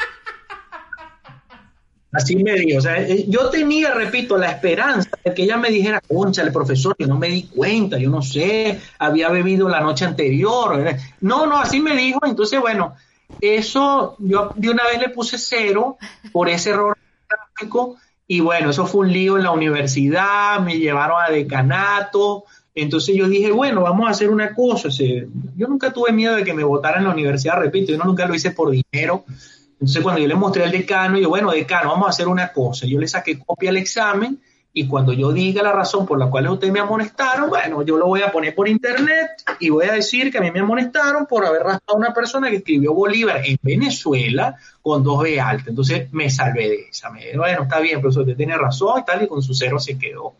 Así 2.13 2.35
me 2.35 2.53
dijo, 2.53 2.79
o 2.79 2.81
sea, 2.81 3.01
eh, 3.01 3.25
yo 3.29 3.49
tenía, 3.49 3.93
repito, 3.93 4.37
la 4.37 4.51
esperanza 4.51 5.09
de 5.23 5.33
que 5.33 5.43
ella 5.43 5.55
me 5.55 5.69
dijera, 5.69 6.01
concha, 6.01 6.41
el 6.41 6.51
profesor, 6.51 6.93
que 6.97 7.07
no 7.07 7.17
me 7.17 7.29
di 7.29 7.43
cuenta, 7.43 7.97
yo 7.97 8.09
no 8.09 8.21
sé, 8.21 8.81
había 8.99 9.29
bebido 9.29 9.69
la 9.69 9.79
noche 9.79 10.03
anterior. 10.03 10.83
No, 11.21 11.45
no, 11.45 11.57
así 11.57 11.79
me 11.79 11.95
dijo, 11.95 12.19
entonces, 12.25 12.59
bueno, 12.59 12.95
eso 13.39 14.17
yo 14.19 14.51
de 14.55 14.69
una 14.69 14.83
vez 14.83 14.99
le 14.99 15.09
puse 15.09 15.37
cero 15.37 15.97
por 16.33 16.49
ese 16.49 16.71
error 16.71 16.97
gráfico 17.29 17.95
y 18.27 18.41
bueno, 18.41 18.71
eso 18.71 18.85
fue 18.85 19.01
un 19.01 19.13
lío 19.13 19.37
en 19.37 19.43
la 19.43 19.51
universidad, 19.51 20.59
me 20.59 20.77
llevaron 20.77 21.21
a 21.21 21.29
decanato, 21.29 22.43
entonces 22.73 23.15
yo 23.15 23.27
dije, 23.27 23.51
bueno, 23.51 23.81
vamos 23.81 24.07
a 24.07 24.11
hacer 24.11 24.29
una 24.29 24.53
cosa. 24.53 24.89
yo 24.89 25.67
nunca 25.67 25.91
tuve 25.91 26.11
miedo 26.11 26.35
de 26.35 26.43
que 26.43 26.53
me 26.53 26.63
votara 26.63 26.99
en 26.99 27.05
la 27.05 27.11
universidad, 27.11 27.57
repito, 27.57 27.91
yo 27.91 27.97
nunca 28.03 28.25
lo 28.25 28.35
hice 28.35 28.51
por 28.51 28.71
dinero. 28.71 29.25
Entonces 29.73 30.01
cuando 30.03 30.21
yo 30.21 30.27
le 30.27 30.35
mostré 30.35 30.63
al 30.63 30.71
decano, 30.71 31.17
yo, 31.17 31.29
bueno, 31.29 31.51
decano, 31.51 31.89
vamos 31.89 32.07
a 32.07 32.11
hacer 32.11 32.27
una 32.27 32.53
cosa. 32.53 32.85
Yo 32.85 32.99
le 32.99 33.07
saqué 33.07 33.39
copia 33.39 33.71
al 33.71 33.77
examen 33.77 34.39
y 34.73 34.87
cuando 34.87 35.11
yo 35.11 35.33
diga 35.33 35.63
la 35.63 35.73
razón 35.73 36.05
por 36.05 36.17
la 36.17 36.29
cual 36.29 36.47
ustedes 36.47 36.71
me 36.71 36.79
amonestaron, 36.79 37.49
bueno, 37.49 37.81
yo 37.81 37.97
lo 37.97 38.05
voy 38.05 38.21
a 38.21 38.31
poner 38.31 38.55
por 38.55 38.69
internet 38.69 39.27
y 39.59 39.69
voy 39.69 39.85
a 39.85 39.93
decir 39.93 40.31
que 40.31 40.37
a 40.37 40.41
mí 40.41 40.49
me 40.51 40.61
amonestaron 40.61 41.25
por 41.25 41.45
haber 41.45 41.63
raspado 41.63 41.97
a 41.97 41.99
una 41.99 42.13
persona 42.13 42.49
que 42.49 42.57
escribió 42.57 42.93
Bolívar 42.93 43.41
en 43.43 43.57
Venezuela 43.61 44.55
con 44.81 45.03
dos 45.03 45.23
B 45.23 45.41
alta. 45.41 45.71
Entonces 45.71 46.13
me 46.13 46.29
salvé 46.29 46.69
de 46.69 46.87
esa. 46.89 47.09
Me, 47.09 47.35
bueno, 47.35 47.63
está 47.63 47.81
bien, 47.81 47.99
profesor, 47.99 48.21
usted 48.21 48.37
tiene 48.37 48.57
razón 48.57 49.01
y 49.01 49.03
tal, 49.03 49.23
y 49.23 49.27
con 49.27 49.41
su 49.41 49.53
cero 49.53 49.77
se 49.77 49.97
quedó. 49.97 50.35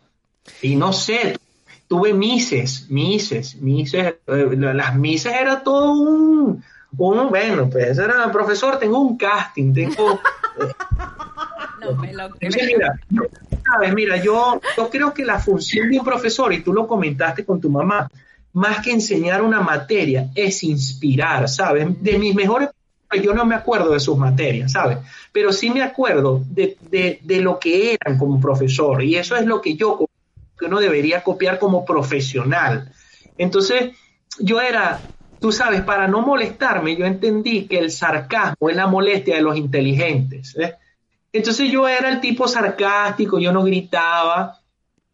Y 0.62 0.76
no 0.76 0.94
sé, 0.94 1.36
tuve 1.88 2.14
mises, 2.14 2.88
mises, 2.90 3.56
mises, 3.56 4.14
eh, 4.26 4.48
las 4.56 4.96
mises 4.96 5.32
era 5.32 5.62
todo 5.62 5.92
un, 5.92 6.64
un 6.96 7.28
bueno, 7.28 7.68
pues 7.70 7.98
era, 7.98 8.30
profesor, 8.32 8.78
tengo 8.78 8.98
un 8.98 9.16
casting, 9.16 9.72
tengo... 9.72 10.20
no 11.80 11.96
me 11.96 12.12
lo 12.12 12.30
mira, 12.40 12.94
sabes, 13.64 13.94
mira, 13.94 14.16
yo, 14.16 14.60
yo 14.76 14.88
creo 14.88 15.12
que 15.12 15.24
la 15.24 15.38
función 15.38 15.90
de 15.90 15.98
un 15.98 16.04
profesor, 16.04 16.52
y 16.52 16.62
tú 16.62 16.72
lo 16.72 16.86
comentaste 16.86 17.44
con 17.44 17.60
tu 17.60 17.68
mamá, 17.68 18.08
más 18.54 18.80
que 18.80 18.92
enseñar 18.92 19.42
una 19.42 19.60
materia, 19.60 20.30
es 20.34 20.62
inspirar, 20.62 21.48
¿sabes? 21.48 21.86
De 22.02 22.18
mis 22.18 22.34
mejores 22.34 22.68
yo 23.20 23.34
no 23.34 23.44
me 23.44 23.54
acuerdo 23.54 23.92
de 23.92 24.00
sus 24.00 24.16
materias, 24.16 24.72
¿sabes? 24.72 24.98
Pero 25.32 25.52
sí 25.52 25.70
me 25.70 25.82
acuerdo 25.82 26.42
de, 26.48 26.76
de, 26.90 27.20
de, 27.22 27.40
lo 27.40 27.58
que 27.58 27.94
eran 27.94 28.18
como 28.18 28.40
profesor 28.40 29.02
y 29.02 29.16
eso 29.16 29.36
es 29.36 29.44
lo 29.44 29.60
que 29.60 29.74
yo 29.74 30.06
que 30.62 30.68
uno 30.68 30.80
debería 30.80 31.22
copiar 31.22 31.58
como 31.58 31.84
profesional. 31.84 32.92
Entonces, 33.36 33.90
yo 34.38 34.60
era, 34.60 35.00
tú 35.40 35.50
sabes, 35.50 35.82
para 35.82 36.06
no 36.06 36.22
molestarme, 36.22 36.96
yo 36.96 37.04
entendí 37.04 37.66
que 37.66 37.78
el 37.78 37.90
sarcasmo 37.90 38.70
es 38.70 38.76
la 38.76 38.86
molestia 38.86 39.36
de 39.36 39.42
los 39.42 39.56
inteligentes. 39.56 40.56
¿eh? 40.56 40.74
Entonces 41.32 41.70
yo 41.70 41.88
era 41.88 42.10
el 42.10 42.20
tipo 42.20 42.46
sarcástico, 42.46 43.40
yo 43.40 43.52
no 43.52 43.64
gritaba. 43.64 44.60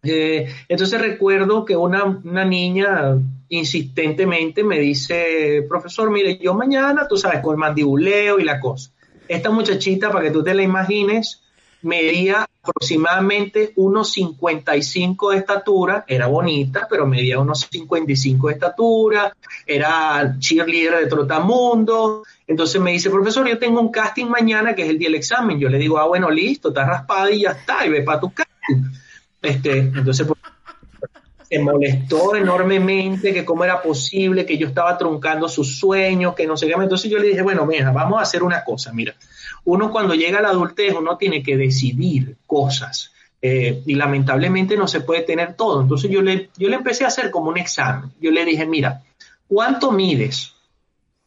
Eh, 0.03 0.53
entonces 0.69 1.01
recuerdo 1.01 1.65
que 1.65 1.77
una, 1.77 2.05
una, 2.05 2.45
niña 2.45 3.17
insistentemente 3.49 4.63
me 4.63 4.79
dice, 4.79 5.65
profesor, 5.69 6.11
mire, 6.11 6.39
yo 6.39 6.55
mañana, 6.55 7.09
tú 7.09 7.17
sabes, 7.17 7.41
con 7.41 7.55
el 7.55 7.59
mandibuleo 7.59 8.39
y 8.39 8.45
la 8.45 8.61
cosa. 8.61 8.91
Esta 9.27 9.51
muchachita, 9.51 10.11
para 10.11 10.25
que 10.25 10.31
tú 10.31 10.45
te 10.45 10.55
la 10.55 10.63
imagines, 10.63 11.43
medía 11.83 12.49
aproximadamente 12.63 13.73
unos 13.77 14.13
55 14.13 15.31
de 15.31 15.39
estatura, 15.39 16.05
era 16.07 16.27
bonita, 16.27 16.87
pero 16.89 17.07
medía 17.07 17.39
unos 17.39 17.61
55 17.71 18.49
de 18.49 18.55
estatura, 18.55 19.37
era 19.67 20.37
cheerleader 20.39 21.01
de 21.01 21.07
Trotamundo. 21.07 22.23
Entonces 22.47 22.81
me 22.81 22.93
dice, 22.93 23.11
profesor, 23.11 23.49
yo 23.49 23.59
tengo 23.59 23.81
un 23.81 23.91
casting 23.91 24.27
mañana 24.27 24.75
que 24.75 24.83
es 24.83 24.91
el 24.91 24.99
día 24.99 25.09
del 25.09 25.17
examen. 25.17 25.59
Yo 25.59 25.69
le 25.69 25.79
digo, 25.79 25.99
ah, 25.99 26.07
bueno, 26.07 26.31
listo, 26.31 26.69
está 26.69 26.85
raspada 26.85 27.31
y 27.31 27.43
ya 27.43 27.51
está, 27.51 27.87
y 27.87 27.91
ve 27.91 28.03
para 28.03 28.21
tu 28.21 28.33
casting. 28.33 28.83
Este, 29.41 29.79
entonces, 29.79 30.27
se 31.49 31.59
molestó 31.59 32.37
enormemente 32.37 33.33
que 33.33 33.45
cómo 33.45 33.65
era 33.65 33.81
posible 33.81 34.45
que 34.45 34.59
yo 34.59 34.69
estaba 34.69 34.99
truncando 34.99 35.49
sus 35.49 35.79
sueños, 35.79 36.35
que 36.35 36.47
no 36.47 36.57
sé 36.57 36.67
qué. 36.67 36.75
Entonces 36.75 37.11
yo 37.11 37.19
le 37.19 37.29
dije, 37.29 37.43
bueno, 37.43 37.65
mira, 37.65 37.91
vamos 37.91 38.19
a 38.19 38.23
hacer 38.23 38.43
una 38.43 38.65
cosa, 38.65 38.93
mira 38.93 39.15
uno 39.69 39.91
cuando 39.91 40.15
llega 40.15 40.39
a 40.39 40.43
la 40.43 40.49
adultez, 40.49 40.95
uno 40.95 41.19
tiene 41.19 41.43
que 41.43 41.57
decidir 41.57 42.37
cosas. 42.47 43.13
Eh, 43.41 43.83
y 43.87 43.95
lamentablemente 43.95 44.77
no 44.77 44.89
se 44.89 45.03
puede 45.03 45.23
tener 45.23 45.55
todo. 45.55 45.83
Entonces 45.83 46.11
yo 46.11 46.23
le, 46.23 46.49
yo 46.57 46.69
le 46.69 46.77
empecé 46.77 47.05
a 47.05 47.09
hacer 47.09 47.31
como 47.31 47.51
un 47.51 47.59
examen. 47.59 48.11
Yo 48.19 48.31
le 48.31 48.47
dije, 48.47 48.67
mira, 48.67 49.03
¿cuánto 49.47 49.93
mides? 49.93 50.55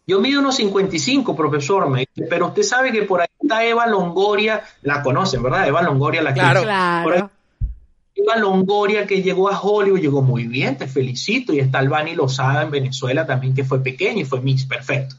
Yo 0.07 0.19
mido 0.19 0.41
unos 0.41 0.55
55, 0.55 1.35
profesor, 1.35 1.87
me 1.87 1.99
dice, 1.99 2.27
pero 2.27 2.47
usted 2.47 2.63
sabe 2.63 2.91
que 2.91 3.03
por 3.03 3.21
ahí 3.21 3.27
está 3.39 3.63
Eva 3.63 3.85
Longoria, 3.85 4.63
la 4.81 5.03
conocen, 5.03 5.43
¿verdad? 5.43 5.67
Eva 5.67 5.83
Longoria, 5.83 6.23
la 6.23 6.33
claro. 6.33 6.63
Claro. 6.63 7.29
Longoria 8.37 9.05
que 9.05 9.21
llegó 9.21 9.49
a 9.49 9.59
Hollywood, 9.59 9.99
llegó 9.99 10.21
muy 10.21 10.47
bien, 10.47 10.77
te 10.77 10.87
felicito. 10.87 11.53
Y 11.53 11.59
está 11.59 11.79
Albani 11.79 12.15
Lozada 12.15 12.63
en 12.63 12.71
Venezuela 12.71 13.25
también, 13.25 13.53
que 13.53 13.63
fue 13.63 13.81
pequeño 13.83 14.21
y 14.21 14.25
fue 14.25 14.41
Miss, 14.41 14.65
perfecto. 14.65 15.15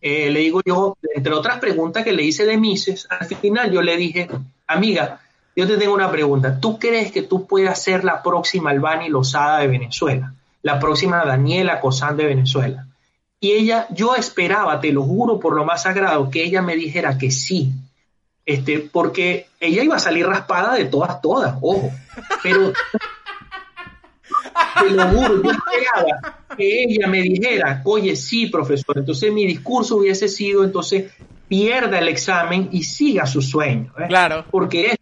Eh, 0.00 0.30
le 0.30 0.40
digo 0.40 0.60
yo, 0.64 0.96
entre 1.14 1.32
otras 1.32 1.58
preguntas 1.58 2.04
que 2.04 2.12
le 2.12 2.24
hice 2.24 2.44
de 2.44 2.58
Misses, 2.58 3.06
al 3.08 3.26
final 3.26 3.70
yo 3.70 3.80
le 3.80 3.96
dije, 3.96 4.28
amiga, 4.66 5.20
yo 5.56 5.66
te 5.66 5.76
tengo 5.76 5.94
una 5.94 6.10
pregunta. 6.10 6.60
¿Tú 6.60 6.78
crees 6.78 7.12
que 7.12 7.22
tú 7.22 7.46
puedas 7.46 7.82
ser 7.82 8.04
la 8.04 8.22
próxima 8.22 8.70
Albani 8.70 9.08
Lozada 9.08 9.60
de 9.60 9.68
Venezuela? 9.68 10.34
La 10.62 10.78
próxima 10.78 11.24
Daniela 11.24 11.80
Cosán 11.80 12.16
de 12.16 12.26
Venezuela. 12.26 12.86
Y 13.40 13.52
ella, 13.52 13.86
yo 13.90 14.14
esperaba, 14.16 14.80
te 14.80 14.92
lo 14.92 15.02
juro 15.02 15.38
por 15.38 15.54
lo 15.54 15.64
más 15.64 15.82
sagrado, 15.82 16.30
que 16.30 16.42
ella 16.42 16.62
me 16.62 16.76
dijera 16.76 17.18
que 17.18 17.30
sí. 17.30 17.72
Este, 18.46 18.78
porque 18.78 19.46
ella 19.58 19.82
iba 19.82 19.96
a 19.96 20.00
salir 20.00 20.26
raspada 20.26 20.74
de 20.74 20.84
todas, 20.84 21.20
todas, 21.20 21.56
ojo. 21.60 21.90
Pero 22.42 22.72
te 24.80 24.90
lo 24.90 25.08
juro, 25.08 25.42
yo 25.42 25.50
esperaba 25.50 26.38
que 26.56 26.84
ella 26.84 27.06
me 27.06 27.22
dijera, 27.22 27.82
oye, 27.84 28.16
sí, 28.16 28.46
profesor. 28.46 28.98
Entonces 28.98 29.32
mi 29.32 29.46
discurso 29.46 29.96
hubiese 29.96 30.28
sido, 30.28 30.64
entonces, 30.64 31.12
pierda 31.48 31.98
el 31.98 32.08
examen 32.08 32.68
y 32.72 32.84
siga 32.84 33.26
su 33.26 33.42
sueño. 33.42 33.92
¿eh? 33.98 34.06
Claro. 34.08 34.44
Porque 34.50 34.86
eso 34.86 34.96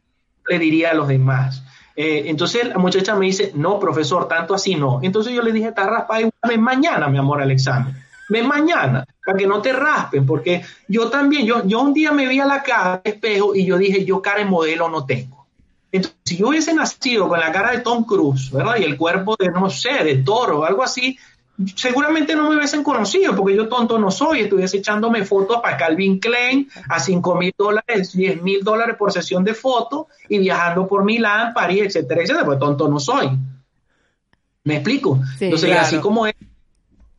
le 0.48 0.58
diría 0.58 0.90
a 0.90 0.94
los 0.94 1.08
demás. 1.08 1.62
Eh, 1.94 2.24
entonces 2.26 2.68
la 2.68 2.78
muchacha 2.78 3.14
me 3.14 3.26
dice, 3.26 3.52
no, 3.54 3.78
profesor, 3.78 4.28
tanto 4.28 4.54
así 4.54 4.76
no. 4.76 5.00
Entonces 5.02 5.32
yo 5.32 5.42
le 5.42 5.52
dije, 5.52 5.68
está 5.68 5.86
raspada 5.86 6.22
y 6.22 6.58
mañana, 6.58 7.08
mi 7.08 7.18
amor, 7.18 7.42
al 7.42 7.50
examen. 7.50 7.94
Ven 8.32 8.48
mañana, 8.48 9.06
para 9.24 9.38
que 9.38 9.46
no 9.46 9.60
te 9.60 9.72
raspen, 9.72 10.24
porque 10.24 10.62
yo 10.88 11.10
también, 11.10 11.44
yo, 11.44 11.66
yo 11.66 11.82
un 11.82 11.92
día 11.92 12.12
me 12.12 12.26
vi 12.26 12.40
a 12.40 12.46
la 12.46 12.62
cara 12.62 12.94
al 12.94 13.00
espejo 13.04 13.54
y 13.54 13.66
yo 13.66 13.76
dije, 13.76 14.04
yo 14.04 14.22
cara 14.22 14.38
de 14.38 14.46
modelo 14.46 14.88
no 14.88 15.04
tengo. 15.04 15.46
Entonces, 15.92 16.18
si 16.24 16.38
yo 16.38 16.48
hubiese 16.48 16.72
nacido 16.72 17.28
con 17.28 17.38
la 17.38 17.52
cara 17.52 17.72
de 17.72 17.80
Tom 17.80 18.04
Cruise, 18.04 18.50
¿verdad? 18.50 18.76
Y 18.78 18.84
el 18.84 18.96
cuerpo 18.96 19.36
de, 19.38 19.50
no 19.50 19.68
sé, 19.68 20.02
de 20.02 20.16
toro 20.16 20.60
o 20.60 20.64
algo 20.64 20.82
así, 20.82 21.18
seguramente 21.76 22.34
no 22.34 22.48
me 22.48 22.56
hubiesen 22.56 22.82
conocido, 22.82 23.36
porque 23.36 23.54
yo 23.54 23.68
tonto 23.68 23.98
no 23.98 24.10
soy, 24.10 24.40
estuviese 24.40 24.78
echándome 24.78 25.24
fotos 25.24 25.60
para 25.60 25.76
Calvin 25.76 26.18
Klein 26.18 26.68
a 26.88 26.98
5 26.98 27.34
mil 27.36 27.52
dólares, 27.56 28.14
10 28.14 28.42
mil 28.42 28.64
dólares 28.64 28.96
por 28.98 29.12
sesión 29.12 29.44
de 29.44 29.52
fotos 29.52 30.06
y 30.28 30.38
viajando 30.38 30.88
por 30.88 31.04
Milán, 31.04 31.52
París, 31.52 31.82
etcétera, 31.84 32.22
etcétera, 32.22 32.46
pues 32.46 32.58
tonto 32.58 32.88
no 32.88 32.98
soy. 32.98 33.28
¿Me 34.64 34.76
explico? 34.76 35.20
Sí, 35.38 35.46
Entonces, 35.46 35.68
claro. 35.68 35.86
así 35.86 35.98
como 35.98 36.26
es, 36.26 36.34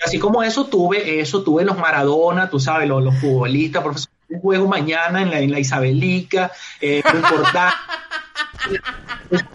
así 0.06 0.20
como 0.20 0.44
eso 0.44 0.66
tuve, 0.66 1.20
eso 1.20 1.44
tuve 1.44 1.64
los 1.66 1.78
Maradona, 1.78 2.50
tú 2.50 2.60
sabes, 2.60 2.88
los, 2.88 3.04
los 3.04 3.16
futbolistas, 3.20 3.84
profesor, 3.84 4.12
un 4.30 4.40
juego 4.40 4.68
mañana 4.68 5.22
en 5.22 5.30
la, 5.30 5.40
en 5.40 5.52
la 5.52 5.60
Isabelica, 5.60 6.52
eh, 6.82 7.02
importante. 7.14 7.76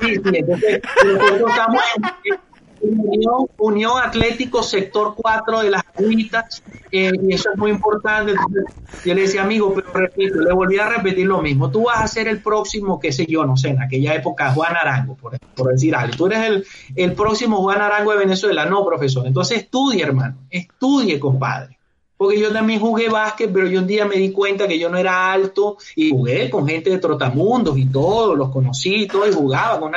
Sí, 0.00 0.16
sí, 0.16 0.20
entonces, 0.24 0.82
nosotros 1.04 1.50
estamos 1.50 1.82
en 1.94 2.02
Unión, 2.80 3.92
Atlético 4.02 4.62
Sector 4.62 5.14
4 5.16 5.62
de 5.62 5.70
las 5.70 5.82
Agüitas, 5.96 6.62
eh, 6.90 7.12
y 7.22 7.34
eso 7.34 7.50
es 7.52 7.58
muy 7.58 7.70
importante. 7.70 8.34
Yo 9.04 9.14
le 9.14 9.22
decía, 9.22 9.42
amigo, 9.42 9.74
pero 9.74 9.90
repito, 9.92 10.40
le 10.40 10.52
volví 10.52 10.78
a 10.78 10.88
repetir 10.88 11.26
lo 11.26 11.42
mismo. 11.42 11.70
Tú 11.70 11.84
vas 11.84 12.00
a 12.00 12.08
ser 12.08 12.28
el 12.28 12.42
próximo, 12.42 12.98
qué 12.98 13.12
sé 13.12 13.26
yo, 13.26 13.44
no 13.44 13.56
sé, 13.56 13.70
en 13.70 13.82
aquella 13.82 14.14
época, 14.14 14.52
Juan 14.52 14.76
Arango, 14.76 15.14
por, 15.16 15.38
por 15.54 15.72
decir 15.72 15.94
algo. 15.94 16.16
Tú 16.16 16.26
eres 16.26 16.44
el, 16.44 16.66
el 16.96 17.12
próximo 17.12 17.58
Juan 17.58 17.80
Arango 17.80 18.12
de 18.12 18.18
Venezuela. 18.18 18.64
No, 18.64 18.84
profesor. 18.84 19.26
Entonces 19.26 19.58
estudie, 19.58 20.02
hermano. 20.02 20.36
Estudie, 20.50 21.18
compadre. 21.18 21.78
Porque 22.18 22.40
yo 22.40 22.52
también 22.52 22.80
jugué 22.80 23.08
básquet, 23.08 23.50
pero 23.52 23.68
yo 23.68 23.80
un 23.80 23.86
día 23.86 24.04
me 24.04 24.16
di 24.16 24.32
cuenta 24.32 24.66
que 24.66 24.76
yo 24.76 24.88
no 24.88 24.98
era 24.98 25.32
alto 25.32 25.78
y 25.94 26.10
jugué 26.10 26.50
con 26.50 26.66
gente 26.66 26.90
de 26.90 26.98
Trotamundos 26.98 27.78
y 27.78 27.86
todo, 27.86 28.34
los 28.34 28.50
conocí 28.50 29.02
y 29.04 29.06
todo, 29.06 29.26
y 29.28 29.32
jugaba 29.32 29.78
con 29.78 29.92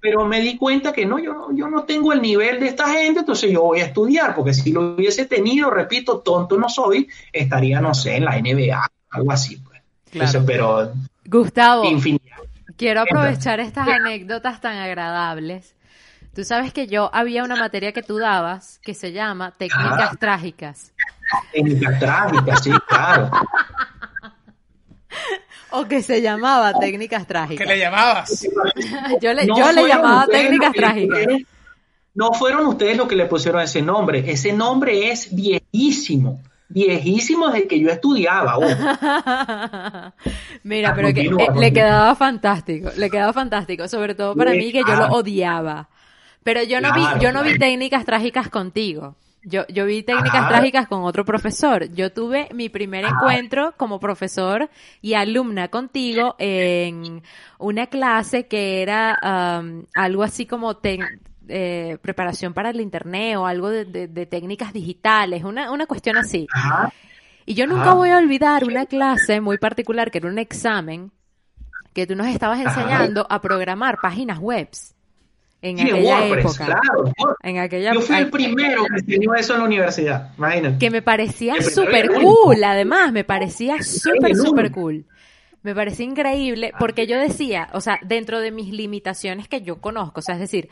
pero 0.00 0.24
me 0.24 0.40
di 0.40 0.56
cuenta 0.56 0.92
que 0.92 1.04
no, 1.06 1.18
yo 1.18 1.34
no, 1.34 1.52
yo 1.54 1.68
no 1.68 1.84
tengo 1.84 2.12
el 2.12 2.22
nivel 2.22 2.58
de 2.60 2.66
esta 2.68 2.88
gente, 2.88 3.20
entonces 3.20 3.50
yo 3.50 3.62
voy 3.62 3.80
a 3.80 3.86
estudiar, 3.86 4.34
porque 4.34 4.54
si 4.54 4.72
lo 4.72 4.94
hubiese 4.94 5.26
tenido, 5.26 5.70
repito, 5.70 6.20
tonto 6.20 6.56
no 6.58 6.68
soy, 6.68 7.08
estaría, 7.32 7.80
no 7.80 7.92
sé, 7.94 8.16
en 8.16 8.24
la 8.24 8.38
NBA, 8.38 8.90
algo 9.10 9.32
así, 9.32 9.56
pues. 9.58 9.80
Entonces, 10.12 10.42
pero 10.46 10.92
Gustavo, 11.26 11.84
infinidad. 11.84 12.38
quiero 12.76 13.02
aprovechar 13.02 13.60
estas 13.60 13.86
anécdotas 13.86 14.60
tan 14.60 14.76
agradables. 14.78 15.76
Tú 16.34 16.44
sabes 16.44 16.72
que 16.72 16.86
yo 16.86 17.10
había 17.12 17.44
una 17.44 17.56
materia 17.56 17.92
que 17.92 18.02
tú 18.02 18.18
dabas 18.18 18.78
que 18.82 18.94
se 18.94 19.12
llama 19.12 19.52
técnicas 19.56 20.10
Ah. 20.12 20.16
trágicas. 20.18 20.92
Técnica 21.52 21.98
trágica, 21.98 22.56
sí, 22.56 22.70
claro. 22.88 23.30
O 25.72 25.86
que 25.86 26.02
se 26.02 26.20
llamaba 26.22 26.72
técnicas 26.78 27.26
trágicas. 27.26 27.66
¿Qué 27.66 27.72
le 27.74 27.78
llamabas? 27.80 28.46
Yo 29.20 29.32
le, 29.32 29.46
No 29.46 29.56
yo 29.56 29.66
le 29.72 29.80
fueron 29.80 29.88
llamaba 29.88 30.20
ustedes 30.24 30.42
técnicas 30.42 30.72
que 30.72 30.78
trágicas. 30.78 31.18
pusieron- 31.18 31.46
No 32.14 32.32
fueron 32.32 32.66
ustedes 32.66 32.96
los 32.96 33.06
que 33.08 33.16
le 33.16 33.26
pusieron 33.26 33.60
ese 33.62 33.82
nombre. 33.82 34.24
Ese 34.30 34.52
nombre 34.52 35.10
es 35.10 35.34
viejísimo. 35.34 36.40
Viejísimo 36.68 37.48
desde 37.48 37.66
que 37.66 37.80
yo 37.80 37.88
estudiaba. 37.90 38.56
ojo. 38.58 38.66
Mira, 40.62 40.94
pero 40.94 41.12
que 41.12 41.22
eh, 41.22 41.30
le 41.58 41.72
quedaba 41.72 42.14
fantástico, 42.14 42.90
le 42.96 43.10
quedaba 43.10 43.32
fantástico, 43.32 43.88
sobre 43.88 44.14
todo 44.14 44.34
para 44.36 44.52
mí 44.52 44.70
que 44.72 44.82
yo 44.86 44.94
lo 44.94 45.06
odiaba. 45.08 45.88
Pero 46.42 46.62
yo 46.62 46.80
no 46.80 46.92
vi, 46.94 47.02
yo 47.20 47.32
no 47.32 47.42
vi 47.42 47.58
técnicas 47.58 48.04
trágicas 48.04 48.48
contigo. 48.48 49.16
Yo, 49.42 49.66
yo 49.68 49.86
vi 49.86 50.02
técnicas 50.02 50.34
Ajá. 50.40 50.48
trágicas 50.48 50.86
con 50.86 51.02
otro 51.04 51.24
profesor. 51.24 51.90
Yo 51.94 52.12
tuve 52.12 52.48
mi 52.52 52.68
primer 52.68 53.06
Ajá. 53.06 53.14
encuentro 53.16 53.72
como 53.78 53.98
profesor 53.98 54.68
y 55.00 55.14
alumna 55.14 55.68
contigo 55.68 56.36
en 56.38 57.22
una 57.58 57.86
clase 57.86 58.46
que 58.48 58.82
era 58.82 59.16
am, 59.22 59.86
algo 59.94 60.22
así 60.24 60.44
como 60.44 60.78
eh, 61.48 61.96
preparación 62.02 62.52
para 62.52 62.68
el 62.70 62.80
internet 62.82 63.36
o 63.38 63.46
algo 63.46 63.70
de, 63.70 63.86
de- 63.86 64.08
de 64.08 64.26
técnicas 64.26 64.72
digitales, 64.74 65.42
una, 65.42 65.72
una 65.72 65.86
cuestión 65.86 66.18
así. 66.18 66.46
Ajá. 66.52 66.92
Y 67.46 67.54
yo 67.54 67.66
nunca 67.66 67.92
Ah. 67.92 67.94
voy 67.94 68.10
a 68.10 68.18
olvidar 68.18 68.64
una 68.64 68.84
clase 68.86 69.40
muy 69.40 69.56
particular 69.58 70.10
que 70.10 70.18
era 70.18 70.28
un 70.28 70.38
examen 70.38 71.10
que 71.94 72.06
tú 72.06 72.14
nos 72.14 72.26
estabas 72.28 72.60
enseñando 72.60 73.26
a 73.28 73.40
programar 73.40 73.98
páginas 74.02 74.38
webs 74.38 74.94
en 75.62 75.78
Y 75.78 75.84
de 75.84 75.90
aquella 75.90 76.20
WordPress, 76.20 76.44
época. 76.44 76.64
claro. 76.66 77.12
En 77.42 77.58
aquella 77.58 77.94
Yo 77.94 78.00
fui 78.00 78.16
el 78.16 78.30
primero 78.30 78.84
que 78.84 79.00
enseñó 79.00 79.34
eso 79.34 79.54
en 79.54 79.58
la 79.60 79.64
universidad. 79.66 80.30
Imagínate. 80.38 80.78
que 80.78 80.90
me 80.90 81.02
parecía 81.02 81.60
súper 81.62 82.10
cool, 82.14 82.64
además, 82.64 83.12
me 83.12 83.24
parecía 83.24 83.82
súper, 83.82 84.34
súper 84.36 84.70
cool. 84.72 85.04
Me 85.62 85.74
parecía 85.74 86.06
increíble 86.06 86.72
porque 86.78 87.06
yo 87.06 87.18
decía, 87.18 87.68
o 87.74 87.82
sea, 87.82 87.98
dentro 88.02 88.40
de 88.40 88.50
mis 88.50 88.72
limitaciones 88.72 89.46
que 89.46 89.60
yo 89.60 89.80
conozco, 89.80 90.20
o 90.20 90.22
sea, 90.22 90.36
es 90.36 90.40
decir, 90.40 90.70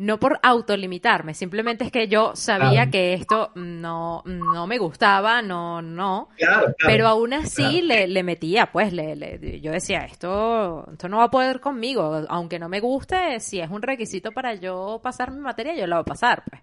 no 0.00 0.18
por 0.18 0.40
autolimitarme, 0.42 1.34
simplemente 1.34 1.84
es 1.84 1.92
que 1.92 2.08
yo 2.08 2.32
sabía 2.34 2.70
Claro. 2.70 2.90
que 2.90 3.12
esto 3.12 3.50
no, 3.54 4.22
no 4.24 4.66
me 4.66 4.78
gustaba, 4.78 5.42
no, 5.42 5.82
no, 5.82 6.30
Claro, 6.38 6.60
claro. 6.60 6.74
pero 6.86 7.06
aún 7.08 7.34
así 7.34 7.82
le, 7.82 8.08
le 8.08 8.22
metía, 8.22 8.72
pues, 8.72 8.92
le, 8.94 9.14
le- 9.14 9.60
yo 9.60 9.70
decía, 9.72 10.00
esto, 10.06 10.86
esto 10.90 11.08
no 11.08 11.18
va 11.18 11.24
a 11.24 11.30
poder 11.30 11.60
conmigo, 11.60 12.24
aunque 12.30 12.58
no 12.58 12.68
me 12.70 12.80
guste, 12.80 13.40
si 13.40 13.60
es 13.60 13.68
un 13.70 13.82
requisito 13.82 14.32
para 14.32 14.54
yo 14.54 15.00
pasar 15.02 15.32
mi 15.32 15.40
materia, 15.40 15.74
yo 15.74 15.86
la 15.86 15.96
voy 15.96 16.02
a 16.02 16.04
pasar, 16.04 16.44
pues. 16.48 16.62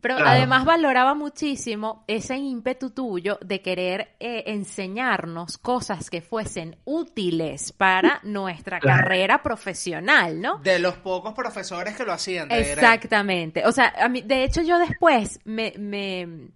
Pero 0.00 0.14
Claro. 0.16 0.30
además 0.30 0.64
valoraba 0.64 1.14
muchísimo 1.14 2.04
ese 2.06 2.36
ímpetu 2.36 2.90
tuyo 2.90 3.36
de 3.44 3.60
querer 3.62 4.14
eh, 4.20 4.44
enseñarnos 4.46 5.58
cosas 5.58 6.08
que 6.08 6.20
fuesen 6.22 6.76
útiles 6.84 7.72
para 7.72 8.20
nuestra 8.22 8.78
Claro. 8.78 9.00
carrera 9.02 9.42
profesional, 9.42 10.40
¿no? 10.40 10.58
De 10.58 10.78
los 10.78 10.94
pocos 10.98 11.34
profesores 11.34 11.96
que 11.96 12.04
lo 12.04 12.12
hacían. 12.12 12.48
de- 12.48 12.60
era- 12.60 12.72
Exactamente. 12.74 13.66
O 13.66 13.72
sea, 13.72 13.92
a 14.00 14.08
mí, 14.08 14.22
de 14.22 14.44
hecho 14.44 14.62
yo 14.62 14.78
después 14.78 15.40
me, 15.44 15.72
me, 15.78 16.48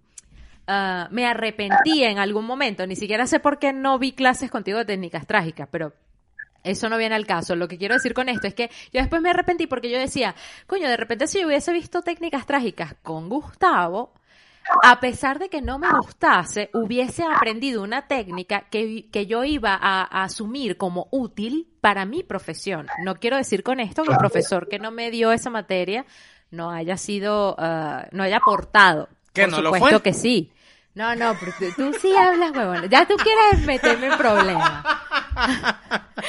ah, 0.67 1.07
me 1.11 1.25
arrepentí 1.25 2.03
en 2.03 2.19
algún 2.19 2.45
momento. 2.45 2.87
Ni 2.87 2.95
siquiera 2.95 3.27
sé 3.27 3.39
por 3.41 3.59
qué 3.59 3.73
no 3.73 3.99
vi 3.99 4.13
clases 4.13 4.49
contigo 4.49 4.77
de 4.79 4.85
técnicas 4.85 5.27
trágicas, 5.27 5.67
pero 5.69 5.93
eso 6.63 6.89
no 6.89 6.97
viene 6.97 7.15
al 7.15 7.25
caso. 7.25 7.55
Lo 7.55 7.67
que 7.67 7.77
quiero 7.77 7.95
decir 7.95 8.13
con 8.13 8.29
esto 8.29 8.47
es 8.47 8.53
que 8.53 8.69
yo 8.91 8.99
después 9.01 9.21
me 9.21 9.29
arrepentí 9.29 9.67
porque 9.67 9.89
yo 9.89 9.99
decía, 9.99 10.35
coño, 10.67 10.87
de 10.87 10.97
repente 10.97 11.27
si 11.27 11.41
yo 11.41 11.47
hubiese 11.47 11.73
visto 11.73 12.01
técnicas 12.01 12.45
trágicas 12.45 12.95
con 13.03 13.29
Gustavo, 13.29 14.13
a 14.81 14.99
pesar 14.99 15.39
de 15.39 15.49
que 15.49 15.61
no 15.61 15.77
me 15.77 15.89
gustase, 15.91 16.69
hubiese 16.73 17.23
aprendido 17.23 17.83
una 17.83 18.07
técnica 18.07 18.61
que, 18.69 19.09
que 19.11 19.25
yo 19.25 19.43
iba 19.43 19.73
a, 19.73 20.01
a 20.03 20.23
asumir 20.23 20.77
como 20.77 21.07
útil 21.11 21.67
para 21.81 22.05
mi 22.05 22.23
profesión. 22.23 22.87
No 23.03 23.15
quiero 23.15 23.35
decir 23.37 23.61
con 23.63 23.79
esto 23.79 24.03
que 24.03 24.11
el 24.11 24.17
profesor 24.17 24.69
que 24.69 24.79
no 24.79 24.91
me 24.91 25.11
dio 25.11 25.31
esa 25.33 25.49
materia 25.49 26.05
no 26.51 26.71
haya 26.71 26.95
sido, 26.97 27.55
ah, 27.57 28.07
no 28.11 28.23
haya 28.23 28.37
aportado. 28.37 29.09
Que 29.33 29.41
Por 29.43 29.51
no 29.51 29.61
lo 29.61 29.73
supuesto 29.73 29.99
fue. 29.99 30.03
que 30.03 30.13
sí. 30.13 30.51
No, 30.95 31.15
no, 31.15 31.35
pero 31.39 31.51
tú, 31.75 31.91
sí 31.99 32.15
hablas, 32.15 32.51
huevón. 32.51 32.87
Ya 32.87 33.07
tú 33.07 33.15
quieres 33.15 33.65
meterme 33.65 34.07
en 34.07 34.17
problemas. 34.17 34.85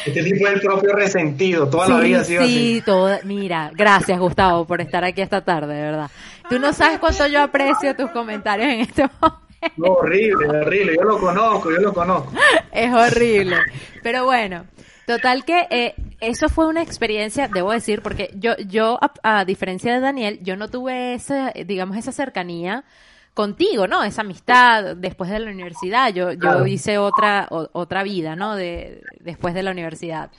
Este 0.07 0.23
tipo 0.23 0.49
es 0.49 0.55
el 0.55 0.61
propio 0.61 0.93
resentido, 0.95 1.69
toda 1.69 1.89
la 1.89 2.01
vida 2.01 2.21
ha 2.21 2.25
sido 2.25 2.43
sí, 2.45 2.83
Toda, 2.85 3.21
mira, 3.25 3.71
gracias 3.75 4.19
Gustavo 4.19 4.67
por 4.67 4.81
estar 4.81 5.05
aquí 5.05 5.21
esta 5.21 5.43
tarde, 5.43 5.75
de 5.75 5.83
verdad. 5.83 6.11
Tú 6.49 6.59
no 6.59 6.73
sabes 6.73 6.99
cuánto 6.99 7.27
yo 7.27 7.43
aprecio 7.43 7.95
tus 7.95 8.11
comentarios 8.11 8.69
en 8.69 8.81
este 8.81 9.03
momento. 9.03 9.41
No, 9.77 9.93
horrible, 9.93 10.49
horrible, 10.49 10.97
yo 10.97 11.05
lo 11.05 11.19
conozco, 11.19 11.71
yo 11.71 11.79
lo 11.79 11.93
conozco. 11.93 12.33
Es 12.73 12.93
horrible. 12.93 13.57
Pero 14.03 14.25
bueno, 14.25 14.67
total 15.07 15.45
que 15.45 15.67
eh, 15.71 15.95
eso 16.21 16.49
fue 16.49 16.67
una 16.67 16.83
experiencia, 16.83 17.49
debo 17.49 17.73
decir, 17.73 18.03
porque 18.03 18.31
yo, 18.35 18.57
yo 18.67 18.99
a, 19.01 19.41
a 19.41 19.45
diferencia 19.45 19.95
de 19.95 20.01
Daniel, 20.01 20.39
yo 20.43 20.57
no 20.57 20.69
tuve 20.69 21.15
esa, 21.15 21.53
digamos, 21.53 21.97
esa 21.97 22.13
cercanía 22.13 22.85
contigo, 23.35 23.89
¿no? 23.89 24.05
Esa 24.05 24.23
amistad 24.23 24.97
después 24.97 25.29
de 25.29 25.41
la 25.41 25.51
universidad. 25.51 26.15
Yo, 26.15 26.33
yo 26.33 26.67
hice 26.67 26.99
otra, 26.99 27.49
otra 27.51 28.05
vida, 28.05 28.37
¿no? 28.37 28.55
De, 28.55 29.03
después 29.21 29.55
de 29.55 29.65
la 29.65 29.73
universidad. 29.73 30.31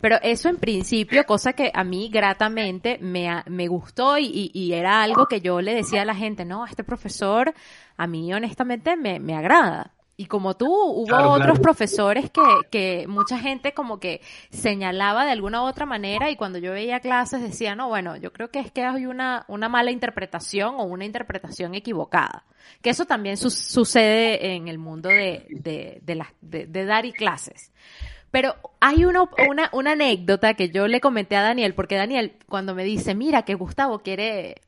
Pero 0.00 0.18
eso 0.22 0.48
en 0.48 0.58
principio, 0.58 1.24
cosa 1.24 1.54
que 1.54 1.70
a 1.72 1.82
mí 1.82 2.10
gratamente 2.12 2.98
me, 3.00 3.42
me 3.46 3.68
gustó 3.68 4.18
y, 4.18 4.50
y, 4.52 4.72
era 4.74 5.02
algo 5.02 5.26
que 5.26 5.40
yo 5.40 5.60
le 5.60 5.74
decía 5.74 6.02
a 6.02 6.04
la 6.04 6.14
gente, 6.14 6.44
no, 6.44 6.66
este 6.66 6.84
profesor 6.84 7.54
a 7.96 8.06
mí 8.06 8.32
honestamente 8.34 8.96
me, 8.96 9.18
me 9.18 9.34
agrada. 9.34 9.92
Y 10.16 10.26
como 10.26 10.54
tú, 10.56 10.68
hubo 10.70 11.16
otros 11.30 11.58
profesores 11.58 12.30
que, 12.30 12.42
que 12.70 13.06
mucha 13.08 13.38
gente 13.38 13.72
como 13.72 13.98
que 13.98 14.20
señalaba 14.50 15.24
de 15.24 15.32
alguna 15.32 15.62
u 15.62 15.66
otra 15.66 15.86
manera 15.86 16.30
y 16.30 16.36
cuando 16.36 16.58
yo 16.58 16.72
veía 16.72 17.00
clases 17.00 17.40
decía, 17.40 17.74
no, 17.74 17.88
bueno, 17.88 18.16
yo 18.16 18.32
creo 18.32 18.50
que 18.50 18.60
es 18.60 18.70
que 18.70 18.84
hay 18.84 19.06
una, 19.06 19.44
una 19.48 19.68
mala 19.68 19.90
interpretación 19.90 20.74
o 20.76 20.84
una 20.84 21.06
interpretación 21.06 21.74
equivocada. 21.74 22.44
Que 22.82 22.90
eso 22.90 23.06
también 23.06 23.36
sucede 23.36 24.54
en 24.54 24.68
el 24.68 24.78
mundo 24.78 25.08
de, 25.08 25.46
de, 25.48 25.98
de, 26.02 26.22
de, 26.40 26.66
de 26.66 26.84
dar 26.84 27.06
y 27.06 27.12
clases. 27.12 27.72
Pero 28.30 28.54
hay 28.80 29.04
una, 29.04 29.24
una, 29.48 29.70
una 29.72 29.92
anécdota 29.92 30.54
que 30.54 30.70
yo 30.70 30.88
le 30.88 31.00
comenté 31.00 31.36
a 31.36 31.42
Daniel, 31.42 31.74
porque 31.74 31.96
Daniel 31.96 32.36
cuando 32.48 32.74
me 32.74 32.84
dice, 32.84 33.14
mira 33.14 33.42
que 33.42 33.54
Gustavo 33.54 34.00
quiere 34.00 34.62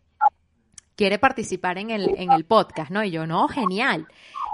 quiere 0.96 1.18
participar 1.18 1.78
en 1.78 1.90
el, 1.90 2.10
en 2.16 2.32
el 2.32 2.44
podcast, 2.44 2.90
¿no? 2.90 3.02
Y 3.04 3.10
yo, 3.10 3.26
no, 3.26 3.48
genial. 3.48 4.06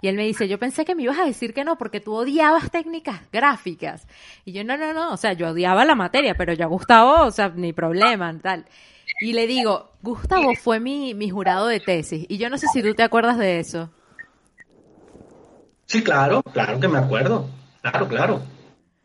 Y 0.03 0.09
él 0.09 0.17
me 0.17 0.25
dice, 0.25 0.49
yo 0.49 0.59
pensé 0.59 0.85
que 0.85 0.95
me 0.95 1.03
ibas 1.03 1.19
a 1.19 1.25
decir 1.25 1.53
que 1.53 1.65
no, 1.65 1.77
porque 1.77 2.01
tú 2.01 2.15
odiabas 2.15 2.71
técnicas 2.71 3.21
gráficas. 3.33 4.07
Y 4.45 4.53
yo, 4.53 4.65
no, 4.65 4.77
no, 4.77 4.93
no, 4.93 5.13
o 5.13 5.17
sea, 5.17 5.35
yo 5.35 5.49
odiaba 5.49 5.85
la 5.85 5.95
materia, 5.95 6.35
pero 6.35 6.53
ya 6.53 6.67
Gustavo, 6.67 7.27
o 7.27 7.31
sea, 7.31 7.51
ni 7.55 7.73
problema, 7.73 8.37
tal. 8.41 8.67
Y 9.21 9.33
le 9.35 9.47
digo, 9.47 9.91
Gustavo 10.03 10.55
fue 10.55 10.81
mi, 10.81 11.15
mi 11.15 11.29
jurado 11.29 11.67
de 11.67 11.81
tesis. 11.81 12.25
Y 12.29 12.39
yo 12.39 12.49
no 12.49 12.57
sé 12.57 12.67
si 12.73 12.83
tú 12.83 12.95
te 12.95 13.03
acuerdas 13.03 13.37
de 13.39 13.59
eso. 13.59 13.91
Sí, 15.87 16.03
claro, 16.03 16.43
claro 16.43 16.79
que 16.81 16.89
me 16.89 16.99
acuerdo. 16.99 17.49
Claro, 17.83 18.09
claro. 18.09 18.41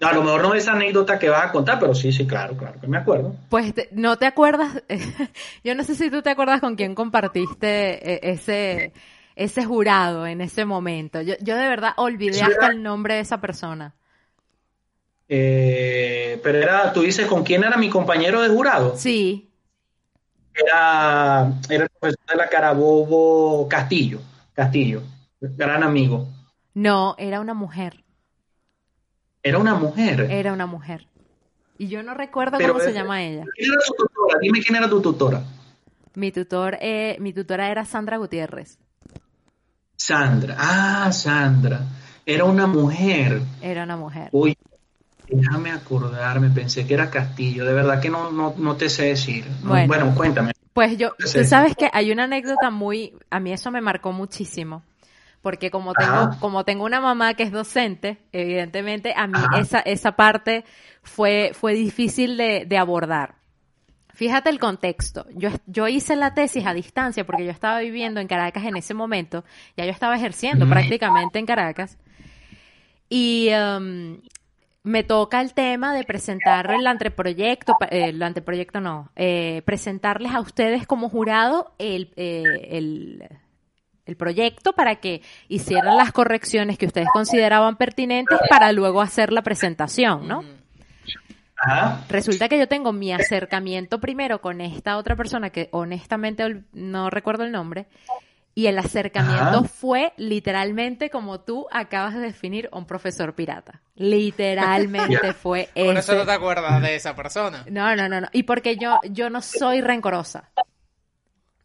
A 0.02 0.14
lo 0.14 0.24
mejor 0.24 0.42
no 0.42 0.54
es 0.54 0.68
anécdota 0.68 1.18
que 1.18 1.30
vas 1.30 1.46
a 1.46 1.52
contar, 1.52 1.80
pero 1.80 1.96
sí, 1.96 2.12
sí, 2.12 2.28
claro, 2.28 2.56
claro 2.58 2.80
que 2.80 2.88
me 2.88 2.98
acuerdo. 2.98 3.36
Pues 3.50 3.74
no 3.92 4.18
te 4.18 4.26
acuerdas, 4.26 4.84
yo 5.64 5.74
no 5.74 5.84
sé 5.84 5.96
si 5.96 6.12
tú 6.12 6.22
te 6.22 6.30
acuerdas 6.30 6.60
con 6.60 6.76
quién 6.76 6.96
compartiste 6.96 8.14
eh, 8.14 8.20
ese, 8.22 8.92
ese 9.36 9.66
jurado 9.66 10.26
en 10.26 10.42
ese 10.42 10.66
momento. 10.66 11.22
Yo, 11.22 11.36
yo 11.42 11.56
de 11.56 11.68
verdad 11.68 11.94
olvidé 11.98 12.42
hasta 12.42 12.68
el 12.68 12.82
nombre 12.82 13.16
de 13.16 13.20
esa 13.22 13.42
persona. 13.42 13.94
Eh, 15.28 16.40
pero 16.44 16.60
era, 16.60 16.94
tú 16.94 17.02
dices, 17.02 17.28
¿con 17.28 17.44
quién 17.44 17.64
era 17.64 17.78
mi 17.78 17.90
compañero 17.90 18.42
de 18.42 18.50
jurado? 18.50 18.96
Sí. 18.96 19.52
Era, 20.54 21.52
era 21.70 21.84
el 21.84 21.90
profesor 21.90 22.26
de 22.28 22.36
la 22.36 22.48
Carabobo 22.48 23.68
Castillo, 23.68 24.22
Castillo, 24.54 25.02
gran 25.42 25.84
amigo. 25.84 26.28
No, 26.74 27.16
era 27.18 27.40
una 27.42 27.54
mujer. 27.54 28.04
Era 29.44 29.58
una 29.60 29.76
mujer. 29.76 30.28
Era 30.32 30.54
una 30.54 30.66
mujer. 30.66 31.08
Y 31.78 31.88
yo 31.88 32.04
no 32.04 32.14
recuerdo 32.14 32.58
cómo 32.58 32.80
se 32.80 32.94
llama 32.94 33.22
ella. 33.24 33.44
¿Quién 33.56 33.72
era 33.72 33.82
tu 33.86 33.94
tutora? 33.96 34.40
Dime 34.40 34.62
quién 34.62 34.76
era 34.78 34.90
tu 34.90 35.02
tutora. 35.02 35.44
Mi 36.14 36.32
tutor, 36.32 36.78
eh, 36.80 37.18
mi 37.20 37.34
tutora 37.34 37.70
era 37.70 37.84
Sandra 37.84 38.18
Gutiérrez. 38.18 38.80
Sandra, 39.96 40.56
ah, 40.58 41.12
Sandra. 41.12 41.82
Era 42.26 42.46
una 42.46 42.68
mujer. 42.68 43.42
Era 43.62 43.84
una 43.84 43.98
mujer. 43.98 44.30
Uy, 44.32 44.58
déjame 45.28 45.72
acordarme, 45.72 46.50
pensé 46.50 46.86
que 46.86 46.94
era 46.94 47.10
Castillo, 47.10 47.66
de 47.66 47.74
verdad 47.74 48.02
que 48.02 48.10
no, 48.10 48.32
no, 48.32 48.56
no 48.58 48.76
te 48.76 48.90
sé 48.90 49.06
decir. 49.06 49.46
Bueno, 49.62 50.14
cuéntame. 50.16 50.52
Pues 50.74 50.98
yo, 50.98 51.14
tú 51.18 51.44
sabes 51.46 51.76
que 51.76 51.90
hay 51.94 52.12
una 52.12 52.26
anécdota 52.26 52.70
muy, 52.70 53.14
a 53.30 53.40
mí 53.40 53.54
eso 53.54 53.72
me 53.72 53.80
marcó 53.80 54.12
muchísimo 54.12 54.84
porque 55.46 55.70
como 55.70 55.94
tengo, 55.94 56.32
como 56.40 56.66
tengo 56.66 56.86
una 56.86 57.00
mamá 57.00 57.36
que 57.36 57.44
es 57.44 57.52
docente, 57.52 58.18
evidentemente 58.32 59.14
a 59.16 59.28
mí 59.28 59.38
esa, 59.60 59.78
esa 59.82 60.14
parte 60.14 60.66
fue, 61.04 61.52
fue 61.54 61.76
difícil 61.76 62.36
de, 62.36 62.66
de, 62.66 62.78
abordar. 62.80 63.36
Fíjate 64.16 64.50
el 64.50 64.60
contexto. 64.60 65.26
Yo, 65.36 65.50
yo 65.68 65.88
hice 65.90 66.16
la 66.16 66.34
tesis 66.34 66.66
a 66.66 66.74
distancia 66.74 67.26
porque 67.26 67.44
yo 67.44 67.52
estaba 67.52 67.80
viviendo 67.80 68.22
en 68.22 68.28
Caracas 68.28 68.64
en 68.64 68.78
ese 68.78 68.94
momento, 68.94 69.44
ya 69.76 69.84
yo 69.84 69.92
estaba 69.92 70.16
ejerciendo 70.16 70.68
prácticamente 70.70 71.38
en 71.38 71.46
Caracas. 71.46 71.98
Y 73.10 73.50
um, 73.54 74.22
me 74.84 75.04
toca 75.04 75.42
el 75.42 75.54
tema 75.54 75.94
de 75.94 76.06
presentar 76.06 76.72
el 76.72 76.88
anteproyecto, 76.88 77.76
el 77.92 78.24
anteproyecto 78.24 78.80
no, 78.80 79.12
eh, 79.18 79.62
presentarles 79.66 80.34
a 80.34 80.40
ustedes 80.40 80.88
como 80.88 81.10
jurado 81.10 81.74
el, 81.78 82.14
eh, 82.16 82.44
el, 82.72 83.28
el 84.06 84.16
proyecto 84.16 84.74
para 84.74 84.96
que 84.96 85.24
hicieran 85.50 85.98
las 85.98 86.14
correcciones 86.14 86.78
que 86.78 86.86
ustedes 86.86 87.10
consideraban 87.12 87.76
pertinentes 87.76 88.40
para 88.50 88.72
luego 88.72 89.02
hacer 89.02 89.34
la 89.34 89.42
presentación, 89.42 90.26
¿no? 90.28 90.44
Resulta 92.10 92.50
que 92.50 92.60
yo 92.60 92.68
tengo 92.68 92.94
mi 92.94 93.14
acercamiento 93.14 94.00
primero 94.00 94.42
con 94.42 94.62
esta 94.62 94.98
otra 94.98 95.16
persona 95.16 95.50
que 95.50 95.70
honestamente 95.72 96.64
no 96.74 97.10
recuerdo 97.10 97.44
el 97.44 97.52
nombre. 97.52 97.88
Y 98.58 98.68
el 98.68 98.80
acercamiento 98.80 99.66
fue 99.66 100.14
literalmente 100.16 101.10
como 101.10 101.42
tú 101.42 101.68
acabas 101.72 102.14
de 102.14 102.22
definir 102.22 102.70
un 102.72 102.86
profesor 102.86 103.36
pirata. 103.36 103.82
Literalmente 103.96 105.34
fue 105.34 105.70
ese. 105.76 105.86
Por 105.86 105.98
eso 105.98 106.16
no 106.16 106.26
te 106.26 106.32
acuerdas 106.32 106.82
de 106.82 106.96
esa 106.96 107.18
persona. 107.18 107.66
No, 107.70 107.94
no, 107.98 108.08
no, 108.08 108.22
no. 108.22 108.28
Y 108.32 108.44
porque 108.44 108.78
yo, 108.78 109.02
yo 109.12 109.30
no 109.30 109.42
soy 109.42 109.82
rencorosa. 109.82 110.52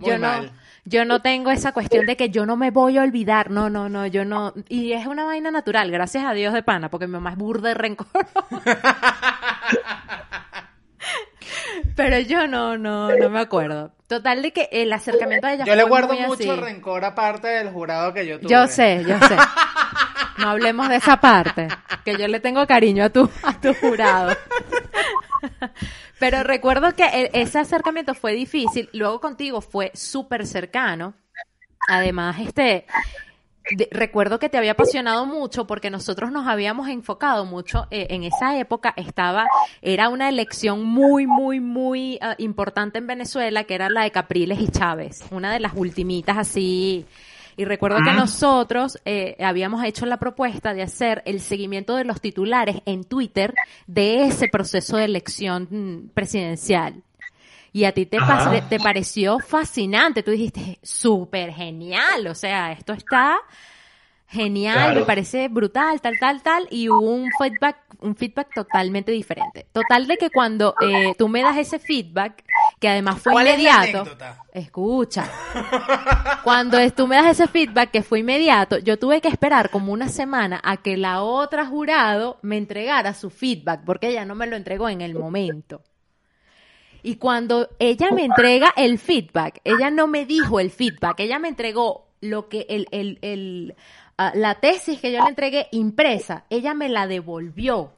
yo 0.01 0.19
no, 0.19 0.51
yo 0.85 1.05
no 1.05 1.23
tengo 1.23 1.53
esa 1.53 1.71
cuestión 1.71 2.07
de 2.07 2.17
que 2.17 2.31
yo 2.31 2.45
no 2.45 2.57
me 2.57 2.73
voy 2.73 2.99
a 2.99 3.03
olvidar. 3.03 3.51
No, 3.51 3.71
no, 3.71 3.89
no, 3.89 4.09
yo 4.09 4.25
no. 4.25 4.53
Y 4.69 4.91
es 4.93 5.07
una 5.07 5.25
vaina 5.25 5.53
natural, 5.53 5.93
gracias 5.93 6.25
a 6.25 6.33
Dios 6.33 6.53
de 6.53 6.65
pana, 6.65 6.91
porque 6.91 7.07
mi 7.07 7.13
mamá 7.13 7.31
es 7.31 7.37
burda 7.37 7.69
de 7.69 7.75
rencor. 7.75 8.09
Pero 11.97 12.19
yo 12.21 12.47
no, 12.47 12.79
no, 12.79 13.15
no 13.15 13.31
me 13.31 13.41
acuerdo. 13.41 13.93
Total 14.07 14.43
de 14.43 14.53
que 14.53 14.69
el 14.73 14.93
acercamiento 14.93 15.47
a 15.47 15.53
ella 15.55 15.65
Yo 15.65 15.75
le 15.75 15.85
guardo 15.85 16.15
mucho 16.15 16.57
rencor 16.57 17.05
aparte 17.05 17.49
del 17.49 17.71
jurado 17.71 18.13
que 18.13 18.27
yo 18.27 18.41
tuve. 18.41 18.51
Yo 18.51 18.67
sé, 18.67 19.05
yo 19.07 19.19
sé. 19.21 19.37
No 20.39 20.49
hablemos 20.49 20.89
de 20.89 20.97
esa 20.97 21.21
parte, 21.21 21.69
que 22.05 22.17
yo 22.17 22.27
le 22.27 22.41
tengo 22.41 22.67
cariño 22.67 23.05
a 23.05 23.11
tu, 23.11 23.29
a 23.43 23.61
tu 23.61 23.75
jurado. 23.75 24.35
Pero 26.19 26.43
recuerdo 26.43 26.95
que 26.95 27.05
e, 27.05 27.31
ese 27.35 27.59
acercamiento 27.59 28.15
fue 28.15 28.33
difícil, 28.33 28.89
luego 28.93 29.21
contigo 29.21 29.61
fue 29.61 29.91
súper 29.95 30.47
cercano. 30.47 31.15
Además, 31.89 32.37
este, 32.41 32.87
recuerdo 33.91 34.39
que 34.39 34.49
te 34.49 34.59
había 34.59 34.73
apasionado 34.73 35.27
mucho 35.27 35.67
porque 35.67 35.91
nosotros 35.91 36.31
nos 36.33 36.47
habíamos 36.47 36.89
enfocado 36.89 37.45
mucho 37.45 37.87
eh, 37.91 38.09
en 38.11 38.25
esa 38.25 38.59
época 38.59 38.93
estaba 38.97 39.47
era 39.83 40.09
una 40.09 40.29
elección 40.29 40.85
muy 40.85 41.27
muy 41.27 41.61
muy 41.61 42.19
ah, 42.21 42.35
importante 42.39 42.99
en 42.99 43.07
Venezuela 43.07 43.65
que 43.65 43.75
era 43.75 43.89
la 43.89 44.03
de 44.03 44.11
Capriles 44.11 44.61
y 44.61 44.69
Chávez 44.69 45.25
una 45.31 45.53
de 45.53 45.61
las 45.61 45.73
ultimitas 45.75 46.37
así 46.39 47.07
y 47.57 47.65
recuerdo 47.67 47.99
que 48.03 48.15
nosotros 48.15 48.99
eh, 49.05 49.37
habíamos 49.39 49.85
hecho 49.85 50.07
la 50.07 50.19
propuesta 50.19 50.73
de 50.73 50.81
hacer 50.81 51.23
el 51.27 51.41
seguimiento 51.41 51.95
de 51.95 52.05
los 52.05 52.21
titulares 52.21 52.77
en 52.87 53.05
Twitter 53.05 53.53
de 53.87 54.25
ese 54.25 54.49
proceso 54.49 54.97
de 54.97 55.05
elección 55.05 55.69
mm, 55.71 56.09
presidencial. 56.15 57.03
Y 57.73 57.85
a 57.85 57.93
ti 57.93 58.07
te, 58.07 58.19
te 58.69 58.81
pareció 58.81 59.39
fascinante, 59.39 60.23
tú 60.23 60.33
dijiste, 60.33 60.79
súper 60.83 61.53
genial, 61.53 62.27
o 62.27 62.35
sea, 62.35 62.73
esto 62.73 62.93
está 62.93 63.39
genial, 64.31 64.95
me 64.95 65.03
parece 65.03 65.49
brutal, 65.49 66.01
tal, 66.01 66.17
tal, 66.19 66.41
tal, 66.41 66.69
y 66.71 66.89
hubo 66.89 67.01
un 67.01 67.29
feedback, 67.37 67.79
un 67.99 68.15
feedback 68.15 68.55
totalmente 68.55 69.11
diferente. 69.11 69.67
Total 69.73 70.07
de 70.07 70.17
que 70.17 70.31
cuando 70.31 70.75
eh, 70.81 71.15
tú 71.19 71.29
me 71.29 71.43
das 71.43 71.57
ese 71.59 71.81
feedback, 71.81 72.45
que 72.79 72.89
además 72.89 73.21
fue 73.21 73.33
inmediato, 73.43 74.05
escucha, 74.53 75.29
cuando 76.45 76.79
tú 76.93 77.09
me 77.09 77.17
das 77.17 77.27
ese 77.27 77.49
feedback 77.49 77.91
que 77.91 78.03
fue 78.03 78.21
inmediato, 78.21 78.79
yo 78.79 78.99
tuve 79.01 79.21
que 79.21 79.29
esperar 79.29 79.69
como 79.69 79.93
una 79.93 80.09
semana 80.09 80.61
a 80.63 80.77
que 80.77 80.97
la 80.97 81.23
otra 81.23 81.67
jurado 81.67 82.39
me 82.43 82.57
entregara 82.57 83.15
su 83.15 83.31
feedback, 83.31 83.81
porque 83.85 84.11
ella 84.11 84.25
no 84.25 84.37
me 84.37 84.47
lo 84.47 84.55
entregó 84.55 84.89
en 84.89 85.01
el 85.01 85.17
momento. 85.17 85.83
Y 87.03 87.17
cuando 87.17 87.69
ella 87.79 88.11
me 88.11 88.25
entrega 88.25 88.73
el 88.77 88.99
feedback, 88.99 89.61
ella 89.65 89.91
no 89.91 90.07
me 90.07 90.27
dijo 90.27 90.61
el 90.61 90.71
feedback, 90.71 91.21
ella 91.21 91.39
me 91.39 91.49
entregó 91.49 92.09
lo 92.21 92.49
que 92.49 92.67
el, 92.69 92.87
el, 92.91 93.19
el 93.23 93.77
la 94.35 94.57
tesis 94.57 95.01
que 95.01 95.13
yo 95.13 95.23
le 95.23 95.29
entregué 95.29 95.69
impresa, 95.73 96.45
ella 96.51 96.75
me 96.75 96.89
la 96.89 97.07
devolvió. 97.07 97.93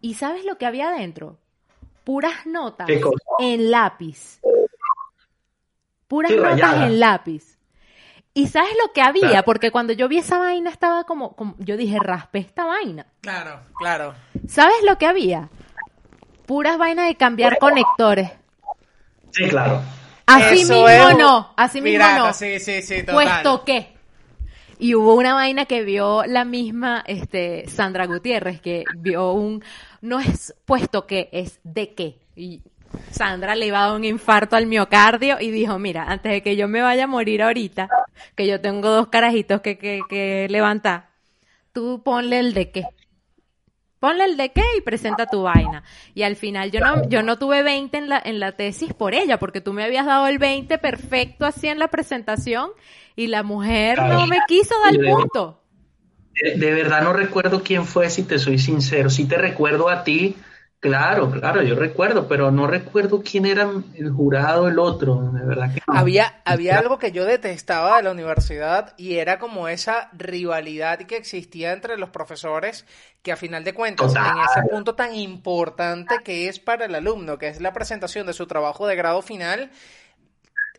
¿Y 0.00 0.14
sabes 0.14 0.44
lo 0.44 0.58
que 0.58 0.66
había 0.66 0.88
adentro? 0.88 1.38
Puras 2.02 2.46
notas 2.46 2.88
en 3.38 3.70
lápiz. 3.70 4.40
Puras 6.08 6.32
notas 6.32 6.60
rayada. 6.60 6.86
en 6.86 7.00
lápiz. 7.00 7.58
¿Y 8.34 8.48
sabes 8.48 8.72
lo 8.84 8.92
que 8.92 9.00
había? 9.00 9.28
Claro. 9.28 9.44
Porque 9.44 9.70
cuando 9.70 9.92
yo 9.92 10.08
vi 10.08 10.18
esa 10.18 10.38
vaina 10.38 10.68
estaba 10.68 11.04
como, 11.04 11.36
como 11.36 11.54
yo 11.58 11.76
dije, 11.76 11.98
raspé 12.00 12.40
esta 12.40 12.64
vaina. 12.64 13.06
Claro, 13.20 13.60
claro. 13.78 14.14
¿Sabes 14.48 14.82
lo 14.84 14.98
que 14.98 15.06
había? 15.06 15.48
Puras 16.46 16.78
vainas 16.78 17.06
de 17.06 17.14
cambiar 17.16 17.58
conectores. 17.58 18.30
Sí, 19.30 19.48
claro. 19.48 19.82
Así 20.26 20.60
Eso 20.60 20.74
mismo 20.74 20.88
es 20.88 21.18
no, 21.18 21.52
así 21.56 21.80
mismo 21.80 21.96
pirata, 21.96 22.18
no. 22.18 22.32
Sí, 22.32 22.58
sí, 22.58 22.82
sí, 22.82 23.00
total. 23.00 23.14
Puesto 23.14 23.64
que. 23.64 23.94
Y 24.78 24.94
hubo 24.94 25.14
una 25.14 25.34
vaina 25.34 25.66
que 25.66 25.82
vio 25.82 26.24
la 26.24 26.44
misma 26.44 27.04
este, 27.06 27.68
Sandra 27.68 28.06
Gutiérrez, 28.06 28.60
que 28.60 28.84
vio 28.96 29.32
un. 29.32 29.62
No 30.00 30.20
es 30.20 30.54
puesto 30.64 31.06
que, 31.06 31.28
es 31.32 31.60
de 31.62 31.94
qué. 31.94 32.18
Y 32.36 32.62
Sandra 33.10 33.54
le 33.54 33.66
iba 33.66 33.82
a 33.82 33.88
dar 33.88 33.96
un 33.96 34.04
infarto 34.04 34.56
al 34.56 34.66
miocardio 34.66 35.40
y 35.40 35.50
dijo: 35.50 35.78
Mira, 35.78 36.04
antes 36.04 36.32
de 36.32 36.42
que 36.42 36.56
yo 36.56 36.68
me 36.68 36.80
vaya 36.80 37.04
a 37.04 37.08
morir 37.08 37.42
ahorita, 37.42 37.88
que 38.34 38.46
yo 38.46 38.60
tengo 38.60 38.88
dos 38.90 39.08
carajitos 39.08 39.60
que, 39.60 39.78
que, 39.78 40.00
que 40.08 40.46
levantar, 40.48 41.08
tú 41.72 42.02
ponle 42.02 42.38
el 42.38 42.54
de 42.54 42.70
qué. 42.70 42.84
Ponle 44.04 44.26
el 44.26 44.36
de 44.36 44.52
qué 44.52 44.60
y 44.76 44.82
presenta 44.82 45.24
tu 45.24 45.44
vaina. 45.44 45.82
Y 46.14 46.24
al 46.24 46.36
final 46.36 46.70
yo 46.70 46.78
no, 46.80 47.08
yo 47.08 47.22
no 47.22 47.38
tuve 47.38 47.62
20 47.62 47.96
en 47.96 48.10
la, 48.10 48.20
en 48.22 48.38
la 48.38 48.52
tesis 48.52 48.92
por 48.92 49.14
ella, 49.14 49.38
porque 49.38 49.62
tú 49.62 49.72
me 49.72 49.82
habías 49.82 50.04
dado 50.04 50.26
el 50.26 50.36
20 50.36 50.76
perfecto 50.76 51.46
así 51.46 51.68
en 51.68 51.78
la 51.78 51.88
presentación 51.88 52.72
y 53.16 53.28
la 53.28 53.42
mujer 53.42 54.02
no 54.02 54.26
me 54.26 54.40
quiso 54.46 54.74
dar 54.84 54.92
el 54.94 55.10
punto. 55.10 55.62
De, 56.34 56.58
de 56.58 56.74
verdad 56.74 57.02
no 57.02 57.14
recuerdo 57.14 57.62
quién 57.62 57.86
fue, 57.86 58.10
si 58.10 58.24
te 58.24 58.38
soy 58.38 58.58
sincero. 58.58 59.08
Sí 59.08 59.26
te 59.26 59.38
recuerdo 59.38 59.88
a 59.88 60.04
ti, 60.04 60.36
claro, 60.84 61.30
claro, 61.30 61.62
yo 61.62 61.74
recuerdo, 61.74 62.28
pero 62.28 62.50
no 62.50 62.66
recuerdo 62.66 63.22
quién 63.22 63.46
era 63.46 63.70
el 63.94 64.10
jurado, 64.10 64.68
el 64.68 64.78
otro, 64.78 65.30
de 65.32 65.42
verdad 65.42 65.72
que 65.72 65.80
no. 65.86 65.98
Había, 65.98 66.42
había 66.44 66.78
algo 66.78 66.98
que 66.98 67.10
yo 67.10 67.24
detestaba 67.24 67.96
de 67.96 68.02
la 68.02 68.10
universidad 68.10 68.92
y 68.98 69.14
era 69.14 69.38
como 69.38 69.68
esa 69.68 70.10
rivalidad 70.12 70.98
que 70.98 71.16
existía 71.16 71.72
entre 71.72 71.96
los 71.96 72.10
profesores 72.10 72.84
que 73.22 73.32
a 73.32 73.36
final 73.36 73.64
de 73.64 73.72
cuentas 73.72 74.08
Total. 74.08 74.36
en 74.36 74.44
ese 74.44 74.68
punto 74.70 74.94
tan 74.94 75.14
importante 75.14 76.22
que 76.22 76.48
es 76.48 76.58
para 76.60 76.84
el 76.84 76.94
alumno, 76.94 77.38
que 77.38 77.48
es 77.48 77.62
la 77.62 77.72
presentación 77.72 78.26
de 78.26 78.34
su 78.34 78.46
trabajo 78.46 78.86
de 78.86 78.94
grado 78.94 79.22
final, 79.22 79.70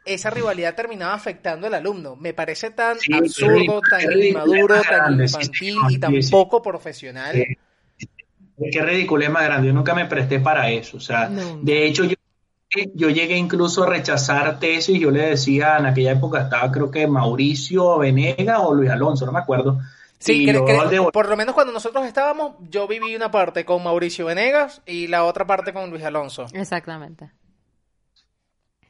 esa 0.05 0.29
rivalidad 0.29 0.75
terminaba 0.75 1.15
afectando 1.15 1.65
al 1.65 1.73
alumno. 1.73 2.15
Me 2.15 2.35
parece 2.35 2.69
tan 2.69 2.99
Sí, 2.99 3.11
absurdo, 3.11 3.81
tan 3.81 4.11
inmaduro, 4.11 4.79
tan 4.83 5.19
infantil 5.19 5.77
y 5.89 5.97
tan 5.97 6.13
poco 6.29 6.61
profesional. 6.61 7.43
Qué 8.71 8.81
ridículo 8.81 9.23
es 9.23 9.29
más 9.29 9.43
grande. 9.43 9.67
Yo 9.67 9.73
nunca 9.73 9.93
me 9.93 10.05
presté 10.05 10.39
para 10.39 10.69
eso. 10.69 10.97
O 10.97 10.99
sea, 10.99 11.29
de 11.61 11.85
hecho, 11.85 12.03
yo, 12.05 12.15
yo 12.93 13.09
llegué 13.09 13.37
incluso 13.37 13.83
a 13.83 13.87
rechazar 13.89 14.59
tesis. 14.59 14.99
Yo 14.99 15.11
le 15.11 15.21
decía, 15.29 15.77
en 15.77 15.85
aquella 15.87 16.13
época 16.13 16.41
estaba 16.43 16.71
creo 16.71 16.91
que 16.91 17.07
Mauricio 17.07 17.97
Venega 17.99 18.61
o 18.61 18.73
Luis 18.73 18.89
Alonso, 18.89 19.25
no 19.25 19.31
me 19.31 19.39
acuerdo. 19.39 19.79
Sí, 20.19 20.41
cre- 20.43 20.63
cre- 20.63 21.11
por 21.11 21.29
lo 21.29 21.37
menos 21.37 21.53
cuando 21.53 21.73
nosotros 21.73 22.05
estábamos, 22.05 22.55
yo 22.69 22.87
viví 22.87 23.15
una 23.15 23.29
parte 23.29 23.65
con 23.65 23.83
Mauricio 23.83 24.25
Venegas 24.25 24.81
y 24.85 25.07
la 25.07 25.23
otra 25.25 25.45
parte 25.45 25.73
con 25.73 25.89
Luis 25.91 26.03
Alonso. 26.03 26.45
Exactamente. 26.53 27.31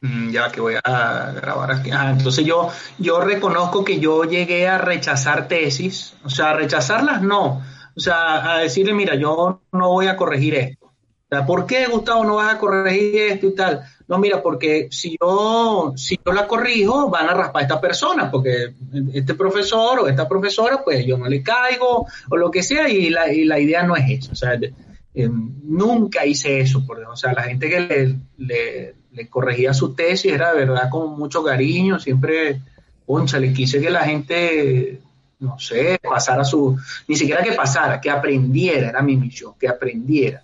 Mm, 0.00 0.30
Ya 0.30 0.50
que 0.52 0.60
voy 0.60 0.74
a 0.84 1.32
grabar 1.32 1.72
aquí. 1.72 1.90
Ah, 1.90 2.10
entonces 2.10 2.44
yo, 2.44 2.70
yo 2.98 3.20
reconozco 3.20 3.84
que 3.84 3.98
yo 3.98 4.24
llegué 4.24 4.68
a 4.68 4.78
rechazar 4.78 5.48
tesis, 5.48 6.14
o 6.24 6.28
sea, 6.30 6.50
a 6.50 6.54
rechazarlas 6.54 7.22
no, 7.22 7.62
o 7.96 8.00
sea, 8.00 8.56
a 8.56 8.58
decirle, 8.58 8.92
mira, 8.92 9.14
yo 9.14 9.62
no 9.72 9.88
voy 9.88 10.06
a 10.06 10.16
corregir 10.16 10.54
esto. 10.54 10.86
O 10.86 11.28
sea, 11.28 11.44
¿por 11.44 11.66
qué, 11.66 11.86
Gustavo, 11.86 12.24
no 12.24 12.36
vas 12.36 12.54
a 12.54 12.58
corregir 12.58 13.16
esto 13.16 13.46
y 13.48 13.54
tal? 13.54 13.82
No, 14.06 14.18
mira, 14.18 14.42
porque 14.42 14.88
si 14.92 15.16
yo, 15.20 15.92
si 15.96 16.20
yo 16.24 16.32
la 16.32 16.46
corrijo, 16.46 17.10
van 17.10 17.28
a 17.28 17.34
raspar 17.34 17.62
a 17.62 17.64
esta 17.64 17.80
persona, 17.80 18.30
porque 18.30 18.74
este 19.12 19.34
profesor 19.34 19.98
o 19.98 20.06
esta 20.06 20.28
profesora, 20.28 20.84
pues 20.84 21.04
yo 21.04 21.18
no 21.18 21.26
le 21.26 21.42
caigo 21.42 22.06
o 22.30 22.36
lo 22.36 22.50
que 22.50 22.62
sea, 22.62 22.88
y 22.88 23.10
la, 23.10 23.32
y 23.32 23.44
la 23.44 23.58
idea 23.58 23.82
no 23.82 23.96
es 23.96 24.04
eso. 24.08 24.32
O 24.32 24.36
sea, 24.36 24.54
eh, 24.54 25.28
nunca 25.28 26.24
hice 26.24 26.60
eso, 26.60 26.86
por, 26.86 27.00
o 27.00 27.16
sea, 27.16 27.32
la 27.32 27.42
gente 27.42 27.68
que 27.68 27.80
le, 27.80 28.16
le, 28.36 28.94
le 29.10 29.28
corregía 29.28 29.72
su 29.72 29.94
tesis 29.94 30.30
era 30.30 30.52
de 30.52 30.66
verdad 30.66 30.90
con 30.90 31.18
mucho 31.18 31.42
cariño, 31.42 31.98
siempre, 31.98 32.60
concha, 33.06 33.40
le 33.40 33.52
quise 33.52 33.80
que 33.80 33.90
la 33.90 34.04
gente, 34.04 35.00
no 35.38 35.58
sé, 35.58 35.98
pasara 36.02 36.44
su, 36.44 36.78
ni 37.06 37.16
siquiera 37.16 37.42
que 37.42 37.52
pasara, 37.52 38.00
que 38.00 38.10
aprendiera, 38.10 38.88
era 38.88 39.02
mi 39.02 39.16
misión, 39.16 39.54
que 39.58 39.68
aprendiera. 39.68 40.42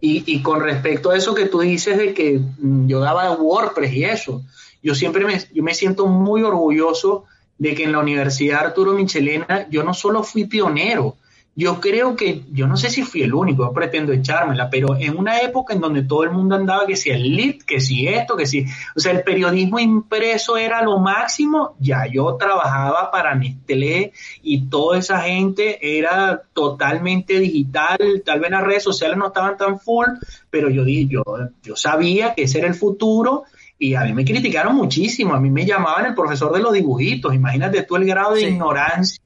Y, 0.00 0.22
y 0.26 0.42
con 0.42 0.60
respecto 0.60 1.10
a 1.10 1.16
eso 1.16 1.34
que 1.34 1.46
tú 1.46 1.60
dices 1.60 1.96
de 1.96 2.14
que 2.14 2.38
mm, 2.38 2.86
yo 2.86 3.00
daba 3.00 3.32
WordPress 3.32 3.92
y 3.92 4.04
eso, 4.04 4.42
yo 4.82 4.94
siempre 4.94 5.24
me, 5.24 5.40
yo 5.52 5.62
me 5.62 5.74
siento 5.74 6.06
muy 6.06 6.42
orgulloso 6.42 7.24
de 7.58 7.74
que 7.74 7.84
en 7.84 7.92
la 7.92 8.00
Universidad 8.00 8.66
Arturo 8.66 8.92
Michelena 8.92 9.66
yo 9.70 9.82
no 9.82 9.94
solo 9.94 10.22
fui 10.22 10.44
pionero, 10.44 11.16
yo 11.56 11.80
creo 11.80 12.16
que, 12.16 12.42
yo 12.52 12.66
no 12.66 12.76
sé 12.76 12.90
si 12.90 13.02
fui 13.02 13.22
el 13.22 13.32
único, 13.32 13.64
yo 13.64 13.72
pretendo 13.72 14.12
echármela, 14.12 14.68
pero 14.70 14.96
en 14.98 15.16
una 15.16 15.38
época 15.40 15.72
en 15.72 15.80
donde 15.80 16.02
todo 16.02 16.24
el 16.24 16.30
mundo 16.30 16.56
andaba 16.56 16.84
que 16.86 16.96
si 16.96 17.10
el 17.10 17.36
lead, 17.36 17.58
que 17.64 17.80
si 17.80 18.08
esto, 18.08 18.36
que 18.36 18.44
si, 18.46 18.64
o 18.96 19.00
sea, 19.00 19.12
el 19.12 19.22
periodismo 19.22 19.78
impreso 19.78 20.56
era 20.56 20.82
lo 20.82 20.98
máximo, 20.98 21.76
ya 21.78 22.06
yo 22.12 22.34
trabajaba 22.36 23.10
para 23.12 23.34
Nestlé 23.36 24.12
y 24.42 24.66
toda 24.68 24.98
esa 24.98 25.20
gente 25.20 25.98
era 25.98 26.42
totalmente 26.52 27.38
digital, 27.38 27.98
tal 28.24 28.40
vez 28.40 28.50
las 28.50 28.62
redes 28.64 28.82
sociales 28.82 29.16
no 29.16 29.28
estaban 29.28 29.56
tan 29.56 29.78
full, 29.78 30.06
pero 30.50 30.68
yo, 30.70 30.84
di- 30.84 31.06
yo, 31.08 31.22
yo 31.62 31.76
sabía 31.76 32.34
que 32.34 32.42
ese 32.44 32.58
era 32.58 32.66
el 32.68 32.74
futuro 32.74 33.44
y 33.78 33.94
a 33.94 34.02
mí 34.02 34.12
me 34.12 34.24
criticaron 34.24 34.74
muchísimo, 34.76 35.34
a 35.34 35.40
mí 35.40 35.50
me 35.50 35.66
llamaban 35.66 36.06
el 36.06 36.14
profesor 36.14 36.52
de 36.52 36.60
los 36.60 36.72
dibujitos, 36.72 37.34
imagínate 37.34 37.82
tú 37.82 37.96
el 37.96 38.06
grado 38.06 38.34
de 38.34 38.40
Sí. 38.40 38.46
ignorancia 38.46 39.20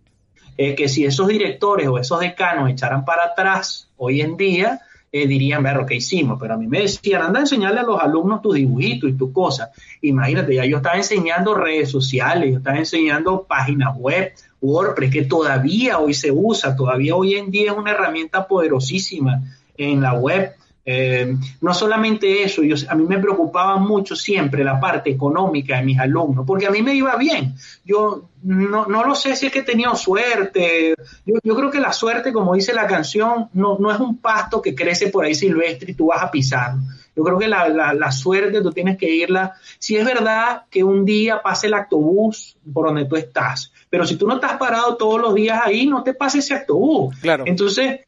que 0.59 0.89
si 0.89 1.05
esos 1.05 1.29
directores 1.29 1.87
o 1.87 1.99
esos 1.99 2.19
decanos 2.19 2.69
echaran 2.69 3.05
para 3.05 3.27
atrás 3.27 3.89
hoy 3.97 4.21
en 4.21 4.37
día, 4.37 4.81
eh, 5.11 5.27
dirían, 5.27 5.63
ver 5.63 5.87
que 5.87 5.95
hicimos, 5.95 6.39
pero 6.39 6.55
a 6.55 6.57
mí 6.59 6.67
me 6.67 6.81
decían, 6.83 7.23
anda 7.23 7.39
a 7.39 7.43
enseñarle 7.43 7.81
a 7.81 7.85
los 7.85 7.99
alumnos 7.99 8.43
tus 8.43 8.57
dibujitos 8.57 9.09
y 9.09 9.15
tus 9.15 9.33
cosas. 9.33 9.71
Imagínate, 10.03 10.55
ya 10.55 10.67
yo 10.67 10.79
estaba 10.79 10.97
enseñando 10.97 11.55
redes 11.55 11.91
sociales, 11.91 12.51
yo 12.51 12.59
estaba 12.59 12.77
enseñando 12.77 13.45
páginas 13.45 13.97
web, 13.97 14.33
WordPress, 14.61 15.11
que 15.11 15.25
todavía 15.25 15.99
hoy 15.99 16.13
se 16.13 16.31
usa, 16.31 16.77
todavía 16.77 17.17
hoy 17.17 17.37
en 17.37 17.51
día 17.51 17.73
es 17.73 17.79
una 17.79 17.93
herramienta 17.93 18.47
poderosísima 18.47 19.41
en 19.79 20.03
la 20.03 20.13
web. 20.13 20.53
Eh, 20.91 21.37
no 21.61 21.75
solamente 21.75 22.43
eso, 22.43 22.63
yo, 22.63 22.75
a 22.89 22.95
mí 22.95 23.05
me 23.05 23.19
preocupaba 23.19 23.77
mucho 23.77 24.17
siempre 24.17 24.65
la 24.65 24.81
parte 24.81 25.11
económica 25.11 25.77
de 25.77 25.83
mis 25.83 25.99
alumnos, 25.99 26.47
porque 26.47 26.67
a 26.67 26.71
mí 26.71 26.81
me 26.81 26.95
iba 26.95 27.15
bien. 27.17 27.57
Yo 27.85 28.31
no, 28.43 28.87
no 28.87 29.05
lo 29.05 29.15
sé 29.15 29.37
si 29.37 29.45
es 29.45 29.53
que 29.53 29.59
he 29.59 29.65
tenido 29.65 29.95
suerte. 29.97 30.95
Yo, 31.27 31.35
yo 31.45 31.55
creo 31.55 31.71
que 31.71 31.79
la 31.79 31.93
suerte, 31.93 32.33
como 32.33 32.55
dice 32.55 32.73
la 32.73 32.87
canción, 32.87 33.51
no, 33.53 33.77
no 33.79 33.93
es 33.93 34.01
un 34.01 34.17
pasto 34.17 34.63
que 34.63 34.75
crece 34.75 35.09
por 35.09 35.27
ahí 35.27 35.35
silvestre 35.35 35.91
y 35.91 35.95
tú 35.95 36.07
vas 36.07 36.23
a 36.23 36.31
pisar. 36.31 36.77
Yo 37.15 37.23
creo 37.23 37.39
que 37.39 37.49
la, 37.49 37.69
la, 37.69 37.93
la 37.93 38.11
suerte 38.11 38.63
tú 38.63 38.73
tienes 38.73 38.97
que 38.97 39.15
irla. 39.15 39.57
Si 39.79 39.95
es 39.95 40.07
verdad 40.07 40.63
que 40.71 40.85
un 40.85 41.05
día 41.05 41.43
pase 41.43 41.67
el 41.67 41.75
autobús 41.75 42.57
por 42.73 42.87
donde 42.87 43.05
tú 43.05 43.15
estás, 43.15 43.75
pero 43.91 44.07
si 44.07 44.17
tú 44.17 44.27
no 44.27 44.37
estás 44.37 44.57
parado 44.57 44.97
todos 44.97 45.21
los 45.21 45.35
días 45.35 45.61
ahí, 45.63 45.87
no 45.87 46.03
te 46.03 46.15
pase 46.15 46.39
ese 46.39 46.55
autobús. 46.55 47.15
Claro. 47.21 47.45
Entonces, 47.47 48.01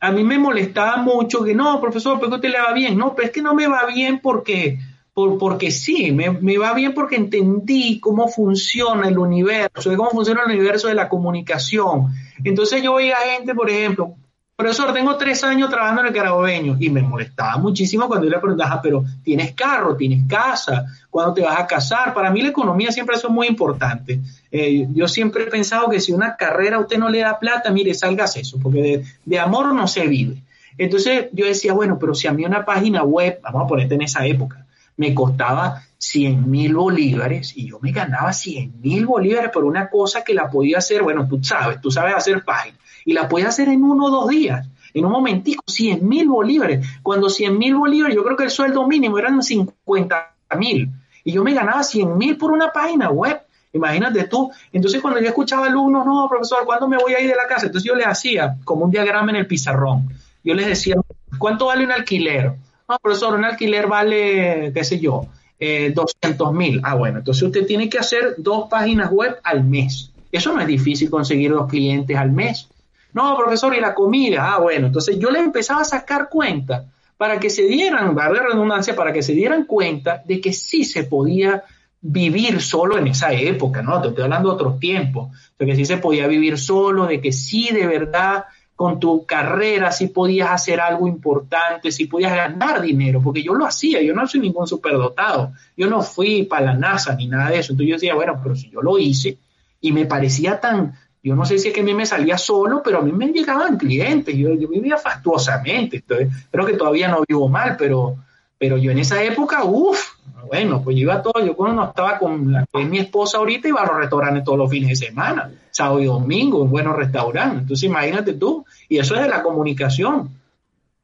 a 0.00 0.10
mí 0.12 0.24
me 0.24 0.38
molestaba 0.38 0.96
mucho 0.98 1.42
que 1.44 1.54
no, 1.54 1.80
profesor, 1.80 2.18
¿por 2.18 2.28
qué 2.28 2.34
usted 2.36 2.50
le 2.50 2.60
va 2.60 2.72
bien? 2.72 2.96
No, 2.96 3.14
pero 3.14 3.28
es 3.28 3.32
que 3.32 3.42
no 3.42 3.54
me 3.54 3.66
va 3.66 3.86
bien 3.86 4.20
porque, 4.20 4.78
por, 5.12 5.38
porque 5.38 5.70
sí, 5.70 6.12
me, 6.12 6.30
me 6.30 6.58
va 6.58 6.74
bien 6.74 6.94
porque 6.94 7.16
entendí 7.16 8.00
cómo 8.00 8.28
funciona 8.28 9.08
el 9.08 9.18
universo, 9.18 9.96
cómo 9.96 10.10
funciona 10.10 10.42
el 10.46 10.52
universo 10.52 10.88
de 10.88 10.94
la 10.94 11.08
comunicación. 11.08 12.08
Entonces 12.42 12.82
yo 12.82 12.94
veía 12.94 13.16
gente, 13.16 13.54
por 13.54 13.70
ejemplo, 13.70 14.14
profesor, 14.56 14.92
tengo 14.92 15.16
tres 15.16 15.42
años 15.42 15.68
trabajando 15.68 16.02
en 16.02 16.06
el 16.08 16.12
carabobeño 16.12 16.76
y 16.78 16.88
me 16.88 17.02
molestaba 17.02 17.56
muchísimo 17.56 18.06
cuando 18.06 18.26
yo 18.26 18.30
le 18.30 18.38
preguntaba, 18.38 18.74
"Ah, 18.74 18.80
pero 18.82 19.04
tienes 19.22 19.52
carro, 19.52 19.96
tienes 19.96 20.26
casa, 20.28 20.86
¿cuándo 21.10 21.34
te 21.34 21.42
vas 21.42 21.58
a 21.58 21.66
casar? 21.66 22.14
Para 22.14 22.30
mí 22.30 22.40
la 22.40 22.50
economía 22.50 22.92
siempre 22.92 23.16
ha 23.16 23.18
sido 23.18 23.30
muy 23.30 23.48
importante. 23.48 24.20
Eh, 24.50 24.86
yo 24.92 25.08
siempre 25.08 25.44
he 25.44 25.46
pensado 25.46 25.88
que 25.88 26.00
si 26.00 26.12
una 26.12 26.36
carrera 26.36 26.76
a 26.76 26.80
usted 26.80 26.98
no 26.98 27.08
le 27.08 27.20
da 27.20 27.38
plata, 27.38 27.70
mire, 27.70 27.94
salgas 27.94 28.36
eso, 28.36 28.58
porque 28.62 28.82
de, 28.82 29.04
de 29.24 29.38
amor 29.38 29.74
no 29.74 29.88
se 29.88 30.06
vive. 30.06 30.42
Entonces 30.78 31.26
yo 31.32 31.46
decía, 31.46 31.72
bueno, 31.72 31.98
pero 31.98 32.14
si 32.14 32.28
a 32.28 32.32
mí 32.32 32.44
una 32.44 32.64
página 32.64 33.02
web, 33.02 33.40
vamos 33.42 33.64
a 33.64 33.66
ponerte 33.66 33.94
en 33.94 34.02
esa 34.02 34.24
época, 34.26 34.66
me 34.96 35.14
costaba 35.14 35.82
100 35.98 36.48
mil 36.48 36.74
bolívares 36.74 37.56
y 37.56 37.68
yo 37.68 37.80
me 37.80 37.90
ganaba 37.90 38.32
100 38.32 38.80
mil 38.80 39.06
bolívares 39.06 39.50
por 39.50 39.64
una 39.64 39.88
cosa 39.88 40.22
que 40.22 40.34
la 40.34 40.48
podía 40.48 40.78
hacer, 40.78 41.02
bueno, 41.02 41.26
tú 41.26 41.42
sabes, 41.42 41.80
tú 41.80 41.90
sabes 41.90 42.14
hacer 42.14 42.44
páginas 42.44 42.78
y 43.04 43.12
la 43.12 43.28
podía 43.28 43.48
hacer 43.48 43.68
en 43.68 43.82
uno 43.82 44.06
o 44.06 44.10
dos 44.10 44.28
días, 44.28 44.66
en 44.92 45.04
un 45.04 45.12
momentico, 45.12 45.62
100 45.66 46.06
mil 46.06 46.28
bolívares. 46.28 46.86
Cuando 47.02 47.28
100 47.28 47.58
mil 47.58 47.74
bolívares, 47.74 48.16
yo 48.16 48.24
creo 48.24 48.36
que 48.36 48.44
el 48.44 48.50
sueldo 48.50 48.86
mínimo 48.86 49.18
eran 49.18 49.42
50 49.42 50.34
mil 50.58 50.90
y 51.24 51.32
yo 51.32 51.42
me 51.42 51.54
ganaba 51.54 51.82
100 51.82 52.16
mil 52.16 52.36
por 52.36 52.52
una 52.52 52.72
página 52.72 53.10
web. 53.10 53.40
Imagínate 53.72 54.24
tú. 54.28 54.52
Entonces, 54.72 55.02
cuando 55.02 55.20
yo 55.20 55.26
escuchaba 55.26 55.66
alumnos, 55.66 56.06
no, 56.06 56.28
profesor, 56.28 56.60
¿cuándo 56.64 56.86
me 56.86 56.96
voy 56.96 57.14
a 57.14 57.20
ir 57.20 57.28
de 57.28 57.34
la 57.34 57.48
casa? 57.48 57.66
Entonces 57.66 57.88
yo 57.88 57.96
les 57.96 58.06
hacía 58.06 58.56
como 58.62 58.84
un 58.84 58.90
diagrama 58.90 59.30
en 59.30 59.36
el 59.36 59.48
pizarrón. 59.48 60.08
Yo 60.44 60.54
les 60.54 60.66
decía, 60.66 60.94
¿Cuánto 61.38 61.66
vale 61.66 61.84
un 61.84 61.92
alquiler? 61.92 62.52
No, 62.88 62.98
profesor, 63.02 63.34
un 63.34 63.44
alquiler 63.44 63.86
vale, 63.86 64.72
qué 64.74 64.84
sé 64.84 65.00
yo, 65.00 65.26
eh, 65.58 65.92
200 65.94 66.52
mil. 66.52 66.80
Ah, 66.82 66.94
bueno, 66.94 67.18
entonces 67.18 67.42
usted 67.42 67.66
tiene 67.66 67.88
que 67.88 67.98
hacer 67.98 68.34
dos 68.38 68.68
páginas 68.68 69.10
web 69.10 69.36
al 69.42 69.64
mes. 69.64 70.10
Eso 70.30 70.52
no 70.52 70.60
es 70.60 70.66
difícil 70.66 71.10
conseguir 71.10 71.52
dos 71.52 71.68
clientes 71.68 72.16
al 72.16 72.30
mes. 72.30 72.68
No, 73.14 73.36
profesor, 73.36 73.74
y 73.74 73.80
la 73.80 73.94
comida. 73.94 74.54
Ah, 74.54 74.58
bueno, 74.58 74.88
entonces 74.88 75.18
yo 75.18 75.30
le 75.30 75.38
empezaba 75.38 75.80
a 75.80 75.84
sacar 75.84 76.28
cuenta 76.28 76.84
para 77.16 77.38
que 77.40 77.48
se 77.48 77.62
dieran, 77.62 78.14
la 78.14 78.28
redundancia, 78.28 78.94
para 78.94 79.12
que 79.12 79.22
se 79.22 79.32
dieran 79.32 79.64
cuenta 79.64 80.22
de 80.26 80.40
que 80.40 80.52
sí 80.52 80.84
se 80.84 81.04
podía 81.04 81.64
vivir 82.00 82.60
solo 82.60 82.98
en 82.98 83.06
esa 83.06 83.32
época, 83.32 83.80
¿no? 83.80 84.02
Te 84.02 84.08
estoy 84.08 84.24
hablando 84.24 84.50
de 84.50 84.54
otros 84.56 84.78
tiempos, 84.78 85.30
de 85.58 85.64
que 85.64 85.76
sí 85.76 85.86
se 85.86 85.96
podía 85.96 86.26
vivir 86.26 86.58
solo, 86.58 87.06
de 87.06 87.20
que 87.20 87.32
sí 87.32 87.70
de 87.72 87.86
verdad 87.86 88.44
con 88.76 88.98
tu 88.98 89.24
carrera 89.24 89.92
sí 89.92 90.08
podías 90.08 90.50
hacer 90.50 90.80
algo 90.80 91.06
importante, 91.06 91.92
sí 91.92 92.06
podías 92.06 92.34
ganar 92.34 92.82
dinero, 92.82 93.20
porque 93.22 93.42
yo 93.42 93.54
lo 93.54 93.64
hacía, 93.64 94.02
yo 94.02 94.14
no 94.14 94.26
soy 94.26 94.40
ningún 94.40 94.66
superdotado, 94.66 95.52
yo 95.76 95.86
no 95.86 96.02
fui 96.02 96.42
para 96.42 96.66
la 96.66 96.74
NASA 96.74 97.14
ni 97.14 97.28
nada 97.28 97.50
de 97.50 97.60
eso, 97.60 97.72
entonces 97.72 97.88
yo 97.88 97.94
decía, 97.94 98.14
bueno, 98.14 98.38
pero 98.42 98.56
si 98.56 98.70
yo 98.70 98.82
lo 98.82 98.98
hice 98.98 99.38
y 99.80 99.92
me 99.92 100.06
parecía 100.06 100.60
tan, 100.60 100.98
yo 101.24 101.34
no 101.34 101.46
sé 101.46 101.58
si 101.58 101.68
es 101.68 101.74
que 101.74 101.80
a 101.80 101.84
mí 101.84 101.94
me 101.94 102.04
salía 102.04 102.36
solo, 102.36 102.82
pero 102.84 102.98
a 102.98 103.02
mí 103.02 103.10
me 103.10 103.28
llegaban 103.28 103.78
clientes, 103.78 104.36
yo, 104.36 104.52
yo 104.54 104.68
vivía 104.68 104.98
fastuosamente, 104.98 105.96
entonces, 105.96 106.28
creo 106.50 106.66
que 106.66 106.74
todavía 106.74 107.08
no 107.08 107.24
vivo 107.26 107.48
mal, 107.48 107.76
pero, 107.78 108.16
pero 108.58 108.76
yo 108.76 108.90
en 108.90 108.98
esa 108.98 109.22
época, 109.22 109.64
uff, 109.64 110.16
bueno, 110.46 110.82
pues 110.82 110.96
yo 110.96 111.04
iba 111.04 111.22
todo, 111.22 111.42
yo 111.42 111.56
cuando 111.56 111.80
no 111.80 111.88
estaba 111.88 112.18
con 112.18 112.52
la 112.52 112.66
que 112.70 112.82
es 112.82 112.88
mi 112.88 112.98
esposa 112.98 113.38
ahorita, 113.38 113.68
iba 113.68 113.80
a 113.80 113.86
los 113.86 113.96
restaurantes 113.96 114.44
todos 114.44 114.58
los 114.58 114.70
fines 114.70 114.90
de 114.90 115.06
semana, 115.06 115.50
sábado 115.70 116.00
y 116.00 116.04
domingo, 116.04 116.62
en 116.62 116.70
buenos 116.70 116.94
restaurantes. 116.94 117.62
Entonces 117.62 117.84
imagínate 117.84 118.34
tú, 118.34 118.66
y 118.86 118.98
eso 118.98 119.14
es 119.14 119.22
de 119.22 119.28
la 119.28 119.42
comunicación. 119.42 120.28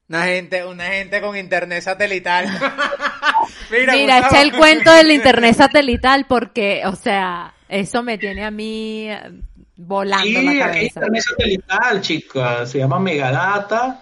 Una 0.07 0.25
gente, 0.25 0.67
una 0.67 0.85
gente 0.85 1.23
con 1.23 1.35
internet 1.35 1.83
satelital. 1.83 2.45
Mira, 3.71 3.95
Mira 3.95 4.19
echa 4.19 4.43
el 4.43 4.53
cuento 4.53 4.93
del 4.93 5.13
internet 5.13 5.57
satelital 5.57 6.27
porque, 6.29 6.83
o 6.85 6.95
sea, 6.95 7.55
eso 7.71 8.03
me 8.03 8.19
tiene 8.19 8.45
a 8.45 8.51
mí 8.51 9.09
volando 9.87 10.27
sí, 10.27 10.43
la 10.43 10.67
cabeza. 10.67 10.85
internet 10.85 11.23
satelital, 11.23 12.01
chicas, 12.01 12.71
se 12.71 12.79
llama 12.79 12.99
Megadata 12.99 14.01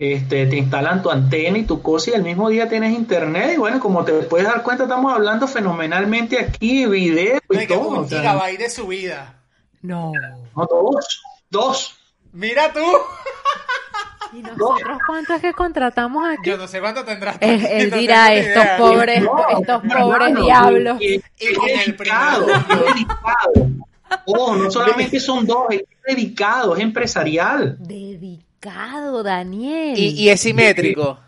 este, 0.00 0.46
te 0.46 0.56
instalan 0.56 1.02
tu 1.02 1.10
antena 1.10 1.58
y 1.58 1.64
tu 1.64 1.82
cosa 1.82 2.10
y 2.10 2.14
el 2.14 2.22
mismo 2.22 2.48
día 2.48 2.70
tienes 2.70 2.94
internet 2.94 3.52
y 3.54 3.58
bueno, 3.58 3.78
como 3.80 4.02
te 4.02 4.14
puedes 4.14 4.46
dar 4.46 4.62
cuenta, 4.62 4.84
estamos 4.84 5.12
hablando 5.12 5.46
fenomenalmente 5.46 6.38
aquí, 6.38 6.86
video 6.86 7.38
y 7.50 7.66
todo. 7.66 8.00
Un 8.00 8.08
gigabyte 8.08 8.60
de 8.60 8.70
subida. 8.70 9.42
No. 9.82 10.12
No, 10.56 10.66
dos. 10.66 11.22
Dos. 11.50 11.98
Mira 12.32 12.72
tú. 12.72 12.80
¿Y 14.32 14.40
nosotros 14.40 14.98
cuánto 15.06 15.34
es 15.34 15.42
que 15.42 15.52
contratamos 15.52 16.24
aquí? 16.26 16.48
Yo 16.48 16.56
no 16.56 16.66
sé 16.66 16.80
cuánto 16.80 17.04
tendrás. 17.04 17.36
Él, 17.42 17.90
dirá, 17.92 18.32
estos 18.32 18.64
pobres, 18.78 19.22
estos 19.58 19.82
pobres 19.82 20.34
diablos. 20.34 20.98
Y, 20.98 21.20
con 21.52 21.68
el 21.68 21.76
dedicado, 21.76 22.46
dedicado. 22.46 23.89
Oh, 24.26 24.54
no 24.56 24.70
solamente 24.70 25.20
son 25.20 25.46
dos, 25.46 25.66
es 25.70 25.82
dedicado, 26.06 26.76
es 26.76 26.82
empresarial. 26.82 27.76
Dedicado 27.78 29.22
Daniel. 29.22 29.98
Y, 29.98 30.28
es 30.28 30.40
simétrico. 30.40 31.18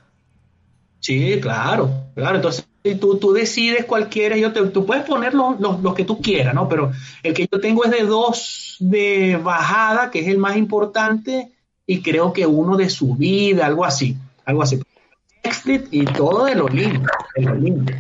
Sí, 1.01 1.39
claro, 1.41 1.91
claro. 2.15 2.37
Entonces 2.37 2.65
tú, 3.01 3.17
tú 3.17 3.33
decides 3.33 3.85
cuál 3.85 4.09
quieres. 4.09 4.41
Yo 4.41 4.53
te, 4.53 4.63
tú 4.67 4.87
puedes 4.87 5.05
poner 5.05 5.35
los, 5.35 5.57
que 5.95 6.05
tú 6.05 6.21
quieras, 6.21 6.55
¿no? 6.55 6.69
Pero 6.69 6.93
el 7.23 7.35
que 7.35 7.49
yo 7.51 7.61
tengo 7.61 7.85
es 7.85 7.91
de 7.91 8.05
dos 8.05 8.77
de 8.81 9.39
bajada, 9.43 10.11
que 10.11 10.21
es 10.21 10.29
el 10.29 10.39
más 10.39 10.57
importante, 10.57 11.51
y 11.87 12.03
creo 12.03 12.33
que 12.33 12.47
uno 12.47 12.77
de 12.77 12.89
subida, 12.89 13.67
algo 13.67 13.85
así, 13.85 14.17
algo 14.45 14.63
así. 14.63 14.81
Y 15.91 16.05
todo 16.05 16.45
de 16.45 16.55
lo 16.55 16.69
lindo, 16.69 17.09
de 17.37 17.43
lo 17.43 17.55
lindo. 17.55 17.93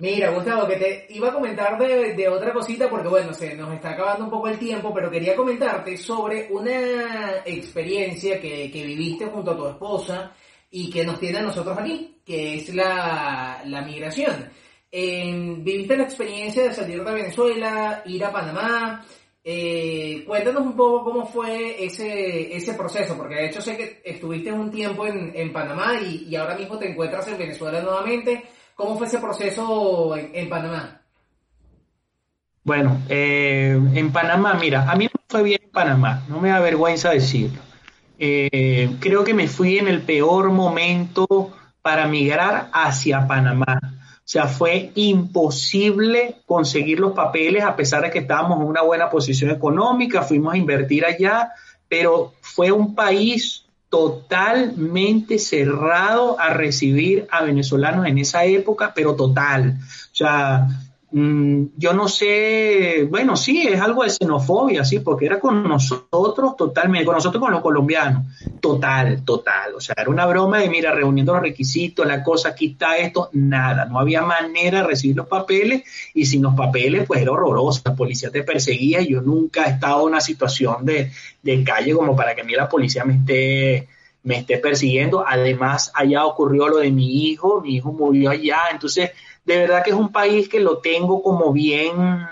Mira, 0.00 0.30
Gustavo, 0.30 0.66
que 0.66 0.76
te 0.76 1.06
iba 1.10 1.28
a 1.28 1.32
comentar 1.34 1.76
de, 1.76 2.26
otra 2.26 2.54
cosita 2.54 2.88
porque, 2.88 3.08
bueno, 3.08 3.34
se 3.34 3.54
nos 3.54 3.74
está 3.74 3.90
acabando 3.90 4.24
un 4.24 4.30
poco 4.30 4.48
el 4.48 4.58
tiempo, 4.58 4.94
pero 4.94 5.10
quería 5.10 5.36
comentarte 5.36 5.94
sobre 5.98 6.48
una 6.50 7.42
experiencia 7.44 8.40
que, 8.40 8.70
viviste 8.72 9.26
junto 9.26 9.50
a 9.50 9.56
tu 9.58 9.68
esposa 9.68 10.32
y 10.70 10.88
que 10.88 11.04
nos 11.04 11.20
tiene 11.20 11.40
a 11.40 11.42
nosotros 11.42 11.76
aquí, 11.76 12.18
que 12.24 12.54
es 12.54 12.74
la, 12.74 13.62
migración. 13.86 14.50
viviste 14.90 15.96
la 15.98 16.04
experiencia 16.04 16.62
de 16.62 16.72
salir 16.72 17.04
de 17.04 17.12
Venezuela, 17.12 18.02
ir 18.06 18.24
a 18.24 18.32
Panamá. 18.32 19.04
Eh, 19.44 20.24
cuéntanos 20.26 20.62
un 20.62 20.76
poco 20.76 21.04
cómo 21.04 21.26
fue 21.26 21.84
ese, 21.84 22.56
ese 22.56 22.72
proceso, 22.72 23.18
porque 23.18 23.34
de 23.34 23.46
hecho 23.48 23.60
sé 23.60 23.76
que 23.76 24.00
estuviste 24.02 24.50
un 24.50 24.70
tiempo 24.70 25.06
en, 25.06 25.52
Panamá 25.52 26.00
y, 26.00 26.26
y 26.26 26.36
ahora 26.36 26.56
mismo 26.56 26.78
te 26.78 26.88
encuentras 26.88 27.28
en 27.28 27.36
Venezuela 27.36 27.82
nuevamente. 27.82 28.44
¿Cómo 28.80 28.96
fue 28.96 29.08
ese 29.08 29.18
proceso 29.18 30.16
en, 30.16 30.48
Panamá? 30.48 31.02
Bueno, 32.64 33.02
eh, 33.10 33.78
en 33.92 34.10
Panamá, 34.10 34.54
mira, 34.54 34.90
a 34.90 34.96
mí 34.96 35.04
no 35.04 35.20
fue 35.28 35.42
bien 35.42 35.60
en 35.64 35.70
Panamá, 35.70 36.24
no 36.30 36.40
me 36.40 36.48
da 36.48 36.60
vergüenza 36.60 37.10
decirlo. 37.10 37.60
Eh, 38.18 38.96
creo 38.98 39.22
que 39.22 39.34
me 39.34 39.48
fui 39.48 39.76
en 39.76 39.86
el 39.86 40.00
peor 40.00 40.50
momento 40.50 41.52
para 41.82 42.06
migrar 42.06 42.70
hacia 42.72 43.26
Panamá. 43.26 43.78
O 43.82 44.22
sea, 44.24 44.46
fue 44.46 44.92
imposible 44.94 46.36
conseguir 46.46 47.00
los 47.00 47.12
papeles 47.12 47.64
a 47.64 47.76
pesar 47.76 48.00
de 48.04 48.10
que 48.10 48.20
estábamos 48.20 48.62
en 48.62 48.66
una 48.66 48.80
buena 48.80 49.10
posición 49.10 49.50
económica, 49.50 50.22
fuimos 50.22 50.54
a 50.54 50.56
invertir 50.56 51.04
allá, 51.04 51.52
pero 51.86 52.32
fue 52.40 52.72
un 52.72 52.94
país 52.94 53.66
totalmente 53.90 55.38
cerrado 55.38 56.40
a 56.40 56.50
recibir 56.54 57.26
a 57.30 57.42
venezolanos 57.42 58.06
en 58.06 58.18
esa 58.18 58.44
época, 58.44 58.92
pero 58.94 59.16
total. 59.16 59.76
O 59.80 60.14
sea, 60.14 60.68
Mm, 61.12 61.70
yo 61.76 61.92
no 61.92 62.06
sé, 62.08 63.04
bueno, 63.10 63.36
sí, 63.36 63.66
es 63.66 63.80
algo 63.80 64.04
de 64.04 64.10
xenofobia, 64.10 64.84
sí, 64.84 65.00
porque 65.00 65.26
era 65.26 65.40
con 65.40 65.64
nosotros 65.64 66.54
totalmente, 66.56 67.04
con 67.04 67.16
nosotros 67.16 67.42
con 67.42 67.50
los 67.50 67.62
colombianos, 67.62 68.26
total, 68.60 69.24
total. 69.24 69.74
O 69.74 69.80
sea, 69.80 69.96
era 69.98 70.08
una 70.08 70.24
broma 70.26 70.58
de, 70.58 70.68
mira, 70.68 70.92
reuniendo 70.92 71.32
los 71.32 71.42
requisitos, 71.42 72.06
la 72.06 72.22
cosa, 72.22 72.50
aquí 72.50 72.68
está 72.72 72.96
esto, 72.96 73.28
nada, 73.32 73.86
no 73.86 73.98
había 73.98 74.22
manera 74.22 74.82
de 74.82 74.86
recibir 74.86 75.16
los 75.16 75.26
papeles 75.26 75.82
y 76.14 76.26
sin 76.26 76.42
los 76.42 76.54
papeles, 76.54 77.06
pues 77.08 77.20
era 77.22 77.32
horroroso, 77.32 77.82
la 77.84 77.96
policía 77.96 78.30
te 78.30 78.44
perseguía 78.44 79.00
y 79.00 79.08
yo 79.08 79.20
nunca 79.20 79.64
he 79.66 79.70
estado 79.70 80.02
en 80.02 80.08
una 80.08 80.20
situación 80.20 80.84
de, 80.84 81.10
de 81.42 81.64
calle 81.64 81.92
como 81.92 82.14
para 82.14 82.36
que 82.36 82.42
a 82.42 82.44
mí 82.44 82.52
la 82.52 82.68
policía 82.68 83.04
me 83.04 83.14
esté 83.14 83.88
me 84.22 84.38
esté 84.38 84.58
persiguiendo. 84.58 85.24
Además, 85.26 85.90
allá 85.94 86.24
ocurrió 86.26 86.68
lo 86.68 86.78
de 86.78 86.90
mi 86.90 87.24
hijo, 87.24 87.60
mi 87.62 87.76
hijo 87.76 87.92
murió 87.92 88.30
allá, 88.30 88.58
entonces 88.70 89.12
de 89.44 89.56
verdad 89.56 89.82
que 89.82 89.90
es 89.90 89.96
un 89.96 90.12
país 90.12 90.48
que 90.48 90.60
lo 90.60 90.78
tengo 90.78 91.22
como 91.22 91.52
bien, 91.52 92.26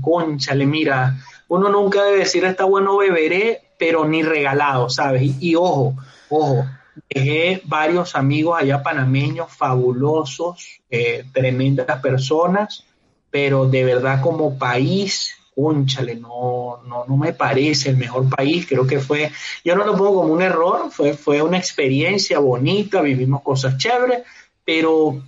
conchale, 0.00 0.66
mira, 0.66 1.16
uno 1.48 1.68
nunca 1.68 2.02
debe 2.04 2.20
decir 2.20 2.44
está 2.44 2.64
bueno 2.64 2.96
beberé, 2.96 3.62
pero 3.78 4.06
ni 4.06 4.22
regalado, 4.22 4.88
¿sabes? 4.88 5.22
Y, 5.40 5.54
ojo, 5.54 5.96
ojo, 6.28 6.64
dejé 7.10 7.62
varios 7.64 8.14
amigos 8.14 8.58
allá 8.58 8.82
panameños 8.82 9.52
fabulosos, 9.52 10.80
eh, 10.90 11.24
tremendas 11.32 12.00
personas, 12.00 12.84
pero 13.30 13.66
de 13.66 13.84
verdad 13.84 14.20
como 14.20 14.58
país, 14.58 15.34
conchale, 15.54 16.14
no, 16.14 16.80
no, 16.86 17.04
no 17.06 17.16
me 17.16 17.32
parece 17.32 17.90
el 17.90 17.96
mejor 17.96 18.28
país, 18.28 18.66
creo 18.66 18.86
que 18.86 19.00
fue, 19.00 19.30
yo 19.64 19.74
no 19.74 19.84
lo 19.84 19.96
pongo 19.96 20.22
como 20.22 20.32
un 20.32 20.42
error, 20.42 20.90
fue, 20.90 21.14
fue 21.14 21.42
una 21.42 21.58
experiencia 21.58 22.38
bonita, 22.38 23.02
vivimos 23.02 23.42
cosas 23.42 23.76
chéveres, 23.76 24.22
pero 24.64 25.22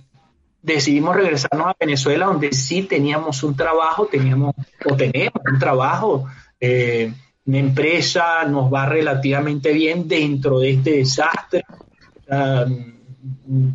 decidimos 0.65 1.15
regresarnos 1.15 1.67
a 1.67 1.75
Venezuela, 1.79 2.25
donde 2.25 2.51
sí 2.51 2.83
teníamos 2.83 3.43
un 3.43 3.55
trabajo, 3.55 4.07
teníamos 4.07 4.55
o 4.83 4.95
tenemos 4.95 5.41
un 5.51 5.59
trabajo, 5.59 6.25
eh, 6.59 7.13
una 7.45 7.57
empresa 7.59 8.43
nos 8.45 8.73
va 8.73 8.87
relativamente 8.87 9.71
bien 9.71 10.07
dentro 10.07 10.59
de 10.59 10.71
este 10.71 10.91
desastre. 10.97 11.63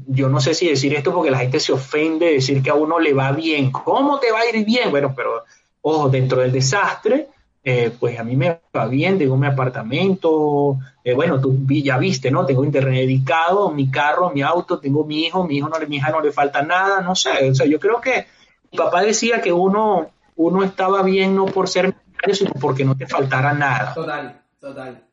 yo 0.09 0.28
no 0.28 0.41
sé 0.41 0.55
si 0.55 0.68
decir 0.68 0.95
esto 0.95 1.14
porque 1.14 1.30
la 1.30 1.38
gente 1.38 1.61
se 1.61 1.72
ofende, 1.72 2.34
decir 2.34 2.62
que 2.62 2.70
a 2.70 2.74
uno 2.74 2.99
le 2.99 3.14
va 3.14 3.30
bien. 3.32 3.70
¿Cómo 3.70 4.18
te 4.18 4.32
va 4.32 4.41
a 4.41 4.49
ir 4.49 4.64
bien? 4.64 4.91
Bueno, 4.91 5.14
pero 5.14 5.45
ojo, 5.82 6.09
dentro 6.09 6.41
del 6.41 6.51
desastre 6.51 7.28
eh, 7.62 7.92
pues 7.98 8.18
a 8.18 8.24
mí 8.24 8.36
me 8.36 8.61
va 8.74 8.86
bien, 8.86 9.18
tengo 9.18 9.36
mi 9.36 9.46
apartamento, 9.46 10.78
eh, 11.04 11.14
bueno, 11.14 11.40
tú 11.40 11.66
ya 11.68 11.98
viste, 11.98 12.30
¿no? 12.30 12.46
Tengo 12.46 12.64
internet 12.64 12.94
dedicado, 12.94 13.70
mi 13.70 13.90
carro, 13.90 14.30
mi 14.30 14.42
auto, 14.42 14.78
tengo 14.78 15.04
mi 15.04 15.24
hijo, 15.24 15.46
mi 15.46 15.58
hijo 15.58 15.68
no, 15.68 15.76
mi 15.86 15.96
hija 15.96 16.11
no 16.11 16.20
le 16.20 16.32
falta 16.32 16.62
nada, 16.62 17.02
no 17.02 17.14
sé, 17.14 17.50
o 17.50 17.54
sea, 17.54 17.66
yo 17.66 17.78
creo 17.78 18.00
que 18.00 18.26
mi 18.72 18.78
papá 18.78 19.02
decía 19.02 19.42
que 19.42 19.52
uno, 19.52 20.11
uno 20.36 20.64
estaba 20.64 21.02
bien 21.02 21.36
no 21.36 21.46
por 21.46 21.68
ser 21.68 21.86
millonario, 21.86 22.34
sino 22.34 22.52
porque 22.61 22.84
no 22.84 22.96
te 22.96 23.06
faltara 23.06 23.52
nada. 23.52 23.92
Total, 23.92 24.40
total. 24.58 25.04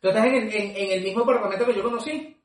¿Tú 0.00 0.08
estás 0.08 0.24
en 0.26 0.34
el, 0.34 0.54
en, 0.54 0.92
el 0.92 1.02
mismo 1.02 1.22
apartamento 1.22 1.66
que 1.66 1.74
yo 1.74 1.82
conocí? 1.82 2.36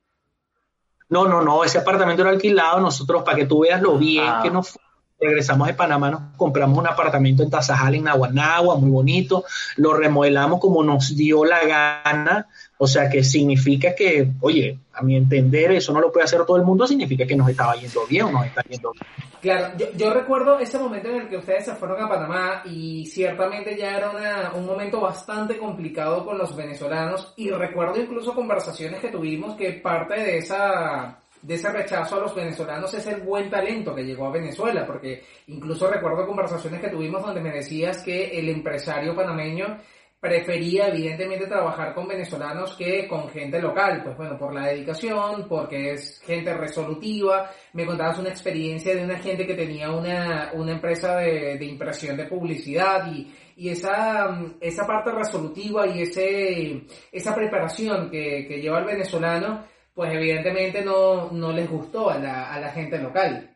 No, 1.10 1.28
no, 1.28 1.42
no, 1.42 1.64
ese 1.64 1.78
apartamento 1.78 2.24
era 2.24 2.32
alquilado, 2.32 2.82
nosotros, 2.82 3.24
para 3.24 3.38
que 3.38 3.46
tú 3.46 3.60
veas 3.60 3.82
lo 3.82 3.98
bien 3.98 4.28
ah. 4.28 4.40
que 4.44 4.50
nos 4.50 4.72
fue 4.72 4.83
regresamos 5.24 5.68
de 5.68 5.74
Panamá, 5.74 6.12
nos 6.12 6.22
compramos 6.38 6.78
un 6.78 6.88
apartamento 6.88 7.44
en 7.44 7.50
Tazajal, 7.50 7.96
en 7.96 8.04
Naguanagua, 8.04 8.78
muy 8.78 8.90
bonito, 8.90 9.46
lo 9.78 9.94
remodelamos 9.94 10.60
como 10.60 10.84
nos 10.84 11.16
dio 11.16 11.46
la 11.46 11.66
gana, 11.66 12.48
o 12.78 12.88
sea 12.88 13.10
que 13.10 13.24
significa 13.24 13.96
que, 13.96 14.32
oye, 14.42 14.80
a 14.94 15.02
mi 15.02 15.16
entender, 15.16 15.72
eso 15.72 15.94
no 15.94 16.02
lo 16.02 16.12
puede 16.12 16.26
hacer 16.26 16.46
todo 16.46 16.58
el 16.58 16.64
mundo, 16.64 16.88
significa 16.88 17.26
que 17.26 17.36
nos 17.36 17.50
estaba 17.50 17.76
yendo 17.76 18.06
bien 18.08 18.26
o 18.26 18.32
nos 18.32 18.46
está 18.46 18.62
yendo 18.64 18.92
bien. 18.92 19.06
Claro, 19.44 19.74
yo, 19.98 20.14
recuerdo 20.14 20.58
ese 20.60 20.80
momento 20.80 21.10
en 21.10 21.22
el 21.22 21.28
que 21.28 21.36
ustedes 21.36 21.66
se 21.66 21.76
fueron 21.76 22.02
a 22.02 22.08
Panamá 22.08 22.62
y 22.64 23.06
ciertamente 23.06 23.76
ya 23.76 23.98
era 23.98 24.54
un 24.56 24.66
momento 24.66 25.02
bastante 25.02 25.58
complicado 25.58 26.24
con 26.24 26.38
los 26.38 26.56
venezolanos 26.56 27.34
y 27.36 27.50
recuerdo 27.50 28.00
incluso 28.00 28.34
conversaciones 28.34 29.02
que 29.02 29.10
tuvimos 29.10 29.58
que 29.58 29.74
parte 29.74 30.14
de 30.14 30.38
esa 30.38 31.20
de 31.44 31.56
ese 31.56 31.70
rechazo 31.70 32.16
a 32.16 32.22
los 32.22 32.34
venezolanos 32.34 32.94
es 32.94 33.06
el 33.08 33.22
buen 33.22 33.50
talento 33.50 33.94
que 33.94 34.06
llegó 34.06 34.28
a 34.28 34.32
Venezuela, 34.32 34.86
porque 34.88 35.24
incluso 35.48 35.90
recuerdo 35.90 36.26
conversaciones 36.26 36.80
que 36.80 36.90
tuvimos 36.90 37.22
donde 37.22 37.42
me 37.42 37.52
decías 37.52 38.02
que 38.02 38.40
el 38.40 38.50
empresario 38.50 39.14
panameño 39.14 39.78
prefería 40.22 40.88
evidentemente 40.88 41.48
trabajar 41.48 41.94
con 41.94 42.08
venezolanos 42.08 42.78
que 42.78 43.10
con 43.10 43.28
gente 43.28 43.62
local, 43.62 44.02
pues 44.06 44.16
bueno, 44.16 44.38
por 44.38 44.54
la 44.54 44.68
dedicación, 44.68 45.50
porque 45.50 45.92
es 45.92 46.22
gente 46.22 46.54
resolutiva. 46.54 47.52
Me 47.74 47.86
contabas 47.86 48.20
una 48.20 48.30
experiencia 48.30 48.96
de 48.96 49.04
una 49.04 49.20
gente 49.20 49.46
que 49.46 49.54
tenía 49.54 49.92
una, 49.92 50.52
una 50.54 50.72
empresa 50.72 51.18
de, 51.18 51.58
de 51.58 51.66
impresión 51.66 52.16
de 52.16 52.28
publicidad 52.28 53.12
y, 53.12 53.36
y 53.58 53.68
esa, 53.68 54.42
esa 54.62 54.88
parte 54.88 55.12
resolutiva 55.12 55.86
y 55.88 56.04
ese, 56.04 56.86
esa 57.12 57.36
preparación 57.36 58.10
que, 58.10 58.46
que 58.48 58.62
lleva 58.62 58.80
el 58.80 58.86
venezolano 58.86 59.73
pues 59.94 60.14
evidentemente 60.14 60.84
no, 60.84 61.30
no 61.32 61.52
les 61.52 61.70
gustó 61.70 62.10
a 62.10 62.18
la, 62.18 62.54
a 62.54 62.60
la 62.60 62.72
gente 62.72 62.98
local. 62.98 63.50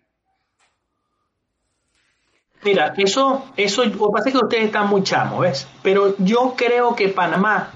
Mira, 2.63 2.93
eso, 2.97 3.45
eso, 3.55 3.85
lo 3.85 3.91
que 3.91 4.11
pasa 4.11 4.29
es 4.29 4.35
que 4.35 4.43
ustedes 4.43 4.65
están 4.65 4.89
muy 4.89 5.03
chamos, 5.03 5.41
¿ves? 5.41 5.67
Pero 5.83 6.15
yo 6.17 6.55
creo 6.57 6.95
que 6.95 7.09
Panamá 7.09 7.71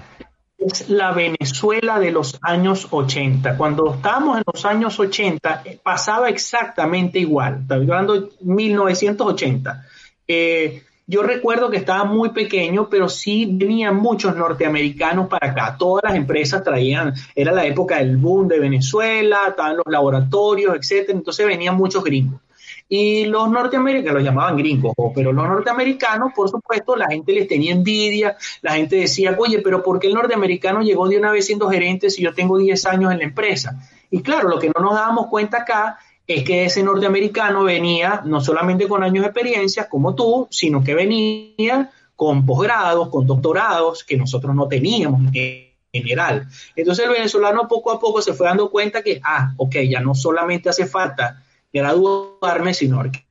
es 0.58 0.88
la 0.88 1.12
Venezuela 1.12 1.98
de 1.98 2.10
los 2.10 2.38
años 2.42 2.88
80. 2.90 3.56
Cuando 3.56 3.94
estábamos 3.94 4.38
en 4.38 4.44
los 4.52 4.64
años 4.64 4.98
80, 4.98 5.62
eh, 5.64 5.80
pasaba 5.82 6.28
exactamente 6.28 7.18
igual. 7.18 7.60
Estoy 7.62 7.82
hablando 7.82 8.20
de 8.20 8.28
1980. 8.40 9.86
Eh, 10.28 10.82
yo 11.12 11.22
recuerdo 11.22 11.68
que 11.68 11.76
estaba 11.76 12.04
muy 12.04 12.30
pequeño, 12.30 12.88
pero 12.88 13.06
sí 13.06 13.46
venían 13.46 13.96
muchos 13.96 14.34
norteamericanos 14.34 15.28
para 15.28 15.50
acá. 15.50 15.76
Todas 15.78 16.04
las 16.04 16.14
empresas 16.14 16.64
traían, 16.64 17.12
era 17.34 17.52
la 17.52 17.66
época 17.66 17.98
del 17.98 18.16
boom 18.16 18.48
de 18.48 18.58
Venezuela, 18.58 19.40
estaban 19.48 19.76
los 19.76 19.84
laboratorios, 19.86 20.74
etcétera. 20.74 21.18
Entonces 21.18 21.46
venían 21.46 21.76
muchos 21.76 22.02
gringos. 22.02 22.40
Y 22.88 23.26
los 23.26 23.50
norteamericanos, 23.50 24.14
los 24.14 24.24
llamaban 24.24 24.56
gringos, 24.56 24.94
pero 25.14 25.34
los 25.34 25.46
norteamericanos, 25.46 26.32
por 26.34 26.48
supuesto, 26.48 26.96
la 26.96 27.08
gente 27.08 27.32
les 27.32 27.46
tenía 27.46 27.72
envidia, 27.72 28.38
la 28.62 28.76
gente 28.76 28.96
decía, 28.96 29.36
oye, 29.38 29.58
pero 29.58 29.82
¿por 29.82 29.98
qué 29.98 30.06
el 30.06 30.14
norteamericano 30.14 30.80
llegó 30.80 31.08
de 31.08 31.18
una 31.18 31.30
vez 31.30 31.44
siendo 31.44 31.68
gerente 31.68 32.08
si 32.08 32.22
yo 32.22 32.32
tengo 32.32 32.56
10 32.56 32.86
años 32.86 33.12
en 33.12 33.18
la 33.18 33.24
empresa? 33.24 33.78
Y 34.10 34.22
claro, 34.22 34.48
lo 34.48 34.58
que 34.58 34.70
no 34.74 34.82
nos 34.82 34.94
dábamos 34.94 35.26
cuenta 35.26 35.58
acá 35.58 35.98
es 36.26 36.44
que 36.44 36.64
ese 36.64 36.82
norteamericano 36.82 37.64
venía 37.64 38.22
no 38.24 38.40
solamente 38.40 38.88
con 38.88 39.02
años 39.02 39.22
de 39.22 39.28
experiencia 39.28 39.88
como 39.88 40.14
tú, 40.14 40.46
sino 40.50 40.82
que 40.82 40.94
venía 40.94 41.90
con 42.14 42.46
posgrados, 42.46 43.08
con 43.08 43.26
doctorados 43.26 44.04
que 44.04 44.16
nosotros 44.16 44.54
no 44.54 44.68
teníamos 44.68 45.22
en 45.34 45.72
general. 45.92 46.46
Entonces 46.76 47.06
el 47.06 47.12
venezolano 47.12 47.66
poco 47.68 47.90
a 47.90 47.98
poco 47.98 48.22
se 48.22 48.32
fue 48.32 48.46
dando 48.46 48.70
cuenta 48.70 49.02
que, 49.02 49.20
ah, 49.24 49.52
ok, 49.56 49.76
ya 49.88 50.00
no 50.00 50.14
solamente 50.14 50.68
hace 50.68 50.86
falta 50.86 51.42
graduarme, 51.72 52.74
sino 52.74 53.02
que 53.10 53.24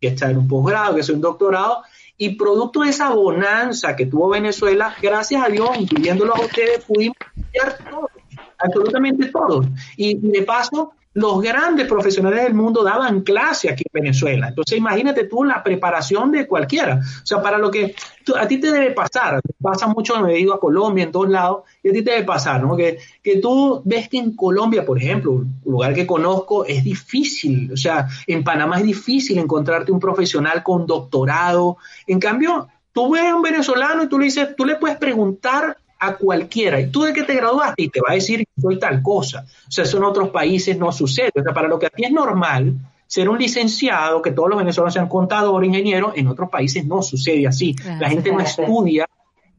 estar 0.00 0.30
en 0.30 0.38
un 0.38 0.48
posgrado, 0.48 0.94
que 0.94 1.00
es 1.00 1.08
un 1.08 1.20
doctorado, 1.20 1.82
y 2.18 2.36
producto 2.36 2.80
de 2.80 2.90
esa 2.90 3.10
bonanza 3.10 3.94
que 3.94 4.06
tuvo 4.06 4.28
Venezuela, 4.28 4.94
gracias 5.02 5.42
a 5.44 5.48
Dios, 5.48 5.70
incluyéndolo 5.78 6.34
a 6.34 6.40
ustedes, 6.40 6.84
pudimos 6.84 7.16
estudiar 7.36 7.78
todo, 7.90 8.10
absolutamente 8.58 9.26
todo. 9.26 9.64
Y 9.96 10.14
de 10.16 10.42
paso, 10.42 10.92
los 11.16 11.40
grandes 11.40 11.88
profesionales 11.88 12.42
del 12.42 12.52
mundo 12.52 12.84
daban 12.84 13.22
clase 13.22 13.70
aquí 13.70 13.84
en 13.90 14.02
Venezuela. 14.02 14.48
Entonces, 14.48 14.76
imagínate 14.76 15.24
tú 15.24 15.44
la 15.44 15.62
preparación 15.62 16.30
de 16.30 16.46
cualquiera. 16.46 16.96
O 16.96 17.26
sea, 17.26 17.40
para 17.40 17.56
lo 17.56 17.70
que 17.70 17.94
a 18.38 18.46
ti 18.46 18.58
te 18.58 18.70
debe 18.70 18.90
pasar, 18.90 19.40
pasa 19.58 19.86
mucho, 19.86 20.20
me 20.20 20.38
ido 20.38 20.52
a 20.52 20.60
Colombia, 20.60 21.04
en 21.04 21.12
todos 21.12 21.30
lados, 21.30 21.62
y 21.82 21.88
a 21.88 21.92
ti 21.92 22.02
te 22.02 22.10
debe 22.10 22.24
pasar, 22.24 22.62
¿no? 22.62 22.76
Que, 22.76 22.98
que 23.22 23.38
tú 23.38 23.80
ves 23.86 24.10
que 24.10 24.18
en 24.18 24.36
Colombia, 24.36 24.84
por 24.84 24.98
ejemplo, 24.98 25.32
un 25.32 25.58
lugar 25.64 25.94
que 25.94 26.06
conozco, 26.06 26.66
es 26.66 26.84
difícil. 26.84 27.72
O 27.72 27.78
sea, 27.78 28.08
en 28.26 28.44
Panamá 28.44 28.76
es 28.76 28.84
difícil 28.84 29.38
encontrarte 29.38 29.92
un 29.92 30.00
profesional 30.00 30.62
con 30.62 30.86
doctorado. 30.86 31.78
En 32.06 32.20
cambio, 32.20 32.68
tú 32.92 33.12
ves 33.12 33.22
a 33.22 33.34
un 33.34 33.40
venezolano 33.40 34.02
y 34.02 34.08
tú 34.10 34.18
le 34.18 34.26
dices, 34.26 34.54
tú 34.54 34.66
le 34.66 34.76
puedes 34.76 34.98
preguntar 34.98 35.78
a 35.98 36.16
cualquiera. 36.16 36.80
¿Y 36.80 36.90
tú 36.90 37.02
de 37.02 37.12
qué 37.12 37.22
te 37.22 37.34
graduaste? 37.34 37.82
Y 37.82 37.88
te 37.88 38.00
va 38.00 38.12
a 38.12 38.14
decir 38.14 38.40
que 38.40 38.60
soy 38.60 38.78
tal 38.78 39.02
cosa. 39.02 39.46
O 39.66 39.70
sea, 39.70 39.84
eso 39.84 39.96
en 39.96 40.04
otros 40.04 40.30
países 40.30 40.78
no 40.78 40.92
sucede. 40.92 41.30
O 41.34 41.42
sea, 41.42 41.54
para 41.54 41.68
lo 41.68 41.78
que 41.78 41.86
a 41.86 41.90
ti 41.90 42.04
es 42.04 42.12
normal 42.12 42.74
ser 43.06 43.28
un 43.28 43.38
licenciado, 43.38 44.20
que 44.20 44.32
todos 44.32 44.48
los 44.48 44.58
venezolanos 44.58 44.94
sean 44.94 45.08
contadores, 45.08 45.68
ingenieros, 45.68 46.12
en 46.16 46.26
otros 46.28 46.50
países 46.50 46.84
no 46.84 47.02
sucede 47.02 47.46
así. 47.46 47.74
La 48.00 48.08
gente 48.08 48.32
no 48.32 48.40
estudia, 48.40 49.06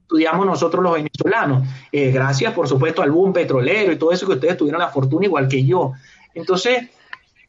estudiamos 0.01 0.45
nosotros 0.45 0.83
los 0.83 0.93
venezolanos. 0.93 1.63
Eh, 1.91 2.11
gracias, 2.11 2.53
por 2.53 2.67
supuesto, 2.67 3.01
al 3.01 3.11
boom 3.11 3.33
petrolero 3.33 3.91
y 3.91 3.97
todo 3.97 4.11
eso 4.11 4.27
que 4.27 4.33
ustedes 4.33 4.57
tuvieron 4.57 4.81
la 4.81 4.89
fortuna 4.89 5.25
igual 5.25 5.47
que 5.47 5.63
yo. 5.63 5.93
Entonces, 6.33 6.89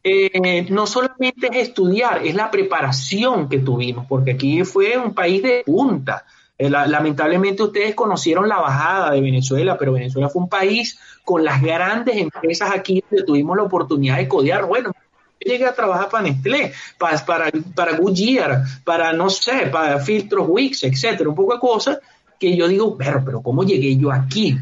eh, 0.03 0.65
no 0.69 0.87
solamente 0.87 1.47
es 1.51 1.67
estudiar, 1.69 2.25
es 2.25 2.33
la 2.33 2.49
preparación 2.49 3.49
que 3.49 3.59
tuvimos, 3.59 4.05
porque 4.07 4.31
aquí 4.31 4.63
fue 4.63 4.97
un 4.97 5.13
país 5.13 5.43
de 5.43 5.63
punta. 5.65 6.25
Eh, 6.61 6.69
lamentablemente 6.69 7.63
ustedes 7.63 7.95
conocieron 7.95 8.49
la 8.49 8.57
bajada 8.57 9.11
de 9.11 9.21
Venezuela, 9.21 9.77
pero 9.77 9.93
Venezuela 9.93 10.27
fue 10.27 10.41
un 10.41 10.49
país 10.49 10.99
con 11.23 11.45
las 11.45 11.61
grandes 11.61 12.17
empresas 12.17 12.71
aquí 12.75 13.01
donde 13.09 13.25
tuvimos 13.25 13.55
la 13.55 13.63
oportunidad 13.63 14.17
de 14.17 14.27
codear. 14.27 14.65
Bueno, 14.65 14.91
yo 15.39 15.51
llegué 15.51 15.65
a 15.65 15.73
trabajar 15.73 16.09
para 16.09 16.23
Nestlé, 16.23 16.73
para, 16.97 17.25
para, 17.25 17.49
para 17.73 17.95
Goodyear, 17.95 18.63
para, 18.83 19.13
no 19.13 19.29
sé, 19.29 19.67
para 19.71 19.99
Filtros 19.99 20.47
Wix, 20.49 20.83
etcétera, 20.83 21.29
un 21.29 21.35
poco 21.35 21.53
de 21.53 21.59
cosas 21.61 21.99
que 22.37 22.53
yo 22.57 22.67
digo, 22.67 22.97
pero, 22.97 23.23
pero 23.23 23.41
¿cómo 23.41 23.63
llegué 23.63 23.95
yo 23.95 24.11
aquí? 24.11 24.57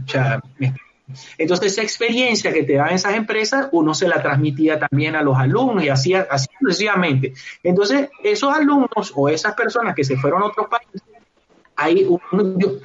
Entonces 1.38 1.72
esa 1.72 1.82
experiencia 1.82 2.54
que 2.54 2.64
te 2.64 2.74
dan 2.74 2.93
esas 2.93 3.16
empresas, 3.16 3.70
uno 3.72 3.95
se 3.95 4.08
la 4.08 4.22
transmitía 4.22 4.78
también 4.78 5.16
a 5.16 5.24
los 5.24 5.36
alumnos 5.38 5.84
y 5.84 5.89
así, 5.89 6.14
así 6.14 6.48
sucesivamente. 6.60 7.34
Entonces, 7.64 8.10
esos 8.24 8.54
alumnos 8.54 9.14
o 9.16 9.30
esas 9.30 9.56
personas 9.56 9.95
que 9.95 10.04
se 10.04 10.18
fueron 10.18 10.43
a 10.43 10.48
otros 10.48 10.68
países, 10.68 11.02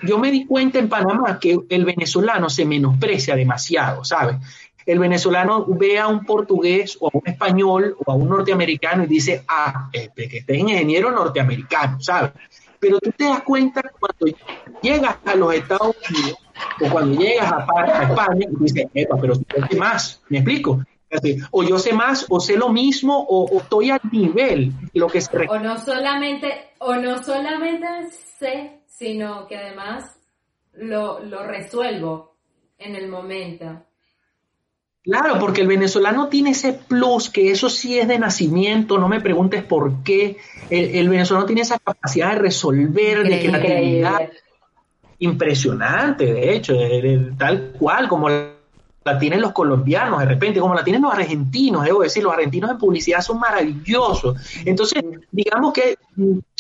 yo, 0.03 0.18
me 0.18 0.30
di 0.30 0.47
cuenta 0.47 0.78
en 0.78 0.88
Panamá 0.88 1.38
que 1.38 1.59
el 1.68 1.84
venezolano 1.84 2.51
se 2.51 2.64
menosprecia 2.64 3.34
demasiado, 3.34 4.05
¿sabes? 4.05 4.36
El 4.84 4.99
venezolano 4.99 5.64
ve 5.66 5.99
a 5.99 6.09
un 6.09 6.24
portugués 6.24 6.99
o 7.01 7.07
a 7.07 7.11
un 7.14 7.22
español 7.24 7.97
o 8.05 8.12
a 8.12 8.14
un 8.14 8.28
norteamericano 8.28 9.05
y 9.05 9.07
dice, 9.07 9.45
ah, 9.49 9.88
este, 9.93 10.28
que 10.28 10.38
este 10.38 10.55
es 10.55 10.59
ingeniero 10.59 11.11
norteamericano, 11.11 12.01
¿sabes? 12.01 12.32
Pero 12.78 12.99
tú 12.99 13.12
te 13.12 13.24
das 13.24 13.43
cuenta 13.43 13.80
cuando 13.99 14.36
llegas 14.82 15.16
a 15.24 15.36
los 15.36 15.55
Estados 15.55 15.97
Unidos 16.11 16.38
o 16.80 16.90
cuando 16.90 17.20
llegas 17.20 17.53
a, 17.53 18.03
España 18.03 18.47
y 18.51 18.62
dices, 18.62 18.86
epa, 18.93 19.16
pero 19.20 19.34
yo 19.34 19.66
sé 19.70 19.76
más, 19.76 20.22
¿me 20.28 20.38
explico? 20.38 20.84
O 21.51 21.62
yo 21.62 21.78
sé 21.78 21.93
más, 21.93 22.26
o 22.28 22.40
sé 22.40 22.57
lo 22.57 22.70
mismo, 22.70 23.18
o, 23.18 23.45
o 23.45 23.59
estoy 23.61 23.90
al 23.90 24.01
nivel 24.11 24.72
lo 24.95 25.09
que 25.09 25.20
se 25.20 25.30
O 25.49 25.59
no 25.59 25.78
solamente, 25.78 26.72
o 26.78 26.95
no 26.97 27.22
solamente 27.22 27.86
sé 28.38 28.81
sino 29.03 29.48
que 29.48 29.57
además 29.57 30.16
lo, 30.74 31.18
resuelvo 31.44 32.36
en 32.78 32.94
el 32.94 33.09
momento. 33.09 33.82
Claro, 35.03 35.40
porque 35.40 35.62
el 35.62 35.66
venezolano 35.66 36.28
tiene 36.28 36.50
ese 36.50 36.72
plus, 36.72 37.28
que 37.28 37.50
eso 37.50 37.68
sí 37.68 37.98
es 37.98 38.07
de 38.07 38.20
nacimiento, 38.20 38.98
no 38.98 39.09
me 39.09 39.20
preguntes 39.20 39.64
por 39.64 40.05
qué. 40.05 40.36
El, 40.70 41.09
venezolano 41.09 41.46
tiene 41.46 41.62
esa 41.62 41.80
capacidad 41.80 42.32
de 42.34 42.38
resolver, 42.38 43.24
de 43.24 43.40
creatividad. 43.40 44.30
Impresionante, 45.18 46.32
de 46.32 46.55
hecho, 46.55 46.74
tal 47.36 47.72
cual 47.72 48.09
como 48.09 48.28
la 48.28 48.51
tienen 49.18 49.40
los 49.40 49.53
colombianos 49.53 50.20
de 50.20 50.26
repente, 50.26 50.61
como 50.61 50.74
la 50.74 50.84
tienen 50.84 51.03
los 51.03 51.12
argentinos, 51.12 51.84
debo 51.84 52.03
decir, 52.03 52.22
los 52.22 52.32
argentinos 52.32 52.70
en 52.70 52.78
publicidad 52.78 53.20
son 53.20 53.38
maravillosos. 53.38 54.36
Entonces, 54.64 55.03
digamos 55.30 55.72
que 55.72 55.96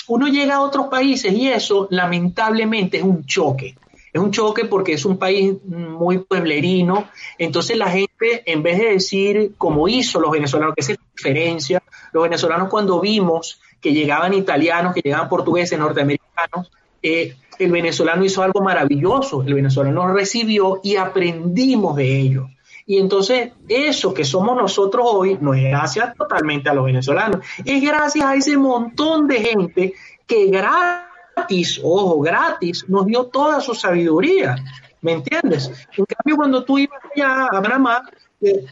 uno 0.08 0.28
llega 0.28 0.56
a 0.56 0.60
otros 0.60 0.88
países 0.88 1.32
y 1.32 1.48
eso 1.48 1.88
lamentablemente 1.90 2.98
es 2.98 3.02
un 3.02 3.24
choque. 3.24 3.76
Es 4.12 4.20
un 4.20 4.30
choque 4.30 4.66
porque 4.66 4.92
es 4.92 5.04
un 5.06 5.16
país 5.16 5.54
muy 5.64 6.18
pueblerino. 6.18 7.08
Entonces 7.38 7.78
la 7.78 7.88
gente, 7.88 8.42
en 8.44 8.62
vez 8.62 8.78
de 8.78 8.90
decir 8.92 9.54
como 9.56 9.88
hizo 9.88 10.20
los 10.20 10.30
venezolanos, 10.30 10.74
que 10.74 10.82
es 10.82 10.98
diferencia, 11.14 11.82
los 12.12 12.22
venezolanos 12.22 12.68
cuando 12.68 13.00
vimos 13.00 13.60
que 13.80 13.92
llegaban 13.92 14.34
italianos, 14.34 14.94
que 14.94 15.00
llegaban 15.00 15.30
portugueses, 15.30 15.78
norteamericanos, 15.78 16.70
eh, 17.02 17.36
el 17.58 17.70
venezolano 17.70 18.24
hizo 18.24 18.42
algo 18.42 18.62
maravilloso. 18.62 19.42
El 19.42 19.54
venezolano 19.54 20.12
recibió 20.12 20.80
y 20.82 20.96
aprendimos 20.96 21.96
de 21.96 22.18
ellos. 22.18 22.50
Y 22.86 22.98
entonces 22.98 23.52
eso 23.68 24.12
que 24.12 24.24
somos 24.24 24.56
nosotros 24.56 25.06
hoy 25.08 25.38
no 25.40 25.54
es 25.54 25.62
gracias 25.62 26.14
totalmente 26.16 26.68
a 26.68 26.74
los 26.74 26.84
venezolanos, 26.84 27.40
es 27.64 27.80
gracias 27.80 28.24
a 28.24 28.34
ese 28.34 28.56
montón 28.56 29.28
de 29.28 29.40
gente 29.40 29.94
que 30.26 30.46
gratis, 30.46 31.80
ojo, 31.82 32.20
gratis, 32.20 32.84
nos 32.88 33.06
dio 33.06 33.26
toda 33.26 33.60
su 33.60 33.74
sabiduría. 33.74 34.56
¿Me 35.00 35.12
entiendes? 35.12 35.70
En 35.96 36.04
cambio, 36.04 36.36
cuando 36.36 36.64
tú 36.64 36.78
ibas 36.78 37.00
allá 37.14 37.46
a 37.46 37.62
Panamá, 37.62 38.08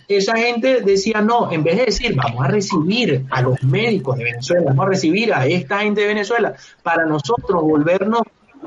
esa 0.08 0.36
gente 0.36 0.80
decía, 0.82 1.20
no, 1.20 1.50
en 1.52 1.62
vez 1.62 1.76
de 1.76 1.84
decir, 1.86 2.14
vamos 2.14 2.44
a 2.44 2.48
recibir 2.48 3.24
a 3.30 3.42
los 3.42 3.62
médicos 3.62 4.16
de 4.18 4.24
Venezuela, 4.24 4.64
vamos 4.66 4.86
a 4.86 4.88
recibir 4.88 5.32
a 5.32 5.46
esta 5.46 5.80
gente 5.80 6.02
de 6.02 6.08
Venezuela, 6.08 6.54
para 6.82 7.06
nosotros 7.06 7.62
volvernos 7.62 8.22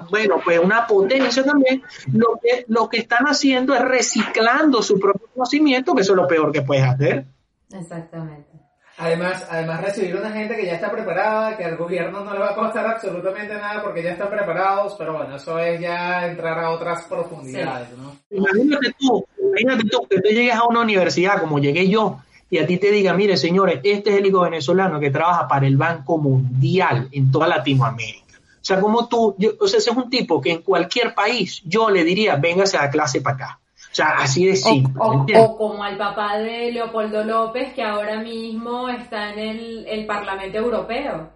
bueno, 0.10 0.42
pues 0.44 0.60
una 0.60 0.88
potencia 0.88 1.44
también, 1.44 1.82
lo 2.12 2.40
que, 2.42 2.66
lo 2.68 2.90
que 2.90 2.98
están 2.98 3.26
haciendo 3.26 3.76
es 3.76 3.82
reciclando 3.82 4.82
su 4.82 5.00
propio 5.00 5.28
conocimiento, 5.34 5.94
que 5.94 6.02
eso 6.02 6.14
es 6.14 6.18
lo 6.18 6.28
peor 6.28 6.52
que 6.52 6.64
puedes 6.64 6.84
hacer. 6.84 7.26
Exactamente. 7.72 8.54
Además, 8.98 9.48
además 9.50 9.82
recibir 9.82 10.16
una 10.16 10.30
gente 10.32 10.56
que 10.56 10.68
ya 10.68 10.74
está 10.74 10.92
preparada, 10.92 11.58
que 11.58 11.66
al 11.66 11.78
gobierno 11.78 12.24
no 12.24 12.32
le 12.32 12.40
va 12.40 12.52
a 12.52 12.56
costar 12.56 12.86
absolutamente 12.86 13.56
nada 13.56 13.82
porque 13.82 14.04
ya 14.04 14.12
están 14.12 14.30
preparados, 14.30 14.96
pero 15.00 15.14
bueno, 15.14 15.36
eso 15.36 15.58
es 15.58 15.82
ya 15.82 16.28
entrar 16.28 16.60
a 16.60 16.70
otras 16.70 17.04
profundidades, 17.06 17.90
¿no? 17.98 18.16
Imagínate 18.30 18.94
tú, 19.00 19.26
imagínate 19.60 19.90
tú 19.90 20.08
que 20.10 20.22
tú 20.22 20.30
llegues 20.30 20.56
a 20.56 20.66
una 20.66 20.82
universidad 20.82 21.40
como 21.40 21.60
llegué 21.60 21.88
yo 21.88 22.20
y 22.50 22.60
a 22.60 22.68
ti 22.68 22.78
te 22.78 22.92
diga, 22.92 23.14
mire 23.14 23.38
señores, 23.38 23.80
este 23.84 24.12
es 24.12 24.18
el 24.18 24.26
hijo 24.26 24.42
venezolano 24.42 25.00
que 25.00 25.10
trabaja 25.10 25.48
para 25.48 25.66
el 25.66 25.78
Banco 25.78 26.18
Mundial 26.18 27.10
en 27.12 27.32
toda 27.32 27.48
Latinoamérica. 27.48 28.24
O 28.38 28.66
sea, 28.66 28.80
como 28.80 29.08
tú, 29.08 29.36
o 29.60 29.68
sea, 29.68 29.80
ese 29.80 29.90
es 29.90 29.98
un 29.98 30.10
tipo 30.10 30.40
que 30.40 30.52
en 30.52 30.62
cualquier 30.62 31.14
país 31.14 31.62
yo 31.66 31.90
le 31.90 32.04
diría, 32.04 32.36
véngase 32.36 32.78
a 32.78 32.90
clase 32.90 33.22
para 33.22 33.36
acá. 33.36 33.60
O 33.92 33.96
sea, 33.96 34.08
así 34.20 34.46
de 34.46 34.56
simple. 34.56 34.94
O, 35.00 35.58
como 35.58 35.84
al 35.84 35.98
papá 35.98 36.38
de 36.38 36.72
Leopoldo 36.72 37.24
López, 37.24 37.74
que 37.74 37.84
ahora 37.84 38.20
mismo 38.20 38.90
está 38.90 39.34
en 39.34 39.40
el, 39.40 39.86
el 39.88 40.06
Parlamento 40.06 40.58
Europeo, 40.58 41.30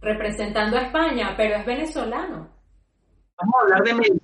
representando 0.00 0.76
a 0.76 0.82
España, 0.82 1.34
pero 1.36 1.56
es 1.56 1.66
venezolano. 1.66 2.48
Vamos 3.36 3.54
a 3.54 3.62
hablar 3.62 3.82
de. 3.82 4.20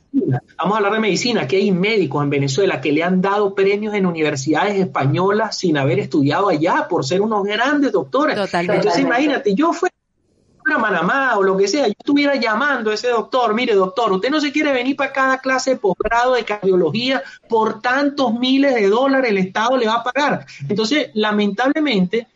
Vamos 0.61 0.75
a 0.75 0.77
hablar 0.77 0.93
de 0.93 1.01
medicina, 1.01 1.49
que 1.49 1.57
hay 1.57 1.73
médicos 1.73 2.23
en 2.23 2.29
Venezuela 2.29 2.83
que 2.83 2.93
le 2.93 3.03
han 3.03 3.23
dado 3.23 3.55
premios 3.55 3.95
en 3.95 4.05
universidades 4.05 4.79
españolas 4.79 5.57
sin 5.57 5.79
haber 5.79 5.99
estudiado 5.99 6.51
allá 6.51 6.87
por 6.87 7.03
ser 7.07 7.23
unos 7.23 7.45
grandes 7.45 7.93
doctores. 7.93 8.37
Totalmente. 8.37 8.77
Entonces, 8.77 9.01
imagínate, 9.01 9.55
yo 9.55 9.73
fui 9.73 9.89
a 9.89 10.79
Panamá 10.79 11.39
o 11.39 11.43
lo 11.43 11.57
que 11.57 11.67
sea, 11.67 11.87
yo 11.87 11.95
estuviera 11.99 12.35
llamando 12.35 12.91
a 12.91 12.95
ese 12.95 13.09
doctor, 13.09 13.55
mire 13.55 13.75
doctor, 13.75 14.13
usted 14.13 14.29
no 14.29 14.39
se 14.39 14.53
quiere 14.53 14.75
venir 14.75 14.97
para 14.97 15.13
cada 15.13 15.39
clase 15.39 15.71
de 15.71 15.77
posgrado 15.77 16.35
de 16.35 16.45
cardiología 16.45 17.23
por 17.49 17.81
tantos 17.81 18.35
miles 18.35 18.75
de 18.75 18.89
dólares 18.89 19.31
el 19.31 19.39
Estado 19.39 19.79
le 19.79 19.87
va 19.87 19.95
a 19.95 20.05
pagar. 20.05 20.45
Entonces, 20.69 21.09
lamentablemente, 21.15 22.27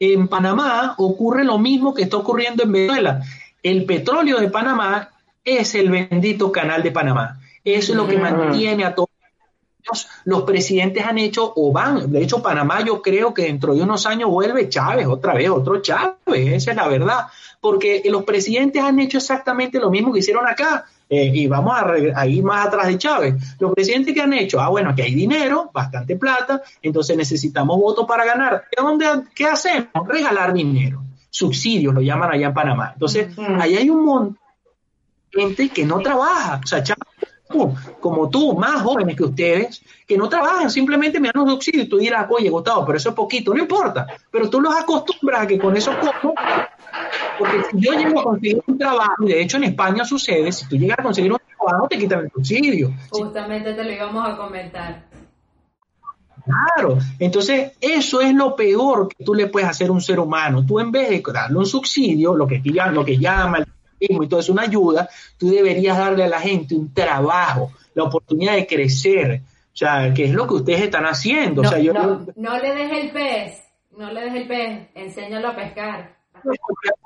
en 0.00 0.28
Panamá 0.28 0.94
ocurre 0.96 1.44
lo 1.44 1.58
mismo 1.58 1.92
que 1.92 2.04
está 2.04 2.16
ocurriendo 2.16 2.62
en 2.62 2.72
Venezuela. 2.72 3.20
El 3.62 3.84
petróleo 3.84 4.40
de 4.40 4.48
Panamá 4.48 5.10
es 5.44 5.74
el 5.74 5.90
bendito 5.90 6.50
canal 6.50 6.82
de 6.82 6.90
Panamá. 6.90 7.38
Eso 7.66 7.92
es 7.92 7.96
lo 7.96 8.06
que 8.06 8.16
mantiene 8.16 8.84
a 8.84 8.94
todos 8.94 9.10
los 10.24 10.42
presidentes 10.42 11.04
han 11.04 11.18
hecho 11.18 11.52
o 11.54 11.72
van, 11.72 12.10
de 12.10 12.22
hecho 12.22 12.42
Panamá 12.42 12.84
yo 12.84 13.02
creo 13.02 13.32
que 13.32 13.42
dentro 13.42 13.74
de 13.74 13.82
unos 13.82 14.06
años 14.06 14.30
vuelve 14.30 14.68
Chávez, 14.68 15.06
otra 15.06 15.34
vez 15.34 15.48
otro 15.48 15.80
Chávez, 15.80 16.16
esa 16.26 16.70
es 16.72 16.76
la 16.76 16.88
verdad, 16.88 17.26
porque 17.60 18.02
los 18.06 18.24
presidentes 18.24 18.82
han 18.82 18.98
hecho 19.00 19.18
exactamente 19.18 19.78
lo 19.78 19.90
mismo 19.90 20.12
que 20.12 20.20
hicieron 20.20 20.46
acá. 20.46 20.86
Eh, 21.08 21.30
y 21.32 21.46
vamos 21.46 21.72
a, 22.16 22.26
ir 22.26 22.42
más 22.42 22.66
atrás 22.66 22.88
de 22.88 22.98
Chávez. 22.98 23.34
Los 23.60 23.72
presidentes 23.72 24.12
que 24.12 24.20
han 24.20 24.32
hecho, 24.32 24.60
ah, 24.60 24.68
bueno, 24.68 24.92
que 24.92 25.04
hay 25.04 25.14
dinero, 25.14 25.70
bastante 25.72 26.16
plata, 26.16 26.62
entonces 26.82 27.16
necesitamos 27.16 27.78
votos 27.78 28.06
para 28.08 28.24
ganar. 28.24 28.64
¿Qué, 28.68 28.82
dónde, 28.82 29.06
¿Qué 29.32 29.46
hacemos? 29.46 29.88
Regalar 30.04 30.52
dinero. 30.52 31.04
Subsidios 31.30 31.94
lo 31.94 32.00
llaman 32.00 32.32
allá 32.32 32.48
en 32.48 32.54
Panamá. 32.54 32.90
Entonces, 32.94 33.28
ahí 33.38 33.76
hay 33.76 33.88
un 33.88 34.04
montón 34.04 34.38
de 35.32 35.42
gente 35.42 35.68
que 35.68 35.84
no 35.84 36.00
trabaja. 36.00 36.60
O 36.64 36.66
sea, 36.66 36.82
Chávez 36.82 37.06
como 38.00 38.28
tú, 38.28 38.56
más 38.56 38.82
jóvenes 38.82 39.16
que 39.16 39.24
ustedes, 39.24 39.82
que 40.06 40.16
no 40.16 40.28
trabajan, 40.28 40.70
simplemente 40.70 41.20
me 41.20 41.30
dan 41.32 41.42
un 41.42 41.50
subsidio 41.50 41.82
y 41.82 41.88
tú 41.88 41.98
dirás, 41.98 42.26
oye, 42.30 42.50
Gustavo, 42.50 42.84
pero 42.84 42.98
eso 42.98 43.10
es 43.10 43.14
poquito, 43.14 43.54
no 43.54 43.60
importa, 43.60 44.06
pero 44.30 44.50
tú 44.50 44.60
los 44.60 44.74
acostumbras 44.74 45.42
a 45.42 45.46
que 45.46 45.58
con 45.58 45.76
eso 45.76 45.92
como, 45.98 46.34
porque 47.38 47.62
si 47.70 47.80
yo 47.80 47.92
llego 47.92 48.20
a 48.20 48.24
conseguir 48.24 48.62
un 48.66 48.78
trabajo, 48.78 49.24
y 49.24 49.28
de 49.28 49.42
hecho 49.42 49.56
en 49.58 49.64
España 49.64 50.04
sucede, 50.04 50.50
si 50.52 50.68
tú 50.68 50.76
llegas 50.76 50.98
a 50.98 51.02
conseguir 51.02 51.32
un 51.32 51.38
trabajo, 51.56 51.88
te 51.88 51.98
quitan 51.98 52.20
el 52.20 52.30
subsidio. 52.30 52.92
Justamente 53.10 53.74
te 53.74 53.84
lo 53.84 53.92
íbamos 53.92 54.28
a 54.28 54.36
comentar. 54.36 55.06
Claro, 56.44 56.98
entonces 57.18 57.72
eso 57.80 58.20
es 58.20 58.32
lo 58.32 58.54
peor 58.54 59.08
que 59.08 59.24
tú 59.24 59.34
le 59.34 59.48
puedes 59.48 59.68
hacer 59.68 59.88
a 59.88 59.92
un 59.92 60.00
ser 60.00 60.20
humano. 60.20 60.64
Tú 60.64 60.78
en 60.78 60.92
vez 60.92 61.10
de 61.10 61.22
darle 61.32 61.58
un 61.58 61.66
subsidio, 61.66 62.36
lo 62.36 62.46
que, 62.46 62.62
lo 62.64 63.04
que 63.04 63.18
llama 63.18 63.58
el 63.58 63.66
y 63.98 64.28
todo 64.28 64.40
es 64.40 64.48
una 64.48 64.62
ayuda, 64.62 65.08
tú 65.38 65.50
deberías 65.50 65.96
darle 65.96 66.24
a 66.24 66.28
la 66.28 66.40
gente 66.40 66.74
un 66.74 66.92
trabajo, 66.92 67.72
la 67.94 68.04
oportunidad 68.04 68.54
de 68.54 68.66
crecer, 68.66 69.42
o 69.42 69.76
sea, 69.76 70.12
que 70.14 70.24
es 70.24 70.32
lo 70.32 70.46
que 70.46 70.54
ustedes 70.54 70.82
están 70.82 71.04
haciendo. 71.04 71.62
No, 71.62 71.68
o 71.68 71.70
sea, 71.70 71.80
yo, 71.80 71.92
no, 71.92 72.26
no 72.36 72.58
le 72.58 72.74
dejes 72.74 73.04
el 73.04 73.10
pez, 73.10 73.62
no 73.96 74.12
le 74.12 74.22
dejes 74.22 74.42
el 74.42 74.48
pez, 74.48 74.88
enséñalo 74.94 75.48
a 75.48 75.56
pescar. 75.56 76.16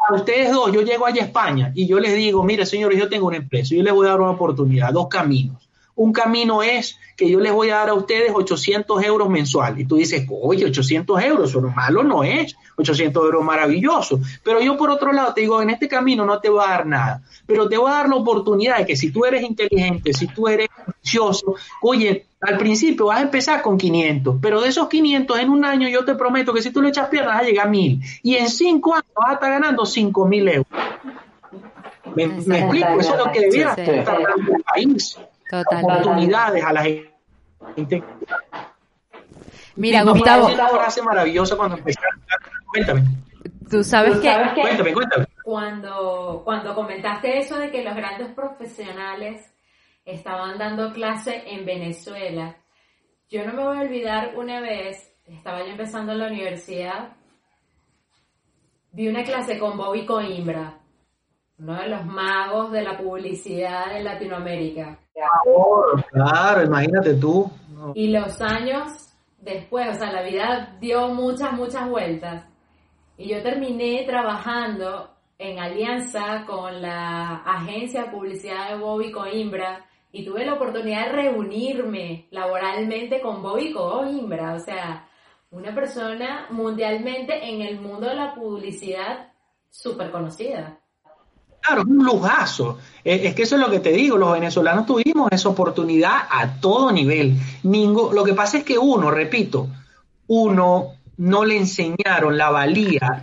A 0.09 0.15
ustedes 0.15 0.51
dos, 0.53 0.73
yo 0.73 0.83
llego 0.83 1.07
allá 1.07 1.23
a 1.23 1.27
España 1.27 1.73
y 1.75 1.87
yo 1.87 1.99
les 2.01 2.15
digo, 2.15 2.43
mire 2.43 2.67
señores, 2.67 2.99
yo 2.99 3.09
tengo 3.09 3.29
una 3.29 3.37
empresa, 3.37 3.75
yo 3.75 3.83
les 3.83 3.93
voy 3.93 4.07
a 4.07 4.11
dar 4.11 4.21
una 4.21 4.33
oportunidad, 4.33 4.93
dos 4.93 5.09
caminos. 5.09 5.70
Un 6.01 6.15
camino 6.15 6.63
es 6.63 6.99
que 7.15 7.29
yo 7.29 7.41
les 7.41 7.53
voy 7.53 7.69
a 7.69 7.77
dar 7.77 7.91
a 7.91 7.95
ustedes 7.95 8.33
800 8.35 9.05
euros 9.05 9.29
mensual. 9.29 9.79
Y 9.79 9.85
tú 9.85 9.97
dices, 9.97 10.27
oye, 10.31 10.65
800 10.65 11.23
euros, 11.25 11.51
eso 11.51 11.61
malo 11.61 12.03
no 12.03 12.25
es. 12.25 12.57
800 12.79 13.23
euros 13.23 13.45
maravilloso. 13.45 14.19
Pero 14.43 14.63
yo 14.63 14.79
por 14.79 14.89
otro 14.89 15.13
lado 15.13 15.35
te 15.35 15.43
digo, 15.43 15.61
en 15.61 15.69
este 15.69 15.89
camino 15.89 16.25
no 16.25 16.41
te 16.41 16.49
voy 16.49 16.65
a 16.65 16.71
dar 16.71 16.87
nada. 16.87 17.21
Pero 17.45 17.69
te 17.69 17.77
voy 17.77 17.91
a 17.91 17.97
dar 17.97 18.09
la 18.09 18.17
oportunidad 18.17 18.79
de 18.79 18.87
que 18.87 18.97
si 18.97 19.11
tú 19.11 19.27
eres 19.27 19.43
inteligente, 19.43 20.15
si 20.15 20.27
tú 20.29 20.49
eres 20.49 20.69
ambicioso, 20.87 21.57
oye, 21.83 22.25
al 22.41 22.57
principio 22.57 23.05
vas 23.05 23.19
a 23.19 23.23
empezar 23.25 23.61
con 23.61 23.77
500, 23.77 24.37
pero 24.41 24.63
de 24.63 24.71
esos 24.71 24.89
500 24.89 25.39
en 25.39 25.51
un 25.51 25.67
año 25.67 25.87
yo 25.87 26.07
te 26.07 26.15
prometo 26.15 26.55
que 26.55 26.63
si 26.63 26.71
tú 26.71 26.81
le 26.81 26.89
echas 26.89 27.11
piernas 27.11 27.35
vas 27.35 27.43
a 27.43 27.47
llegar 27.47 27.67
a 27.67 27.71
1000. 27.71 28.01
Y 28.23 28.37
en 28.37 28.49
5 28.49 28.95
años 28.95 29.13
vas 29.15 29.33
a 29.33 29.35
estar 29.35 29.51
ganando 29.51 29.85
5000 29.85 30.49
euros. 30.49 30.67
¿Me, 32.15 32.25
explico? 32.25 32.89
Eso 32.99 33.13
es 33.13 33.19
lo 33.19 33.31
que 33.31 33.41
debiera 33.41 33.75
estar 33.75 34.19
el 34.19 34.63
país 34.63 35.19
oportunidades 35.53 36.65
a 36.65 36.73
la 36.73 36.83
gente. 36.83 38.03
Mira, 39.77 40.03
Gustavo. 40.03 40.49
una 40.49 40.69
frase 40.69 41.03
maravillosa 41.03 41.57
cuando 41.57 41.77
empezaron. 41.77 42.21
Cuéntame. 42.67 43.03
Tú 43.71 43.85
sabes 43.85 44.19
que, 44.19 44.33
cuéntame, 44.61 44.93
cuéntame. 44.93 45.27
Cuando, 45.45 46.43
cuando 46.45 46.75
comentaste 46.75 47.39
eso 47.39 47.59
de 47.59 47.71
que 47.71 47.85
los 47.85 47.95
grandes 47.95 48.33
profesionales 48.33 49.49
estaban 50.05 50.59
dando 50.59 50.93
clase 50.93 51.45
en 51.47 51.65
Venezuela, 51.65 52.57
yo 53.29 53.47
no 53.47 53.53
me 53.53 53.65
voy 53.65 53.79
a 53.79 53.83
olvidar 53.83 54.33
una 54.37 54.61
vez, 54.61 55.13
estaba 55.25 55.61
yo 55.61 55.71
empezando 55.71 56.13
en 56.13 56.19
la 56.19 56.27
universidad, 56.27 57.13
vi 58.93 59.09
una 59.09 59.23
clase 59.23 59.59
con 59.59 59.79
Bobby 59.79 60.05
Coimbra, 60.05 60.80
uno 61.61 61.75
de 61.75 61.89
los 61.89 62.07
magos 62.07 62.73
de 62.73 62.83
la 62.83 62.97
publicidad 62.97 63.97
en 63.97 64.05
Latinoamérica. 64.05 64.99
Claro, 66.11 66.65
imagínate 66.65 67.15
tú. 67.15 67.51
Y 67.95 68.09
los 68.09 68.41
años 68.41 69.13
después, 69.39 69.89
o 69.91 69.95
sea, 69.95 70.11
la 70.11 70.23
vida 70.23 70.77
dio 70.81 71.09
muchas, 71.09 71.53
muchas 71.53 71.89
vueltas. 71.89 72.47
Y 73.19 73.29
yo 73.29 73.43
terminé 73.43 74.05
trabajando 74.07 75.11
en 75.39 75.59
alianza 75.59 76.45
con 76.47 76.81
la 76.81 77.37
agencia 77.45 78.05
de 78.05 78.11
publicidad 78.11 78.71
de 78.71 78.77
Bobby 78.77 79.11
Coimbra 79.11 79.85
y 80.13 80.25
tuve 80.25 80.47
la 80.47 80.55
oportunidad 80.55 81.07
de 81.07 81.13
reunirme 81.13 82.27
laboralmente 82.31 83.21
con 83.21 83.43
Bobby 83.43 83.73
Coimbra, 83.73 84.55
o 84.55 84.59
sea, 84.59 85.07
una 85.51 85.75
persona 85.75 86.47
mundialmente 86.51 87.49
en 87.49 87.61
el 87.61 87.81
mundo 87.81 88.09
de 88.09 88.15
la 88.15 88.35
publicidad 88.35 89.31
súper 89.71 90.11
conocida. 90.11 90.80
Claro, 91.61 91.83
un 91.87 92.05
lujazo. 92.05 92.79
Es, 93.05 93.35
que 93.35 93.43
eso 93.43 93.57
es 93.57 93.61
lo 93.61 93.71
que 93.71 93.81
te 93.81 93.93
digo, 93.93 94.17
los 94.17 94.33
venezolanos 94.33 94.87
tuvimos 94.87 95.31
esa 95.33 95.49
oportunidad 95.49 96.23
a 96.31 96.61
todo 96.61 96.93
nivel. 96.93 97.37
lo 97.63 98.25
que 98.25 98.35
pasa 98.35 98.59
es 98.59 98.65
que 98.65 98.79
uno, 98.79 99.11
repito, 99.11 99.69
uno 100.27 100.95
no 101.19 101.45
le 101.45 101.57
enseñaron 101.57 102.37
la 102.37 102.51
valía 102.51 103.23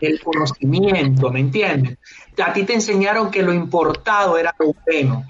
del 0.00 0.20
conocimiento, 0.20 1.30
¿me 1.30 1.40
entiendes? 1.40 1.98
A 2.44 2.52
ti 2.52 2.64
te 2.64 2.74
enseñaron 2.74 3.30
que 3.30 3.42
lo 3.42 3.52
importado 3.52 4.38
era 4.38 4.54
lo 4.58 4.74
bueno, 4.86 5.24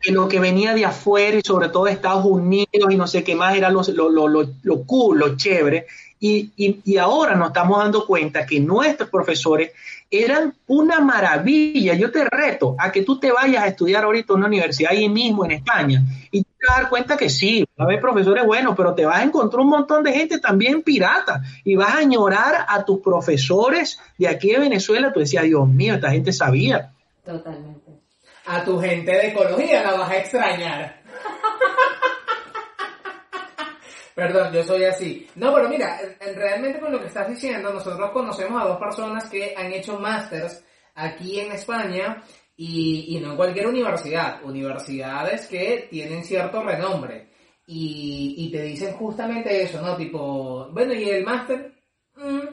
que 0.00 0.12
lo 0.12 0.28
que 0.28 0.40
venía 0.40 0.74
de 0.74 0.84
afuera 0.84 1.38
y 1.38 1.42
sobre 1.42 1.68
todo 1.68 1.84
de 1.84 1.92
Estados 1.92 2.24
Unidos 2.24 2.90
y 2.90 2.96
no 2.96 3.06
sé 3.06 3.24
qué 3.24 3.34
más 3.34 3.56
era 3.56 3.70
lo, 3.70 3.82
lo, 3.94 4.28
lo, 4.28 4.48
lo 4.62 4.82
cool, 4.84 5.18
lo 5.18 5.36
chévere. 5.36 5.86
Y, 6.18 6.50
y, 6.56 6.80
y 6.84 6.98
ahora 6.98 7.34
nos 7.34 7.48
estamos 7.48 7.78
dando 7.78 8.06
cuenta 8.06 8.44
que 8.44 8.60
nuestros 8.60 9.08
profesores 9.08 9.72
eran 10.10 10.54
una 10.66 11.00
maravilla. 11.00 11.94
Yo 11.94 12.10
te 12.10 12.24
reto 12.24 12.74
a 12.78 12.90
que 12.90 13.02
tú 13.02 13.20
te 13.20 13.30
vayas 13.30 13.62
a 13.62 13.68
estudiar 13.68 14.04
ahorita 14.04 14.32
en 14.32 14.38
una 14.38 14.48
universidad 14.48 14.92
ahí 14.92 15.08
mismo 15.08 15.44
en 15.44 15.52
España 15.52 16.02
y 16.30 16.42
te 16.42 16.50
vas 16.66 16.76
a 16.76 16.80
dar 16.80 16.90
cuenta 16.90 17.16
que 17.16 17.30
sí, 17.30 17.64
a 17.78 17.84
haber 17.84 18.00
profesores 18.00 18.44
buenos, 18.44 18.74
pero 18.76 18.94
te 18.94 19.06
vas 19.06 19.20
a 19.20 19.22
encontrar 19.22 19.60
un 19.60 19.70
montón 19.70 20.02
de 20.02 20.12
gente 20.12 20.38
también 20.40 20.82
pirata 20.82 21.42
y 21.64 21.76
vas 21.76 21.94
a 21.94 21.98
añorar 21.98 22.66
a 22.68 22.84
tus 22.84 23.00
profesores 23.00 24.00
de 24.18 24.28
aquí 24.28 24.50
de 24.50 24.58
Venezuela. 24.58 25.12
Tú 25.12 25.20
decías, 25.20 25.44
Dios 25.44 25.68
mío, 25.68 25.94
esta 25.94 26.10
gente 26.10 26.32
sabía. 26.32 26.92
Totalmente. 27.24 27.80
A 28.46 28.64
tu 28.64 28.80
gente 28.80 29.12
de 29.12 29.28
ecología 29.28 29.82
la 29.82 29.92
vas 29.92 30.10
a 30.10 30.16
extrañar. 30.16 30.99
Perdón, 34.20 34.52
yo 34.52 34.62
soy 34.62 34.84
así. 34.84 35.26
No, 35.36 35.54
pero 35.54 35.66
mira, 35.66 35.98
realmente 36.36 36.78
con 36.78 36.92
lo 36.92 37.00
que 37.00 37.06
estás 37.06 37.26
diciendo, 37.26 37.72
nosotros 37.72 38.10
conocemos 38.10 38.60
a 38.60 38.66
dos 38.66 38.78
personas 38.78 39.30
que 39.30 39.54
han 39.56 39.72
hecho 39.72 39.98
másters 39.98 40.62
aquí 40.94 41.40
en 41.40 41.52
España 41.52 42.22
y, 42.54 43.18
no 43.22 43.30
en 43.30 43.36
cualquier 43.38 43.68
universidad, 43.68 44.44
universidades 44.44 45.46
que 45.46 45.88
tienen 45.90 46.22
cierto 46.22 46.62
renombre. 46.62 47.30
Y, 47.64 48.50
te 48.52 48.62
dicen 48.64 48.92
justamente 48.92 49.62
eso, 49.62 49.80
¿no? 49.80 49.96
Tipo, 49.96 50.68
bueno, 50.70 50.92
¿y 50.92 51.08
el 51.08 51.24
máster? 51.24 51.72
Mm, 52.16 52.46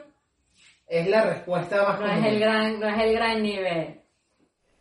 es 0.86 1.06
la 1.06 1.22
respuesta 1.22 1.82
más 1.82 2.00
no 2.00 2.10
es 2.10 2.24
el 2.24 2.40
gran 2.40 2.80
No 2.80 2.88
es 2.88 3.02
el 3.02 3.12
gran 3.12 3.42
nivel. 3.42 4.00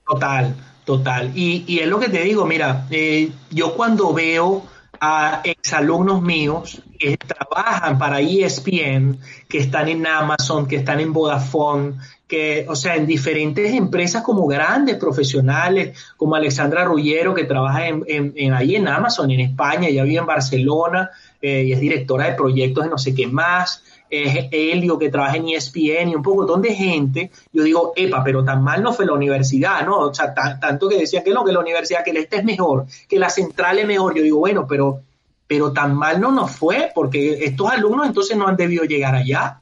Total, 0.08 0.56
total. 0.86 1.34
Y, 1.36 1.66
y 1.68 1.80
es 1.80 1.88
lo 1.88 2.00
que 2.00 2.08
te 2.08 2.22
digo, 2.22 2.46
mira, 2.46 2.88
eh, 2.90 3.30
yo 3.52 3.76
cuando 3.76 4.14
veo 4.14 4.64
a 5.00 5.42
exalumnos 5.44 6.22
míos 6.22 6.82
que 7.00 7.18
trabajan 7.18 7.98
para 7.98 8.20
ESPN, 8.20 9.20
que 9.48 9.60
están 9.60 9.88
en 9.88 10.06
Amazon, 10.06 10.68
que 10.68 10.78
están 10.78 11.00
en 11.00 11.14
Vodafone, 11.14 11.96
que, 12.28 12.66
o 12.68 12.76
sea, 12.76 12.96
en 12.96 13.08
diferentes 13.08 13.74
empresas 13.74 14.22
como 14.22 14.46
grandes 14.48 14.98
profesionales, 14.98 15.98
como 16.18 16.36
Alexandra 16.36 16.84
Rullero, 16.84 17.34
que 17.34 17.46
trabaja 17.46 17.88
en, 17.88 18.04
en, 18.08 18.54
ahí 18.54 18.76
en 18.76 18.88
Amazon, 18.88 19.32
en 19.32 19.40
España, 19.40 19.90
ya 19.90 20.04
vive 20.04 20.20
en 20.20 20.26
Barcelona, 20.26 21.10
eh, 21.42 21.64
y 21.64 21.72
es 21.72 21.80
directora 21.80 22.26
de 22.26 22.34
proyectos 22.34 22.84
de 22.84 22.90
no 22.90 22.98
sé 22.98 23.16
qué 23.16 23.28
más, 23.28 23.84
es 24.10 24.48
Helio, 24.52 24.98
que 24.98 25.10
trabaja 25.10 25.38
en 25.38 25.50
ESPN, 25.50 26.10
y 26.10 26.16
un 26.16 26.24
poco 26.24 26.58
de 26.58 26.74
gente, 26.74 27.32
yo 27.52 27.64
digo, 27.64 27.94
epa, 27.96 28.24
pero 28.24 28.44
tan 28.44 28.64
mal 28.64 28.82
no 28.82 28.94
fue 28.94 29.06
la 29.06 29.14
universidad, 29.14 29.86
¿no? 29.86 30.00
O 30.00 30.14
sea, 30.14 30.34
tanto 30.34 30.90
que 30.90 30.98
decían 30.98 31.24
que 31.24 31.32
no, 31.32 31.44
que 31.44 31.52
la 31.52 31.60
universidad, 31.60 32.04
que 32.04 32.12
el 32.12 32.18
este 32.18 32.38
es 32.38 32.44
mejor, 32.44 32.86
que 33.08 33.20
la 33.20 33.30
central 33.30 33.80
es 33.80 33.88
mejor, 33.88 34.16
yo 34.16 34.24
digo, 34.24 34.40
bueno, 34.40 34.66
pero, 34.68 35.02
pero 35.46 35.74
tan 35.74 35.96
mal 35.96 36.20
no 36.20 36.32
nos 36.32 36.52
fue, 36.52 36.92
porque 36.94 37.44
estos 37.44 37.70
alumnos 37.70 38.08
entonces 38.08 38.38
no 38.38 38.48
han 38.48 38.56
debido 38.56 38.84
llegar 38.86 39.16
allá. 39.16 39.62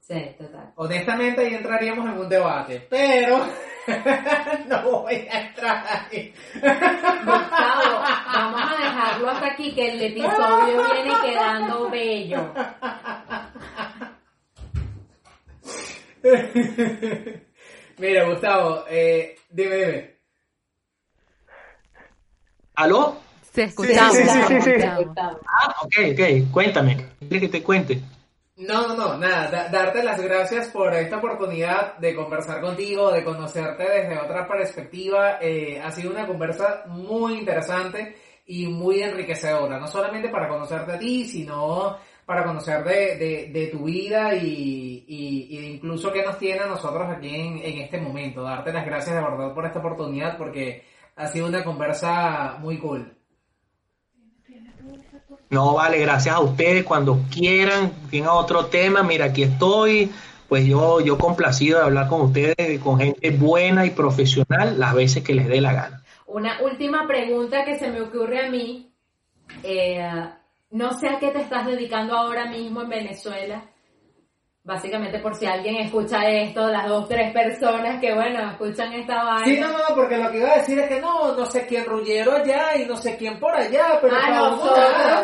Sí, 0.00 0.14
total. 0.38 0.72
Honestamente 0.76 1.42
ahí 1.42 1.54
entraríamos 1.54 2.08
en 2.08 2.18
un 2.18 2.28
debate, 2.28 2.86
pero 2.88 3.40
no 4.68 4.82
voy 4.82 5.26
a 5.30 5.40
entrar 5.40 5.84
ahí. 6.10 6.34
Gustavo, 6.54 8.02
vamos 8.26 8.60
a 8.62 8.82
dejarlo 8.82 9.30
hasta 9.30 9.46
aquí, 9.46 9.74
que 9.74 9.92
el 9.92 10.02
episodio 10.02 10.84
viene 10.92 11.14
quedando 11.24 11.90
bello. 11.90 12.52
Mira, 17.98 18.28
Gustavo, 18.28 18.84
eh, 18.88 19.36
dime, 19.50 19.76
dime. 19.76 20.18
¿Aló? 22.74 23.16
Se 23.52 23.64
escuchamos. 23.64 24.14
Sí, 24.14 24.22
sí, 24.48 24.60
sí, 24.60 24.70
Ah, 25.16 25.74
ok, 25.82 25.94
ok, 26.12 26.52
cuéntame, 26.52 26.96
¿quieres 27.18 27.40
que 27.40 27.48
te 27.48 27.62
cuente? 27.62 28.00
No, 28.58 28.88
no, 28.88 28.96
no, 28.96 29.16
nada, 29.16 29.68
darte 29.68 30.02
las 30.02 30.20
gracias 30.20 30.66
por 30.70 30.92
esta 30.92 31.18
oportunidad 31.18 31.96
de 31.98 32.12
conversar 32.16 32.60
contigo, 32.60 33.12
de 33.12 33.22
conocerte 33.22 33.84
desde 33.88 34.18
otra 34.18 34.48
perspectiva. 34.48 35.38
Eh, 35.40 35.80
ha 35.80 35.92
sido 35.92 36.10
una 36.10 36.26
conversa 36.26 36.82
muy 36.88 37.38
interesante 37.38 38.16
y 38.46 38.66
muy 38.66 39.00
enriquecedora, 39.00 39.78
no 39.78 39.86
solamente 39.86 40.28
para 40.28 40.48
conocerte 40.48 40.92
a 40.92 40.98
ti, 40.98 41.24
sino 41.26 41.98
para 42.26 42.42
conocer 42.42 42.82
de, 42.82 43.48
de, 43.52 43.66
tu 43.68 43.84
vida 43.84 44.34
y, 44.34 45.04
y, 45.06 45.74
incluso 45.74 46.10
qué 46.12 46.24
nos 46.24 46.36
tiene 46.36 46.62
a 46.62 46.66
nosotros 46.66 47.08
aquí 47.08 47.32
en, 47.32 47.58
en 47.58 47.78
este 47.82 48.00
momento. 48.00 48.42
Darte 48.42 48.72
las 48.72 48.84
gracias 48.84 49.14
de 49.14 49.22
verdad 49.22 49.54
por 49.54 49.66
esta 49.66 49.78
oportunidad 49.78 50.36
porque 50.36 50.82
ha 51.14 51.28
sido 51.28 51.46
una 51.46 51.62
conversa 51.62 52.56
muy 52.58 52.78
cool. 52.78 53.17
No, 55.50 55.74
vale, 55.74 55.98
gracias 55.98 56.34
a 56.34 56.40
ustedes. 56.40 56.84
Cuando 56.84 57.20
quieran, 57.30 57.92
tengan 58.10 58.32
otro 58.32 58.66
tema, 58.66 59.02
mira, 59.02 59.26
aquí 59.26 59.44
estoy. 59.44 60.10
Pues 60.48 60.66
yo, 60.66 61.00
yo 61.00 61.18
complacido 61.18 61.78
de 61.78 61.84
hablar 61.84 62.08
con 62.08 62.22
ustedes, 62.22 62.80
con 62.80 62.98
gente 62.98 63.30
buena 63.30 63.84
y 63.84 63.90
profesional, 63.90 64.78
las 64.78 64.94
veces 64.94 65.22
que 65.22 65.34
les 65.34 65.46
dé 65.46 65.60
la 65.60 65.74
gana. 65.74 66.02
Una 66.26 66.60
última 66.62 67.06
pregunta 67.06 67.64
que 67.64 67.78
se 67.78 67.90
me 67.90 68.00
ocurre 68.00 68.46
a 68.46 68.50
mí. 68.50 68.90
Eh, 69.62 70.06
no 70.70 70.98
sé 70.98 71.08
a 71.08 71.18
qué 71.18 71.28
te 71.28 71.40
estás 71.40 71.66
dedicando 71.66 72.16
ahora 72.16 72.46
mismo 72.46 72.82
en 72.82 72.88
Venezuela. 72.88 73.64
Básicamente 74.68 75.18
por 75.20 75.34
si 75.34 75.46
alguien 75.46 75.76
escucha 75.76 76.28
esto, 76.28 76.68
las 76.68 76.86
dos, 76.86 77.08
tres 77.08 77.32
personas 77.32 77.98
que 78.02 78.12
bueno, 78.12 78.50
escuchan 78.50 78.92
esta 78.92 79.24
vaina. 79.24 79.46
Sí, 79.46 79.58
no, 79.58 79.68
no, 79.72 79.94
porque 79.94 80.18
lo 80.18 80.30
que 80.30 80.36
iba 80.36 80.52
a 80.52 80.58
decir 80.58 80.78
es 80.78 80.90
que 80.90 81.00
no, 81.00 81.34
no 81.34 81.46
sé 81.46 81.66
quién 81.66 81.86
Rullero 81.86 82.32
allá 82.32 82.76
y 82.76 82.84
no 82.84 82.94
sé 82.94 83.16
quién 83.16 83.40
por 83.40 83.56
allá, 83.56 83.98
pero 83.98 84.14
ah, 84.14 84.28
no, 84.28 84.56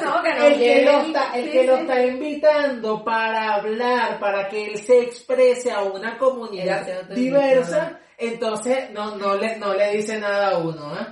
no, 0.01 0.23
que 0.23 0.47
el, 0.47 0.59
que 0.59 0.85
lo 0.87 0.99
está, 1.03 1.37
el 1.37 1.51
que 1.51 1.65
lo 1.65 1.77
está 1.77 2.07
invitando 2.07 3.05
para 3.05 3.57
hablar, 3.57 4.19
para 4.19 4.49
que 4.49 4.65
él 4.65 4.79
se 4.79 5.03
exprese 5.03 5.71
a 5.71 5.83
una 5.83 6.17
comunidad 6.17 7.07
diversa, 7.11 8.01
entonces 8.17 8.93
no, 8.93 9.15
no 9.17 9.35
le, 9.35 9.59
no 9.59 9.75
le 9.75 9.95
dice 9.95 10.19
nada 10.19 10.53
a 10.53 10.57
uno, 10.57 10.95
¿eh? 10.95 11.07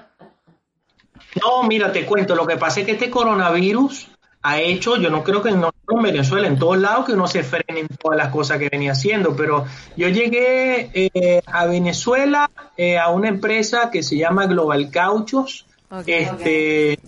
No, 1.38 1.64
mira, 1.64 1.92
te 1.92 2.06
cuento, 2.06 2.34
lo 2.34 2.46
que 2.46 2.56
pasa 2.56 2.80
es 2.80 2.86
que 2.86 2.92
este 2.92 3.10
coronavirus 3.10 4.11
ha 4.42 4.60
hecho, 4.60 4.96
yo 4.96 5.08
no 5.08 5.22
creo 5.22 5.40
que 5.40 5.50
en 5.50 5.62
Venezuela, 6.02 6.48
en 6.48 6.58
todos 6.58 6.78
lados, 6.78 7.06
que 7.06 7.12
uno 7.12 7.28
se 7.28 7.44
frene 7.44 7.80
en 7.80 7.88
todas 7.88 8.18
las 8.18 8.28
cosas 8.28 8.58
que 8.58 8.68
venía 8.68 8.92
haciendo, 8.92 9.36
pero 9.36 9.64
yo 9.96 10.08
llegué 10.08 10.90
eh, 10.94 11.42
a 11.46 11.66
Venezuela 11.66 12.50
eh, 12.76 12.98
a 12.98 13.10
una 13.10 13.28
empresa 13.28 13.90
que 13.90 14.02
se 14.02 14.16
llama 14.16 14.46
Global 14.46 14.90
Cauchos, 14.90 15.66
este, 16.06 16.98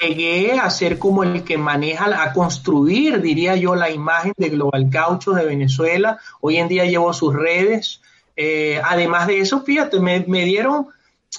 llegué 0.00 0.52
a 0.52 0.70
ser 0.70 0.98
como 0.98 1.24
el 1.24 1.42
que 1.42 1.58
maneja, 1.58 2.22
a 2.22 2.32
construir, 2.32 3.20
diría 3.20 3.56
yo, 3.56 3.74
la 3.74 3.90
imagen 3.90 4.32
de 4.36 4.48
Global 4.48 4.88
Cauchos 4.90 5.36
de 5.36 5.44
Venezuela, 5.44 6.18
hoy 6.40 6.56
en 6.56 6.68
día 6.68 6.84
llevo 6.84 7.12
sus 7.12 7.34
redes, 7.34 8.00
eh, 8.36 8.80
además 8.82 9.26
de 9.26 9.40
eso, 9.40 9.62
fíjate, 9.62 10.00
me, 10.00 10.24
me 10.26 10.44
dieron 10.44 10.86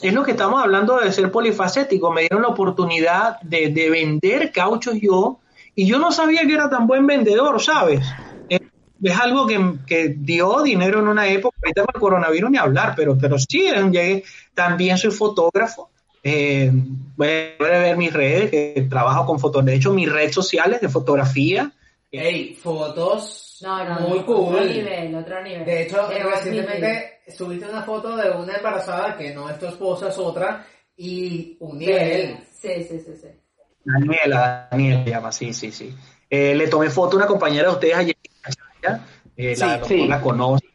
es 0.01 0.13
lo 0.13 0.23
que 0.23 0.31
estamos 0.31 0.61
hablando 0.61 0.97
de 0.99 1.11
ser 1.11 1.31
polifacético. 1.31 2.11
Me 2.11 2.21
dieron 2.21 2.41
la 2.41 2.49
oportunidad 2.49 3.39
de, 3.41 3.89
vender 3.89 4.51
cauchos 4.51 4.95
yo 5.01 5.39
y 5.75 5.85
yo 5.85 5.99
no 5.99 6.11
sabía 6.11 6.41
que 6.45 6.53
era 6.53 6.69
tan 6.69 6.87
buen 6.87 7.05
vendedor, 7.07 7.61
¿sabes? 7.61 8.05
Eh, 8.49 8.59
es 9.01 9.19
algo 9.19 9.47
que, 9.47 10.15
dio 10.17 10.61
dinero 10.61 10.99
en 10.99 11.07
una 11.07 11.27
época, 11.27 11.57
ahorita 11.63 11.85
con 11.85 11.95
el 11.95 12.01
coronavirus 12.01 12.51
ni 12.51 12.57
hablar, 12.57 12.93
pero, 12.95 13.17
pero 13.17 13.37
sí, 13.37 13.69
llegué, 13.91 14.23
también 14.53 14.97
soy 14.97 15.11
fotógrafo. 15.11 15.89
Eh, 16.21 16.69
voy 17.15 17.27
a 17.27 17.63
ver 17.63 17.97
mis 17.97 18.11
redes, 18.11 18.51
que 18.51 18.87
trabajo 18.89 19.25
con 19.25 19.39
fotos, 19.39 19.63
de 19.63 19.75
hecho 19.75 19.93
mis 19.93 20.11
redes 20.11 20.33
sociales 20.33 20.81
de 20.81 20.89
fotografía. 20.89 21.71
Hey, 22.11 22.57
fotos 22.61 23.49
muy 23.61 24.19
cool. 24.21 24.55
Otro 24.55 24.65
nivel, 24.65 25.15
otro 25.15 25.43
nivel. 25.43 25.65
De 25.65 25.83
hecho, 25.83 26.07
recientemente 26.07 27.18
subiste 27.31 27.69
una 27.69 27.83
foto 27.83 28.15
de 28.15 28.29
una 28.31 28.55
embarazada 28.55 29.17
que 29.17 29.33
no 29.33 29.49
es 29.49 29.59
tu 29.59 29.67
esposa, 29.67 30.09
es 30.09 30.17
otra, 30.17 30.65
y 30.95 31.57
un 31.59 31.77
nivel. 31.77 32.39
Sí, 32.51 32.83
sí, 32.83 32.99
sí, 32.99 33.13
sí. 33.21 33.27
Daniela, 33.83 34.67
Daniela 34.69 35.05
llama, 35.05 35.31
sí, 35.31 35.53
sí, 35.53 35.71
sí. 35.71 35.95
Eh, 36.29 36.53
le 36.53 36.67
tomé 36.67 36.89
foto 36.89 37.15
a 37.15 37.17
una 37.17 37.27
compañera 37.27 37.69
de 37.69 37.73
ustedes 37.73 37.95
ayer, 37.95 38.17
eh, 39.35 39.55
la, 39.57 39.83
sí. 39.83 40.07
la 40.07 40.21
conoce. 40.21 40.65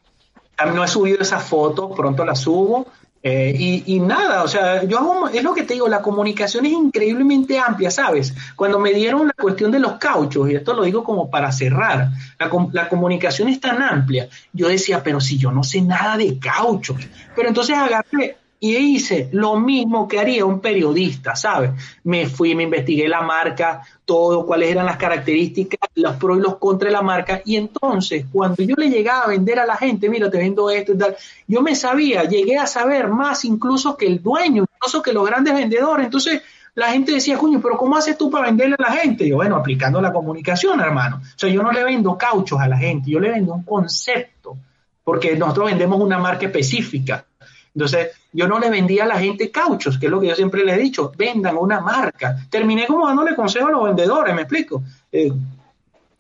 No 0.73 0.85
he 0.85 0.89
subido 0.89 1.21
esa 1.21 1.39
foto, 1.39 1.91
pronto 1.91 2.25
la 2.25 2.35
subo. 2.35 2.87
Eh, 3.27 3.57
y, 3.59 3.95
y, 3.95 4.01
nada, 4.01 4.43
o 4.43 4.49
sea, 4.49 4.85
yo 4.85 4.99
hago, 4.99 5.29
es 5.29 5.43
lo 5.43 5.55
que 5.55 5.63
te 5.63 5.73
digo, 5.73 5.89
la 5.89 6.03
comunicación 6.03 6.67
es 6.67 6.73
increíblemente 6.73 7.59
amplia, 7.59 7.91
¿sabes? 7.91 8.35
Cuando 8.55 8.79
me 8.79 8.93
dieron 8.93 9.27
la 9.27 9.33
cuestión 9.33 9.71
de 9.71 9.79
los 9.79 9.95
cauchos, 9.95 10.51
y 10.51 10.57
esto 10.57 10.75
lo 10.75 10.83
digo 10.83 11.03
como 11.03 11.31
para 11.31 11.51
cerrar, 11.51 12.11
la, 12.39 12.51
la 12.73 12.89
comunicación 12.91 13.49
es 13.49 13.61
tan 13.61 13.81
amplia, 13.81 14.29
yo 14.53 14.69
decía, 14.69 15.03
pero 15.03 15.23
si 15.23 15.39
yo 15.39 15.51
no 15.51 15.65
sé 15.65 15.81
nada 15.81 16.19
de 16.19 16.39
cauchos, 16.39 16.99
pero 17.35 17.49
entonces 17.49 17.79
agarré 17.79 18.37
y 18.65 18.77
hice 18.77 19.29
lo 19.33 19.57
mismo 19.57 20.09
que 20.09 20.19
haría 20.19 20.47
un 20.47 20.59
periodista, 20.59 21.37
¿sabes? 21.37 21.73
Me 22.03 22.27
fui, 22.27 22.55
me 22.55 22.63
investigué 22.63 23.07
la 23.07 23.21
marca, 23.21 23.83
todo, 24.07 24.47
cuáles 24.47 24.71
eran 24.71 24.87
las 24.87 24.97
características, 24.97 25.91
los 25.97 26.17
pros 26.17 26.39
y 26.39 26.41
los 26.41 26.57
contras 26.57 26.89
de 26.89 26.93
la 26.93 27.03
marca, 27.03 27.43
y 27.45 27.57
entonces 27.57 28.25
cuando 28.33 28.63
yo 28.63 28.75
le 28.79 28.89
llegaba 28.89 29.25
a 29.25 29.29
vender 29.29 29.59
a 29.59 29.67
la 29.67 29.77
gente, 29.77 30.09
mira, 30.09 30.31
te 30.31 30.39
vendo 30.39 30.71
esto 30.71 30.95
y 30.95 30.97
tal, 30.97 31.15
yo 31.47 31.61
me 31.61 31.77
sabía, 31.77 32.25
llegué 32.25 32.57
a 32.57 32.67
saber 32.67 33.09
más 33.09 33.45
incluso 33.45 33.99
que 33.99 34.07
el 34.07 34.23
dueño, 34.23 34.65
incluso 34.77 35.03
que 35.03 35.13
los 35.13 35.27
grandes 35.27 35.53
vendedores, 35.53 36.07
entonces 36.07 36.41
la 36.75 36.91
gente 36.91 37.13
decía, 37.13 37.37
coño, 37.37 37.61
pero 37.61 37.77
¿cómo 37.77 37.99
haces 37.99 38.17
tú 38.17 38.31
para 38.31 38.47
venderle 38.47 38.77
a 38.79 38.83
la 38.83 38.97
gente? 38.97 39.29
yo, 39.29 39.37
bueno, 39.37 39.57
aplicando 39.57 40.01
la 40.01 40.11
comunicación, 40.11 40.81
hermano. 40.81 41.17
O 41.23 41.39
sea, 41.39 41.51
yo 41.51 41.63
no 41.63 41.71
le 41.71 41.85
vendo 41.85 42.17
cauchos 42.17 42.59
a 42.59 42.67
la 42.67 42.79
gente, 42.79 43.11
yo 43.11 43.21
le 43.21 43.29
vendo 43.29 43.53
un 43.53 43.63
concepto, 43.63 44.57
porque 45.05 45.37
nosotros 45.37 45.67
vendemos 45.67 46.01
una 46.01 46.17
marca 46.17 46.47
específica. 46.47 47.27
Entonces, 47.75 48.13
yo 48.33 48.47
no 48.47 48.59
le 48.59 48.71
vendía 48.71 49.05
a 49.05 49.09
la 49.09 49.19
gente 49.19 49.51
cauchos, 49.51 49.99
que 49.99 50.07
es 50.07 50.13
lo 50.13 50.21
que 50.21 50.29
yo 50.29 50.35
siempre 50.35 50.65
le 50.65 50.75
he 50.75 50.79
dicho, 50.79 51.13
vendan 51.17 51.57
una 51.57 51.81
marca. 51.81 52.37
Terminé 52.49 52.87
como 52.87 53.07
dándole 53.07 53.35
consejo 53.35 53.67
a 53.67 53.73
los 53.73 53.85
vendedores, 53.85 54.35
¿me 54.35 54.43
explico? 54.43 54.83
Eh, 55.11 55.33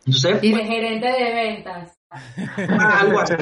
entonces, 0.07 0.43
y 0.43 0.53
de 0.53 0.65
gerente 0.65 1.07
de 1.07 1.33
ventas. 1.33 1.99
algo 2.69 3.21
así. 3.21 3.35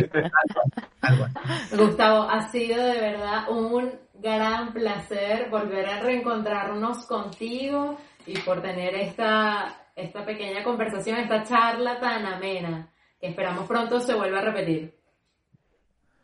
Gustavo, 1.77 2.23
ha 2.23 2.49
sido 2.49 2.85
de 2.85 3.01
verdad 3.01 3.51
un 3.51 3.93
gran 4.15 4.73
placer 4.73 5.49
volver 5.51 5.87
a 5.87 6.01
reencontrarnos 6.01 7.07
contigo 7.07 7.99
y 8.27 8.39
por 8.39 8.63
tener 8.63 8.95
esta, 8.95 9.89
esta 9.97 10.25
pequeña 10.25 10.63
conversación, 10.63 11.19
esta 11.19 11.43
charla 11.43 11.99
tan 11.99 12.25
amena, 12.25 12.89
que 13.21 13.29
esperamos 13.29 13.67
pronto 13.67 14.01
se 14.01 14.15
vuelva 14.15 14.39
a 14.39 14.45
repetir. 14.45 15.02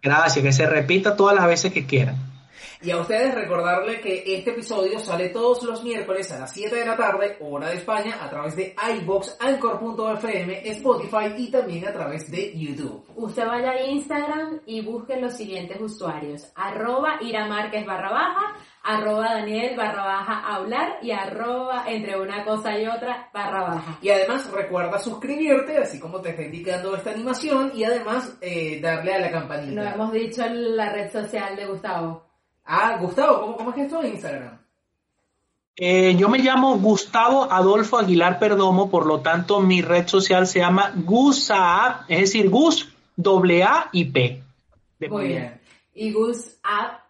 Gracias, 0.02 0.44
que 0.44 0.52
se 0.52 0.66
repita 0.66 1.16
todas 1.16 1.34
las 1.34 1.46
veces 1.46 1.72
que 1.72 1.86
quieran. 1.86 2.16
Y 2.80 2.92
a 2.92 2.98
ustedes 2.98 3.34
recordarle 3.34 4.00
que 4.00 4.22
este 4.36 4.52
episodio 4.52 5.00
sale 5.00 5.30
todos 5.30 5.64
los 5.64 5.82
miércoles 5.82 6.30
a 6.30 6.38
las 6.38 6.52
7 6.52 6.76
de 6.76 6.86
la 6.86 6.96
tarde, 6.96 7.36
hora 7.40 7.70
de 7.70 7.76
España, 7.76 8.18
a 8.22 8.30
través 8.30 8.54
de 8.54 8.76
iBox, 9.00 9.36
Anchor.fm, 9.40 10.62
Spotify 10.70 11.34
y 11.36 11.50
también 11.50 11.88
a 11.88 11.92
través 11.92 12.30
de 12.30 12.56
YouTube. 12.56 13.04
Usted 13.16 13.44
vaya 13.48 13.72
a 13.72 13.82
Instagram 13.82 14.60
y 14.64 14.80
busque 14.82 15.20
los 15.20 15.36
siguientes 15.36 15.80
usuarios. 15.80 16.52
Arroba 16.54 17.18
Ira 17.20 17.48
barra 17.48 18.10
baja, 18.10 18.56
arroba 18.89 19.35
Daniel 19.35 19.77
barra 19.77 20.02
baja 20.02 20.55
hablar 20.55 20.98
y 21.02 21.10
arroba 21.10 21.85
entre 21.86 22.19
una 22.19 22.43
cosa 22.43 22.78
y 22.78 22.86
otra 22.86 23.28
barra 23.35 23.60
baja. 23.60 23.98
Y 24.01 24.09
además 24.09 24.51
recuerda 24.51 24.98
suscribirte, 24.98 25.77
así 25.77 26.01
como 26.01 26.23
te 26.23 26.31
está 26.31 26.43
indicando 26.43 26.97
esta 26.97 27.10
animación, 27.10 27.70
y 27.74 27.85
además 27.85 28.39
eh, 28.40 28.81
darle 28.81 29.12
a 29.12 29.20
la 29.20 29.31
campanita. 29.31 29.82
Lo 29.82 29.82
hemos 29.82 30.12
dicho 30.12 30.43
en 30.43 30.74
la 30.74 30.90
red 30.90 31.12
social 31.12 31.55
de 31.55 31.66
Gustavo. 31.66 32.24
Ah, 32.65 32.97
Gustavo, 32.98 33.40
¿cómo, 33.40 33.56
cómo 33.59 33.70
es 33.70 33.77
que 33.77 33.82
es 33.82 33.89
tu 33.89 34.02
Instagram? 34.02 34.59
Eh, 35.77 36.16
yo 36.16 36.31
me 36.31 36.39
llamo 36.39 36.78
Gustavo 36.78 37.44
Adolfo 37.52 37.98
Aguilar 37.98 38.39
Perdomo, 38.39 38.90
por 38.90 39.05
lo 39.05 39.20
tanto 39.20 39.60
mi 39.60 39.82
red 39.82 40.09
social 40.09 40.47
se 40.47 40.60
llama 40.60 40.93
GusApp, 40.97 42.05
es 42.09 42.20
decir, 42.20 42.48
Gus 42.48 42.89
A 43.65 43.90
y 43.93 44.05
P. 44.06 44.43
Muy 45.10 45.28
bien. 45.28 45.60
Y 45.94 46.10
GusApp 46.10 47.07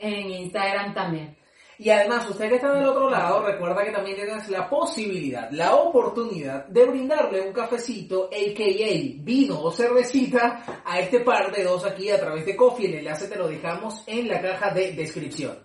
en 0.00 0.30
Instagram 0.30 0.94
también. 0.94 1.36
Y 1.78 1.88
además, 1.88 2.28
usted 2.28 2.50
que 2.50 2.56
está 2.56 2.72
del 2.72 2.84
otro 2.84 3.08
lado, 3.08 3.42
recuerda 3.42 3.82
que 3.82 3.90
también 3.90 4.16
tienes 4.16 4.50
la 4.50 4.68
posibilidad, 4.68 5.50
la 5.50 5.76
oportunidad 5.76 6.66
de 6.66 6.84
brindarle 6.84 7.40
un 7.40 7.54
cafecito, 7.54 8.24
a.k.a. 8.24 9.24
vino 9.24 9.58
o 9.62 9.70
cervecita, 9.70 10.82
a 10.84 11.00
este 11.00 11.20
par 11.20 11.50
de 11.50 11.64
dos 11.64 11.86
aquí 11.86 12.10
a 12.10 12.20
través 12.20 12.44
de 12.44 12.54
Coffee. 12.54 12.86
El 12.88 12.94
enlace 12.96 13.28
te 13.28 13.36
lo 13.38 13.48
dejamos 13.48 14.04
en 14.06 14.28
la 14.28 14.42
caja 14.42 14.74
de 14.74 14.92
descripción. 14.92 15.58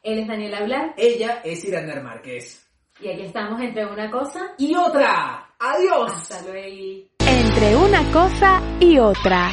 Él 0.00 0.20
es 0.20 0.28
Daniel 0.28 0.54
Hablar. 0.54 0.94
Ella 0.96 1.40
es 1.42 1.64
Irander 1.64 2.02
Márquez. 2.04 2.64
Y 3.00 3.08
aquí 3.08 3.22
estamos 3.22 3.60
entre 3.60 3.84
una 3.84 4.08
cosa 4.12 4.54
y 4.58 4.76
otra. 4.76 5.54
Adiós. 5.58 6.12
Hasta 6.12 6.42
luego. 6.42 7.08
Entre 7.18 7.76
una 7.76 8.12
cosa 8.12 8.62
y 8.78 8.98
otra. 8.98 9.52